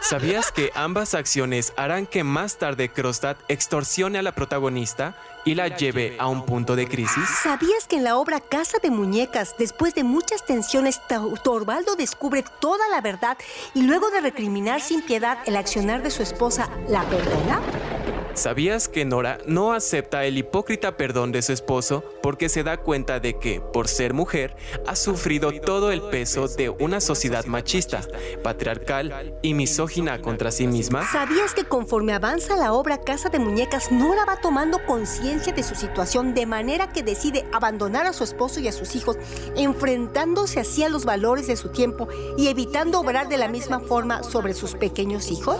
¿Sabías 0.00 0.52
que 0.52 0.70
ambas 0.74 1.12
acciones 1.12 1.74
harán 1.76 2.06
que 2.06 2.24
más 2.24 2.56
tarde 2.56 2.88
Krostad 2.88 3.36
extorsione 3.48 4.18
a 4.18 4.22
la 4.22 4.32
protagonista 4.32 5.14
y 5.44 5.54
la 5.54 5.68
lleve 5.68 6.16
a 6.18 6.26
un 6.28 6.44
punto 6.44 6.76
de 6.76 6.86
crisis? 6.86 7.24
¿Sabías 7.42 7.86
que 7.88 7.96
en 7.96 8.04
la 8.04 8.16
obra 8.16 8.40
Casa 8.40 8.78
de 8.82 8.90
Muñecas, 8.90 9.54
después 9.58 9.94
de 9.94 10.04
muchas 10.04 10.44
tensiones, 10.44 11.00
Torvaldo 11.42 11.96
descubre 11.96 12.44
toda 12.60 12.86
la 12.88 13.00
verdad 13.00 13.38
y 13.74 13.82
luego 13.82 14.10
de 14.10 14.20
recriminar 14.20 14.80
sin 14.80 15.02
piedad 15.02 15.38
el 15.46 15.56
accionar 15.56 16.02
de 16.02 16.10
su 16.10 16.22
esposa, 16.22 16.68
la 16.88 17.02
perdona? 17.04 18.17
¿Sabías 18.38 18.86
que 18.86 19.04
Nora 19.04 19.38
no 19.46 19.72
acepta 19.72 20.24
el 20.24 20.38
hipócrita 20.38 20.96
perdón 20.96 21.32
de 21.32 21.42
su 21.42 21.52
esposo 21.52 22.04
porque 22.22 22.48
se 22.48 22.62
da 22.62 22.76
cuenta 22.76 23.18
de 23.18 23.36
que, 23.36 23.60
por 23.60 23.88
ser 23.88 24.14
mujer, 24.14 24.54
ha 24.86 24.94
sufrido 24.94 25.50
todo 25.60 25.90
el 25.90 26.02
peso 26.02 26.46
de 26.46 26.68
una 26.70 27.00
sociedad 27.00 27.46
machista, 27.46 28.00
patriarcal 28.44 29.34
y 29.42 29.54
misógina 29.54 30.22
contra 30.22 30.52
sí 30.52 30.68
misma? 30.68 31.04
¿Sabías 31.10 31.52
que 31.52 31.64
conforme 31.64 32.12
avanza 32.12 32.54
la 32.54 32.74
obra 32.74 32.98
Casa 32.98 33.28
de 33.28 33.40
Muñecas, 33.40 33.90
Nora 33.90 34.24
va 34.24 34.40
tomando 34.40 34.78
conciencia 34.86 35.52
de 35.52 35.64
su 35.64 35.74
situación 35.74 36.32
de 36.32 36.46
manera 36.46 36.92
que 36.92 37.02
decide 37.02 37.44
abandonar 37.52 38.06
a 38.06 38.12
su 38.12 38.22
esposo 38.22 38.60
y 38.60 38.68
a 38.68 38.72
sus 38.72 38.94
hijos, 38.94 39.16
enfrentándose 39.56 40.60
así 40.60 40.84
a 40.84 40.88
los 40.88 41.04
valores 41.04 41.48
de 41.48 41.56
su 41.56 41.70
tiempo 41.70 42.06
y 42.36 42.46
evitando 42.46 43.00
obrar 43.00 43.28
de 43.28 43.36
la 43.36 43.48
misma 43.48 43.80
forma 43.80 44.22
sobre 44.22 44.54
sus 44.54 44.76
pequeños 44.76 45.32
hijos? 45.32 45.58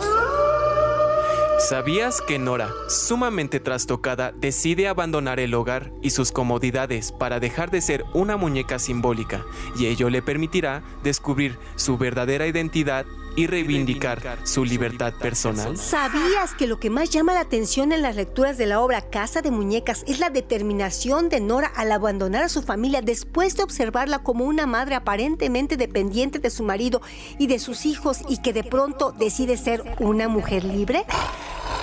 ¿Sabías 1.58 2.20
que 2.20 2.38
Nora, 2.38 2.72
sumamente 2.88 3.58
trastocada, 3.58 4.30
decide 4.30 4.86
abandonar 4.86 5.40
el 5.40 5.52
hogar 5.54 5.90
y 6.02 6.10
sus 6.10 6.30
comodidades 6.30 7.10
para 7.10 7.40
dejar 7.40 7.72
de 7.72 7.80
ser 7.80 8.04
una 8.14 8.36
muñeca 8.36 8.78
simbólica 8.78 9.44
y 9.76 9.86
ello 9.86 10.08
le 10.08 10.22
permitirá 10.22 10.84
descubrir 11.02 11.58
su 11.74 11.98
verdadera 11.98 12.46
identidad 12.46 13.06
y 13.38 13.46
reivindicar 13.46 14.20
su 14.42 14.64
libertad 14.64 15.14
personal? 15.14 15.76
¿Sabías 15.76 16.56
que 16.58 16.66
lo 16.66 16.80
que 16.80 16.90
más 16.90 17.10
llama 17.10 17.34
la 17.34 17.40
atención 17.40 17.92
en 17.92 18.02
las 18.02 18.16
lecturas 18.16 18.58
de 18.58 18.66
la 18.66 18.80
obra 18.80 19.00
Casa 19.00 19.42
de 19.42 19.52
Muñecas 19.52 20.02
es 20.08 20.18
la 20.18 20.28
determinación 20.28 21.28
de 21.28 21.38
Nora 21.38 21.70
al 21.76 21.92
abandonar 21.92 22.42
a 22.42 22.48
su 22.48 22.62
familia 22.62 23.00
después 23.00 23.56
de 23.56 23.62
observarla 23.62 24.24
como 24.24 24.44
una 24.44 24.66
madre 24.66 24.96
aparentemente 24.96 25.76
dependiente 25.76 26.40
de 26.40 26.50
su 26.50 26.64
marido 26.64 27.00
y 27.38 27.46
de 27.46 27.60
sus 27.60 27.86
hijos 27.86 28.22
y 28.28 28.38
que 28.42 28.52
de 28.52 28.64
pronto 28.64 29.12
decide 29.12 29.56
ser 29.56 29.84
una 30.00 30.26
mujer 30.26 30.64
libre? 30.64 31.04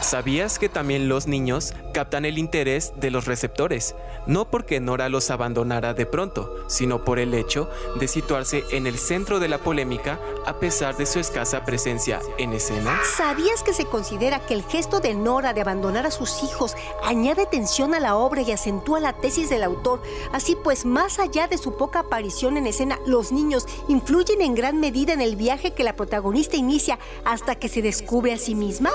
¿Sabías 0.01 0.59
que 0.59 0.69
también 0.69 1.09
los 1.09 1.25
niños 1.25 1.73
captan 1.93 2.25
el 2.25 2.37
interés 2.37 2.93
de 2.97 3.09
los 3.09 3.25
receptores? 3.25 3.95
No 4.27 4.51
porque 4.51 4.79
Nora 4.79 5.09
los 5.09 5.31
abandonara 5.31 5.93
de 5.93 6.05
pronto, 6.05 6.53
sino 6.67 7.03
por 7.03 7.17
el 7.17 7.33
hecho 7.33 7.69
de 7.99 8.07
situarse 8.07 8.63
en 8.71 8.87
el 8.87 8.99
centro 8.99 9.39
de 9.39 9.47
la 9.47 9.57
polémica 9.57 10.19
a 10.45 10.59
pesar 10.59 10.95
de 10.97 11.05
su 11.05 11.19
presencia 11.65 12.21
en 12.37 12.53
escena. 12.53 12.99
¿Sabías 13.17 13.61
que 13.63 13.73
se 13.73 13.85
considera 13.85 14.39
que 14.39 14.53
el 14.53 14.63
gesto 14.63 14.99
de 14.99 15.13
Nora 15.13 15.53
de 15.53 15.61
abandonar 15.61 16.05
a 16.05 16.11
sus 16.11 16.43
hijos 16.43 16.75
añade 17.03 17.45
tensión 17.45 17.93
a 17.93 17.99
la 17.99 18.15
obra 18.15 18.41
y 18.41 18.51
acentúa 18.51 18.99
la 18.99 19.13
tesis 19.13 19.49
del 19.49 19.63
autor? 19.63 20.01
Así 20.31 20.57
pues, 20.63 20.85
más 20.85 21.19
allá 21.19 21.47
de 21.47 21.57
su 21.57 21.77
poca 21.77 21.99
aparición 21.99 22.57
en 22.57 22.67
escena, 22.67 22.99
los 23.05 23.31
niños 23.31 23.65
influyen 23.87 24.41
en 24.41 24.55
gran 24.55 24.79
medida 24.79 25.13
en 25.13 25.21
el 25.21 25.35
viaje 25.35 25.73
que 25.73 25.83
la 25.83 25.95
protagonista 25.95 26.57
inicia 26.57 26.97
hasta 27.23 27.55
que 27.55 27.69
se 27.69 27.81
descubre 27.81 28.33
a 28.33 28.37
sí 28.37 28.55
misma. 28.55 28.91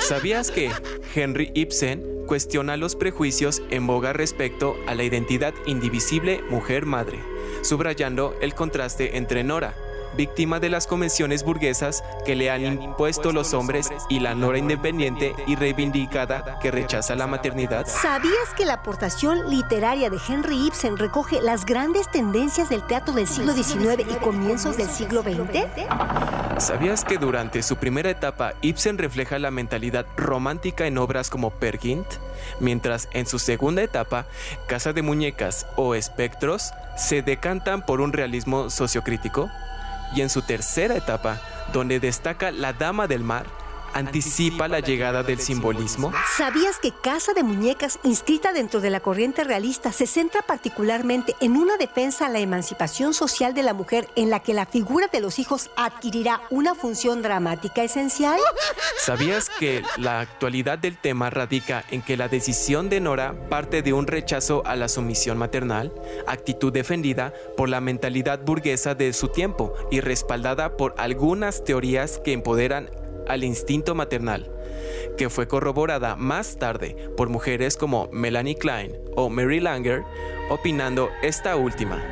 ¿Sabías 0.00 0.50
que 0.50 0.70
Henry 1.14 1.52
Ibsen 1.54 2.18
cuestiona 2.26 2.76
los 2.76 2.94
prejuicios 2.94 3.62
en 3.70 3.86
boga 3.86 4.12
respecto 4.12 4.76
a 4.86 4.94
la 4.94 5.02
identidad 5.02 5.54
indivisible 5.66 6.42
mujer-madre, 6.50 7.18
subrayando 7.62 8.34
el 8.40 8.54
contraste 8.54 9.16
entre 9.16 9.42
Nora, 9.44 9.74
víctima 10.18 10.58
de 10.58 10.68
las 10.68 10.88
convenciones 10.88 11.44
burguesas 11.44 12.02
que 12.26 12.34
le 12.34 12.50
han 12.50 12.82
impuesto 12.82 13.30
los 13.30 13.54
hombres 13.54 13.88
y 14.08 14.18
la 14.18 14.34
Nora 14.34 14.58
independiente 14.58 15.32
y 15.46 15.54
reivindicada 15.54 16.58
que 16.60 16.72
rechaza 16.72 17.14
la 17.14 17.28
maternidad? 17.28 17.86
¿Sabías 17.86 18.52
que 18.56 18.66
la 18.66 18.74
aportación 18.74 19.48
literaria 19.48 20.10
de 20.10 20.18
Henry 20.28 20.66
Ibsen 20.66 20.96
recoge 20.96 21.40
las 21.40 21.64
grandes 21.64 22.10
tendencias 22.10 22.68
del 22.68 22.84
teatro 22.84 23.14
del 23.14 23.28
siglo 23.28 23.52
XIX 23.52 24.04
y 24.10 24.14
comienzos 24.16 24.76
del 24.76 24.88
siglo 24.88 25.22
XX? 25.22 25.86
¿Sabías 26.58 27.04
que 27.04 27.18
durante 27.18 27.62
su 27.62 27.76
primera 27.76 28.10
etapa 28.10 28.54
Ibsen 28.60 28.98
refleja 28.98 29.38
la 29.38 29.52
mentalidad 29.52 30.04
romántica 30.16 30.88
en 30.88 30.98
obras 30.98 31.30
como 31.30 31.50
Per 31.50 31.78
Gynt, 31.78 32.08
mientras 32.58 33.08
en 33.12 33.26
su 33.26 33.38
segunda 33.38 33.82
etapa, 33.82 34.26
Casa 34.66 34.92
de 34.92 35.02
Muñecas 35.02 35.68
o 35.76 35.94
Espectros 35.94 36.72
se 36.96 37.22
decantan 37.22 37.86
por 37.86 38.00
un 38.00 38.12
realismo 38.12 38.68
sociocrítico? 38.68 39.48
Y 40.14 40.22
en 40.22 40.30
su 40.30 40.42
tercera 40.42 40.96
etapa, 40.96 41.40
donde 41.72 42.00
destaca 42.00 42.50
La 42.50 42.72
Dama 42.72 43.06
del 43.06 43.22
Mar, 43.22 43.46
anticipa 43.94 44.68
la 44.68 44.80
llegada 44.80 45.22
del 45.22 45.40
simbolismo? 45.40 46.12
¿Sabías 46.36 46.78
que 46.78 46.92
Casa 46.92 47.32
de 47.32 47.42
Muñecas, 47.42 47.98
inscrita 48.02 48.52
dentro 48.52 48.80
de 48.80 48.90
la 48.90 49.00
corriente 49.00 49.44
realista, 49.44 49.92
se 49.92 50.06
centra 50.06 50.42
particularmente 50.42 51.34
en 51.40 51.56
una 51.56 51.76
defensa 51.76 52.26
a 52.26 52.28
la 52.28 52.38
emancipación 52.38 53.14
social 53.14 53.54
de 53.54 53.62
la 53.62 53.74
mujer 53.74 54.08
en 54.16 54.30
la 54.30 54.40
que 54.40 54.54
la 54.54 54.66
figura 54.66 55.08
de 55.08 55.20
los 55.20 55.38
hijos 55.38 55.70
adquirirá 55.76 56.42
una 56.50 56.74
función 56.74 57.22
dramática 57.22 57.82
esencial? 57.82 58.38
¿Sabías 58.98 59.50
que 59.58 59.82
la 59.96 60.20
actualidad 60.20 60.78
del 60.78 60.96
tema 60.96 61.30
radica 61.30 61.84
en 61.90 62.02
que 62.02 62.16
la 62.16 62.28
decisión 62.28 62.88
de 62.88 63.00
Nora 63.00 63.48
parte 63.48 63.82
de 63.82 63.92
un 63.92 64.06
rechazo 64.06 64.62
a 64.66 64.76
la 64.76 64.88
sumisión 64.88 65.38
maternal, 65.38 65.92
actitud 66.26 66.72
defendida 66.72 67.32
por 67.56 67.68
la 67.68 67.80
mentalidad 67.80 68.40
burguesa 68.44 68.94
de 68.94 69.12
su 69.12 69.28
tiempo 69.28 69.72
y 69.90 70.00
respaldada 70.00 70.76
por 70.76 70.94
algunas 70.98 71.64
teorías 71.64 72.20
que 72.24 72.32
empoderan 72.32 72.90
al 73.28 73.44
instinto 73.44 73.94
maternal, 73.94 74.50
que 75.16 75.30
fue 75.30 75.48
corroborada 75.48 76.16
más 76.16 76.56
tarde 76.56 76.96
por 77.16 77.28
mujeres 77.28 77.76
como 77.76 78.08
Melanie 78.12 78.56
Klein 78.56 78.92
o 79.16 79.28
Mary 79.28 79.60
Langer, 79.60 80.02
opinando 80.50 81.10
esta 81.22 81.56
última. 81.56 82.02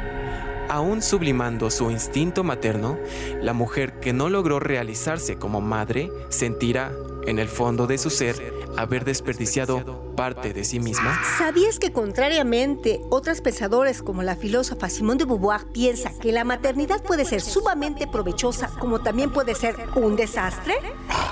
Aún 0.69 1.01
sublimando 1.01 1.71
su 1.71 1.91
instinto 1.91 2.43
materno, 2.43 2.99
la 3.41 3.53
mujer 3.53 4.01
que 4.01 4.13
no 4.13 4.29
logró 4.29 4.59
realizarse 4.59 5.37
como 5.37 5.61
madre 5.61 6.11
sentirá, 6.29 6.93
en 7.27 7.39
el 7.39 7.49
fondo 7.49 7.87
de 7.87 7.99
su 7.99 8.11
ser, 8.11 8.53
haber 8.77 9.05
desperdiciado 9.05 10.15
parte 10.17 10.53
de 10.53 10.65
sí 10.65 10.81
misma? 10.81 11.21
¿Sabías 11.39 11.79
que 11.79 11.93
contrariamente 11.93 13.01
otras 13.11 13.41
pensadores 13.41 14.03
como 14.03 14.23
la 14.23 14.37
filósofa 14.37 14.89
Simone 14.89 15.19
de 15.19 15.25
Beauvoir 15.25 15.67
piensa 15.73 16.13
que 16.19 16.33
la 16.33 16.45
maternidad 16.45 17.03
puede 17.03 17.25
ser 17.25 17.41
sumamente 17.41 18.07
provechosa 18.07 18.69
como 18.79 19.01
también 19.01 19.31
puede 19.31 19.55
ser 19.55 19.77
un 19.95 20.17
desastre? 20.17 20.75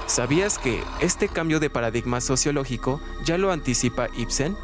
¿Sabías 0.06 0.58
que 0.58 0.82
este 1.00 1.28
cambio 1.28 1.60
de 1.60 1.70
paradigma 1.70 2.20
sociológico 2.20 3.00
ya 3.24 3.38
lo 3.38 3.52
anticipa 3.52 4.08
Ibsen? 4.16 4.56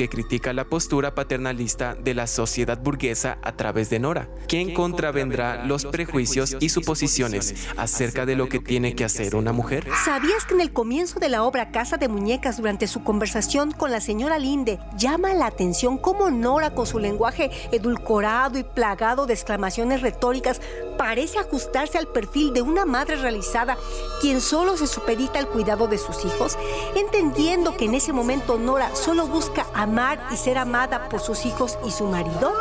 Que 0.00 0.08
critica 0.08 0.54
la 0.54 0.64
postura 0.64 1.14
paternalista 1.14 1.94
de 1.94 2.14
la 2.14 2.26
sociedad 2.26 2.78
burguesa 2.78 3.36
a 3.42 3.52
través 3.52 3.90
de 3.90 3.98
Nora, 3.98 4.30
quien 4.48 4.72
contravendrá 4.72 5.66
los 5.66 5.84
prejuicios 5.84 6.56
y 6.58 6.70
suposiciones 6.70 7.68
acerca 7.76 8.24
de 8.24 8.34
lo 8.34 8.48
que 8.48 8.60
tiene 8.60 8.94
que 8.94 9.04
hacer 9.04 9.36
una 9.36 9.52
mujer. 9.52 9.86
¿Sabías 10.06 10.46
que 10.46 10.54
en 10.54 10.62
el 10.62 10.72
comienzo 10.72 11.20
de 11.20 11.28
la 11.28 11.42
obra 11.42 11.70
Casa 11.70 11.98
de 11.98 12.08
Muñecas, 12.08 12.56
durante 12.56 12.86
su 12.86 13.04
conversación 13.04 13.72
con 13.72 13.90
la 13.90 14.00
señora 14.00 14.38
Linde, 14.38 14.78
llama 14.96 15.34
la 15.34 15.44
atención 15.44 15.98
cómo 15.98 16.30
Nora, 16.30 16.74
con 16.74 16.86
su 16.86 16.98
lenguaje 16.98 17.50
edulcorado 17.70 18.58
y 18.58 18.62
plagado 18.62 19.26
de 19.26 19.34
exclamaciones 19.34 20.00
retóricas, 20.00 20.62
parece 20.96 21.38
ajustarse 21.38 21.98
al 21.98 22.08
perfil 22.08 22.54
de 22.54 22.62
una 22.62 22.86
madre 22.86 23.16
realizada, 23.16 23.76
quien 24.22 24.40
solo 24.40 24.76
se 24.76 24.86
supedita 24.86 25.38
al 25.38 25.48
cuidado 25.48 25.88
de 25.88 25.98
sus 25.98 26.24
hijos, 26.24 26.56
entendiendo 26.94 27.76
que 27.76 27.86
en 27.86 27.94
ese 27.94 28.14
momento 28.14 28.58
Nora 28.58 28.94
solo 28.94 29.26
busca 29.26 29.66
amar 29.90 30.20
y 30.30 30.36
ser 30.36 30.56
amada 30.56 31.08
por 31.08 31.18
sus 31.18 31.44
hijos 31.44 31.76
y 31.84 31.90
su 31.90 32.04
marido? 32.04 32.52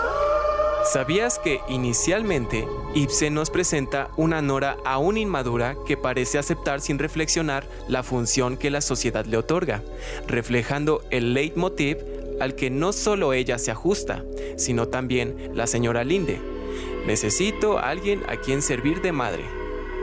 ¿Sabías 0.91 1.37
que 1.37 1.61
inicialmente 1.69 2.67
Ibsen 2.95 3.35
nos 3.35 3.51
presenta 3.51 4.09
una 4.17 4.41
Nora 4.41 4.77
aún 4.83 5.15
inmadura 5.15 5.75
que 5.85 5.95
parece 5.95 6.39
aceptar 6.39 6.81
sin 6.81 6.97
reflexionar 6.97 7.67
la 7.87 8.01
función 8.01 8.57
que 8.57 8.71
la 8.71 8.81
sociedad 8.81 9.25
le 9.25 9.37
otorga, 9.37 9.83
reflejando 10.25 11.03
el 11.11 11.35
leitmotiv 11.35 11.97
al 12.41 12.55
que 12.55 12.71
no 12.71 12.93
solo 12.93 13.33
ella 13.33 13.59
se 13.59 13.69
ajusta, 13.69 14.23
sino 14.57 14.87
también 14.87 15.51
la 15.53 15.67
señora 15.67 16.03
Linde? 16.03 16.41
Necesito 17.05 17.77
a 17.77 17.89
alguien 17.89 18.23
a 18.27 18.37
quien 18.37 18.63
servir 18.63 19.01
de 19.01 19.11
madre. 19.11 19.43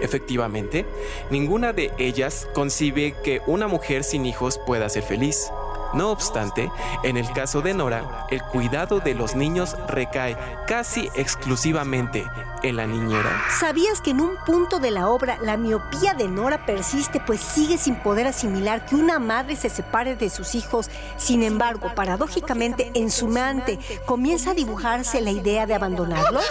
Efectivamente, 0.00 0.84
ninguna 1.30 1.72
de 1.72 1.90
ellas 1.98 2.46
concibe 2.54 3.16
que 3.24 3.40
una 3.48 3.66
mujer 3.66 4.04
sin 4.04 4.26
hijos 4.26 4.60
pueda 4.64 4.88
ser 4.88 5.02
feliz. 5.02 5.50
No 5.96 6.10
obstante, 6.10 6.70
en 7.04 7.16
el 7.16 7.32
caso 7.32 7.62
de 7.62 7.72
Nora, 7.72 8.26
el 8.30 8.42
cuidado 8.42 9.00
de 9.00 9.14
los 9.14 9.34
niños 9.34 9.74
recae 9.88 10.36
casi 10.66 11.08
exclusivamente 11.14 12.22
en 12.62 12.76
la 12.76 12.86
niñera. 12.86 13.30
¿Sabías 13.58 14.02
que 14.02 14.10
en 14.10 14.20
un 14.20 14.36
punto 14.44 14.78
de 14.78 14.90
la 14.90 15.08
obra 15.08 15.38
la 15.40 15.56
miopía 15.56 16.12
de 16.12 16.28
Nora 16.28 16.66
persiste 16.66 17.18
pues 17.18 17.40
sigue 17.40 17.78
sin 17.78 17.96
poder 17.96 18.26
asimilar 18.26 18.84
que 18.84 18.94
una 18.94 19.18
madre 19.18 19.56
se 19.56 19.70
separe 19.70 20.16
de 20.16 20.28
sus 20.28 20.54
hijos? 20.54 20.90
Sin 21.16 21.42
embargo, 21.42 21.94
paradójicamente 21.94 22.90
en 22.92 23.10
su 23.10 23.26
mente 23.28 23.78
comienza 24.04 24.50
a 24.50 24.54
dibujarse 24.54 25.22
la 25.22 25.30
idea 25.30 25.64
de 25.64 25.76
abandonarlos. 25.76 26.44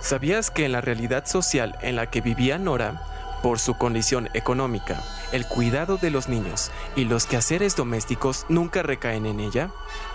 ¿Sabías 0.00 0.50
que 0.50 0.64
en 0.64 0.72
la 0.72 0.80
realidad 0.80 1.26
social 1.26 1.76
en 1.82 1.96
la 1.96 2.06
que 2.06 2.22
vivía 2.22 2.56
Nora, 2.56 3.02
por 3.42 3.58
su 3.58 3.74
condición 3.74 4.28
económica, 4.34 5.02
el 5.32 5.46
cuidado 5.46 5.96
de 5.96 6.10
los 6.10 6.28
niños 6.28 6.70
y 6.96 7.04
los 7.04 7.26
quehaceres 7.26 7.76
domésticos 7.76 8.46
nunca 8.48 8.82
recaen 8.82 9.26
en 9.26 9.40
ella, 9.40 9.70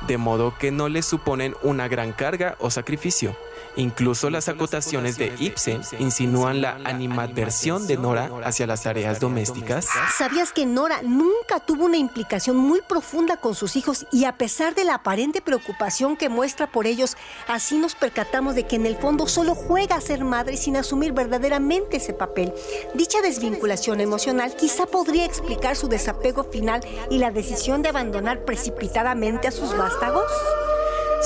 de 0.08 0.18
modo 0.18 0.54
que 0.58 0.72
no 0.72 0.90
le 0.90 1.02
suponen 1.02 1.56
una 1.64 1.88
gran 1.88 2.14
carga 2.14 2.56
o 2.60 2.70
sacrificio. 2.70 3.36
Incluso 3.78 4.30
las 4.30 4.48
acotaciones 4.48 5.18
de 5.18 5.34
Ibsen 5.40 5.82
insinúan 6.00 6.62
la 6.62 6.80
animadversión 6.84 7.88
de 7.88 7.98
Nora 7.98 8.32
hacia 8.44 8.68
las 8.68 8.84
tareas 8.84 9.20
domésticas. 9.20 9.88
¿Sabías 10.18 10.54
que 10.54 10.66
Nora 10.66 11.02
nunca 11.02 11.60
tuvo 11.60 11.86
una 11.86 11.98
implicación 11.98 12.58
muy 12.58 12.82
profunda 12.82 13.38
con 13.38 13.56
sus 13.56 13.76
hijos 13.76 14.08
y 14.12 14.26
a 14.26 14.38
pesar 14.38 14.76
de 14.76 14.84
la 14.84 14.96
aparente 14.96 15.42
preocupación 15.42 16.16
que 16.16 16.30
muestra 16.30 16.68
por 16.72 16.88
ellos, 16.88 17.18
así 17.48 17.78
nos 17.78 17.96
percatamos 17.96 18.56
de 18.56 18.66
que 18.66 18.78
en 18.78 18.86
el 18.86 18.98
fondo 18.98 19.28
solo 19.28 19.56
juega 19.56 19.96
a 19.96 20.02
ser 20.02 20.24
madre 20.24 20.58
sin 20.58 20.78
asumir 20.78 21.14
verdaderamente 21.14 21.98
ese 21.98 22.14
papel? 22.14 22.54
Dicha 22.94 23.22
desvinculación 23.22 24.00
emocional 24.02 24.56
quizá 24.56 24.86
podría 24.86 25.26
explicar 25.26 25.76
su 25.76 25.88
desapego 25.88 26.44
final 26.46 26.82
y 27.10 27.18
la 27.18 27.32
decisión 27.32 27.82
de 27.82 27.90
abandonar 27.90 28.46
precipitadamente 28.46 29.48
a 29.48 29.52
sus 29.52 29.76
vástagos. 29.76 30.24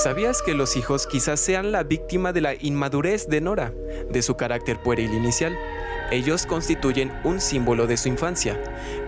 ¿Sabías 0.02 0.40
que 0.40 0.54
los 0.54 0.76
hijos 0.76 1.06
quizás 1.06 1.40
sean 1.40 1.72
la 1.72 1.82
víctima 1.82 2.32
de 2.32 2.40
la 2.40 2.54
inmadurez 2.54 3.28
de 3.28 3.42
Nora, 3.42 3.74
de 4.10 4.22
su 4.22 4.34
carácter 4.34 4.82
pueril 4.82 5.12
inicial? 5.12 5.54
ellos 6.10 6.44
constituyen 6.46 7.12
un 7.24 7.40
símbolo 7.40 7.86
de 7.86 7.96
su 7.96 8.08
infancia, 8.08 8.60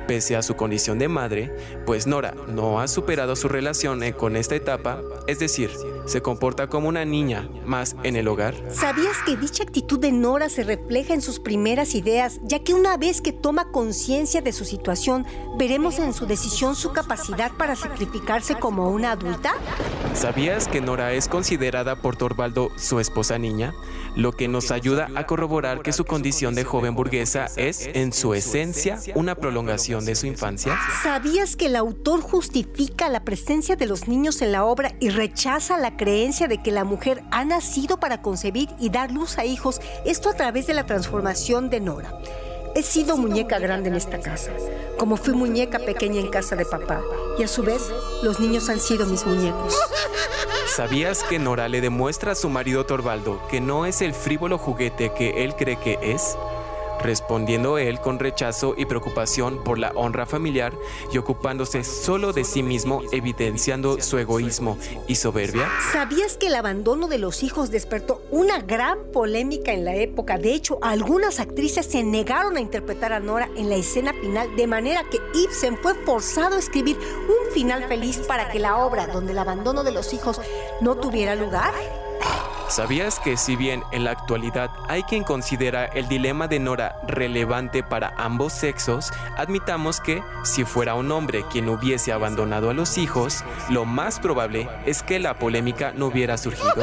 pese 0.07 0.37
a 0.37 0.43
su 0.43 0.55
condición 0.55 0.99
de 0.99 1.09
madre, 1.09 1.53
pues 1.85 2.07
Nora 2.07 2.35
no 2.49 2.81
ha 2.81 2.89
superado 2.89 3.37
su 3.37 3.49
relación 3.49 4.03
eh, 4.03 4.13
con 4.13 4.37
esta 4.37 4.55
etapa, 4.55 5.01
es 5.27 5.39
decir, 5.39 5.71
se 6.05 6.23
comporta 6.23 6.69
como 6.69 6.89
una 6.89 7.05
niña 7.05 7.49
más 7.65 7.97
en 8.03 8.17
el 8.17 8.29
hogar. 8.29 8.55
¿Sabías 8.71 9.17
que 9.25 9.37
dicha 9.37 9.63
actitud 9.63 9.99
de 9.99 10.13
Nora 10.13 10.49
se 10.49 10.65
refleja 10.65 11.15
en 11.15 11.23
sus 11.23 11.41
primeras 11.41 11.95
ideas, 11.95 12.41
ya 12.43 12.59
que 12.61 12.75
una 12.75 12.97
vez 12.97 13.21
que 13.21 13.33
toma 13.33 13.71
conciencia 13.71 14.43
de 14.43 14.53
su 14.53 14.65
situación, 14.65 15.27
veremos 15.59 15.99
en 15.99 16.13
su 16.13 16.27
decisión 16.27 16.75
su 16.75 16.93
capacidad 16.93 17.53
para 17.53 17.77
sacrificarse 17.77 18.55
como 18.57 18.91
una 18.91 19.13
adulta? 19.13 19.55
¿Sabías 20.15 20.69
que 20.69 20.81
Nora 20.81 21.13
es 21.13 21.29
considerada 21.29 21.97
por 21.97 22.17
Torvaldo 22.17 22.71
su 22.77 23.01
esposa 23.01 23.39
niña? 23.39 23.75
Lo 24.15 24.33
que 24.33 24.47
nos 24.47 24.71
ayuda 24.71 25.09
a 25.15 25.27
corroborar 25.27 25.81
que 25.81 25.93
su 25.93 26.05
condición 26.05 26.55
de 26.55 26.65
joven 26.65 26.95
burguesa 26.95 27.47
es, 27.57 27.89
en 27.95 28.13
su 28.13 28.35
esencia, 28.35 28.99
una 29.15 29.35
prolongación 29.35 30.05
de 30.05 30.15
su 30.15 30.27
infancia. 30.27 30.79
¿Sabías 31.03 31.57
que 31.57 31.67
el 31.67 31.77
autor 31.77 32.21
justifica 32.21 33.09
la 33.09 33.25
presencia 33.25 33.77
de 33.77 33.87
los 33.87 34.09
niños 34.09 34.43
en 34.43 34.53
la 34.53 34.65
obra 34.65 34.93
y 35.01 35.09
rechaza 35.09 35.79
la 35.93 35.99
creencia 35.99 36.49
de 36.49 36.59
que 36.59 36.71
la 36.71 36.85
mujer 36.85 37.23
ha 37.31 37.45
nacido 37.45 37.99
para 37.99 38.23
concebir 38.23 38.71
y 38.79 38.89
dar 38.89 39.11
luz 39.11 39.39
a 39.39 39.45
hijos? 39.45 39.81
Esto 40.07 40.31
a 40.31 40.35
través 40.35 40.67
de 40.67 40.73
la 40.73 40.87
transformación 40.87 41.69
de 41.69 41.81
Nora. 41.81 42.19
He 42.75 42.83
sido 42.83 43.19
muñeca 43.19 43.59
grande 43.59 43.91
en 43.91 43.97
esta 43.97 44.19
casa, 44.19 44.53
como 44.97 45.19
fui 45.19 45.35
muñeca 45.35 45.79
pequeña 45.79 46.19
en 46.21 46.29
casa 46.29 46.57
de 46.57 46.65
papá, 46.65 47.03
y 47.39 47.43
a 47.43 47.49
su 47.49 47.63
vez 47.63 47.83
los 48.23 48.41
niños 48.41 48.71
han 48.71 48.81
sido 48.81 49.05
mis 49.05 49.27
muñecos. 49.27 49.77
¿Sabías 50.75 51.23
que 51.25 51.39
Nora 51.39 51.69
le 51.69 51.83
demuestra 51.83 52.33
a 52.33 52.37
su 52.37 52.49
marido 52.49 52.87
Torvaldo 52.87 53.47
que 53.51 53.61
no 53.61 53.85
es 53.85 54.01
el 54.01 54.15
frívolo 54.15 54.57
juguete 54.57 55.13
que 55.13 55.45
él 55.45 55.55
cree 55.55 55.79
que 55.79 55.99
es? 56.01 56.39
Respondiendo 57.03 57.79
él 57.79 58.01
con 58.01 58.19
rechazo 58.19 58.75
y 58.77 58.87
preocupación 58.87 59.63
por 59.63 59.79
la 59.79 59.93
honra 59.95 60.27
familiar 60.27 60.73
y 61.13 61.19
ocupándose 61.19 61.85
solo 61.85 62.33
de 62.33 62.45
sí 62.45 62.63
mismo, 62.63 63.03
evidenciando 63.13 64.01
su 64.01 64.19
egoísmo 64.19 64.79
y 65.07 65.17
soberbia? 65.17 65.69
¿Sabías 65.93 66.37
que 66.37 66.47
el 66.47 66.55
abandono 66.55 67.09
de 67.09 67.19
los 67.19 67.43
hijos 67.43 67.71
despertó 67.71 68.23
una 68.31 68.61
gran 68.61 68.99
polémica 69.13 69.73
en 69.73 69.85
la 69.85 69.95
época? 69.95 70.39
De 70.39 70.53
hecho, 70.53 70.79
algunas 70.83 71.41
actrices 71.41 71.87
se 71.87 72.03
negaron 72.03 72.57
a 72.57 72.61
interpretar 72.61 73.13
a 73.13 73.21
Nora 73.21 73.49
en 73.57 73.69
la 73.69 73.77
escena 73.77 74.13
final, 74.13 74.55
de 74.57 74.67
manera 74.67 75.05
que 75.11 75.21
Ibsen 75.35 75.79
fue 75.79 75.95
forzado 75.95 76.57
a 76.57 76.59
escribir 76.59 76.99
un 76.99 77.53
final 77.53 77.85
feliz 77.89 78.19
para 78.19 78.51
que 78.51 78.59
la 78.59 78.79
obra 78.79 79.07
donde 79.07 79.33
el 79.33 79.39
abandono 79.39 79.85
de 79.85 79.93
los 79.93 80.13
hijos 80.13 80.41
no 80.81 80.97
tuviera 80.97 81.35
lugar 81.35 81.73
¿Sabías 82.73 83.21
que 83.21 83.37
si 83.37 83.55
bien 83.55 83.83
en 83.93 84.05
la 84.05 84.13
actualidad 84.13 84.71
hay 84.89 85.03
quien 85.03 85.25
considera 85.25 85.85
el 85.85 86.09
dilema 86.09 86.49
de 86.49 86.59
Nora 86.59 86.97
relevante 87.07 87.83
para 87.83 88.15
ambos 88.17 88.55
sexos, 88.55 89.11
admitamos 89.37 90.01
que 90.01 90.23
si 90.43 90.65
fuera 90.65 90.95
un 90.95 91.13
hombre 91.13 91.45
quien 91.51 91.69
hubiese 91.69 92.13
abandonado 92.13 92.71
a 92.71 92.73
los 92.73 92.97
hijos, 92.97 93.45
lo 93.69 93.85
más 93.85 94.21
probable 94.21 94.71
es 94.87 95.03
que 95.03 95.19
la 95.19 95.35
polémica 95.35 95.93
no 95.95 96.07
hubiera 96.07 96.39
surgido? 96.39 96.83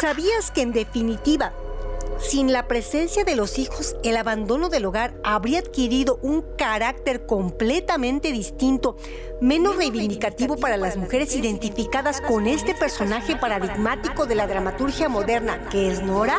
¿Sabías 0.00 0.52
que 0.52 0.62
en 0.62 0.72
definitiva 0.72 1.50
sin 2.18 2.52
la 2.52 2.66
presencia 2.66 3.24
de 3.24 3.36
los 3.36 3.58
hijos, 3.58 3.96
el 4.02 4.16
abandono 4.16 4.68
del 4.68 4.86
hogar 4.86 5.14
habría 5.22 5.60
adquirido 5.60 6.18
un 6.22 6.42
carácter 6.56 7.26
completamente 7.26 8.32
distinto, 8.32 8.96
menos 9.40 9.76
reivindicativo 9.76 10.56
para 10.56 10.76
las 10.76 10.96
mujeres 10.96 11.34
identificadas 11.36 12.20
con 12.20 12.46
este 12.46 12.74
personaje 12.74 13.36
paradigmático 13.36 14.26
de 14.26 14.34
la 14.34 14.46
dramaturgia 14.46 15.08
moderna, 15.08 15.68
que 15.70 15.90
es 15.90 16.02
Nora. 16.02 16.38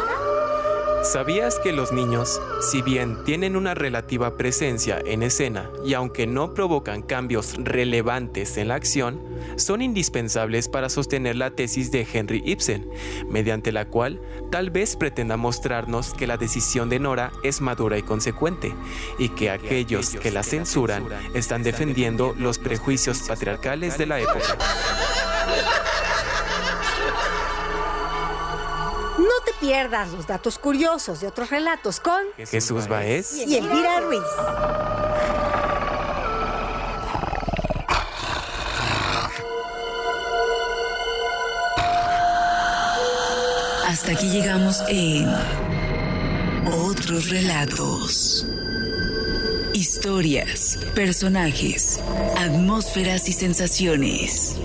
¿Sabías 1.06 1.60
que 1.60 1.72
los 1.72 1.92
niños, 1.92 2.42
si 2.62 2.82
bien 2.82 3.24
tienen 3.26 3.56
una 3.56 3.76
relativa 3.76 4.38
presencia 4.38 5.00
en 5.06 5.22
escena 5.22 5.70
y 5.86 5.94
aunque 5.94 6.26
no 6.26 6.56
provocan 6.56 7.04
cambios 7.04 7.54
relevantes 7.60 8.58
en 8.58 8.70
la 8.70 8.76
acción, 8.76 9.22
son 9.56 9.84
indispensables 9.84 10.68
para 10.68 10.90
sostener 10.90 11.36
la 11.36 11.52
tesis 11.52 11.92
de 11.92 12.08
Henry 12.12 12.42
Ibsen, 12.44 12.90
mediante 13.30 13.72
la 13.72 13.86
cual 13.86 14.20
tal 14.50 14.72
vez 14.72 14.96
pretenda 14.96 15.38
mostrarnos 15.38 16.16
que 16.16 16.26
la 16.26 16.38
decisión 16.38 16.90
de 16.90 17.00
Nora 17.00 17.32
es 17.44 17.62
madura 17.62 18.00
y 18.00 18.02
consecuente, 18.02 18.74
y 19.20 19.30
que 19.30 19.52
aquellos 19.52 20.16
que 20.16 20.32
la 20.32 20.42
censuran 20.42 21.08
están 21.36 21.62
defendiendo 21.62 22.34
los 22.36 22.58
prejuicios 22.58 23.20
patriarcales 23.28 24.00
de 24.00 24.08
la 24.08 24.20
época? 24.20 24.58
Pierdas 29.66 30.12
los 30.12 30.28
datos 30.28 30.60
curiosos 30.60 31.22
de 31.22 31.28
otros 31.28 31.50
relatos 31.50 32.00
con 32.00 32.22
Jesús 32.38 32.88
Baez 32.88 33.36
y 33.48 33.56
Elvira 33.58 34.00
Ruiz. 34.02 34.22
Hasta 43.88 44.12
aquí 44.12 44.30
llegamos 44.30 44.84
en 44.88 45.28
otros 46.72 47.30
relatos. 47.32 48.46
Historias, 49.74 50.78
personajes, 50.94 52.00
atmósferas 52.38 53.28
y 53.28 53.34
sensaciones 53.34 54.58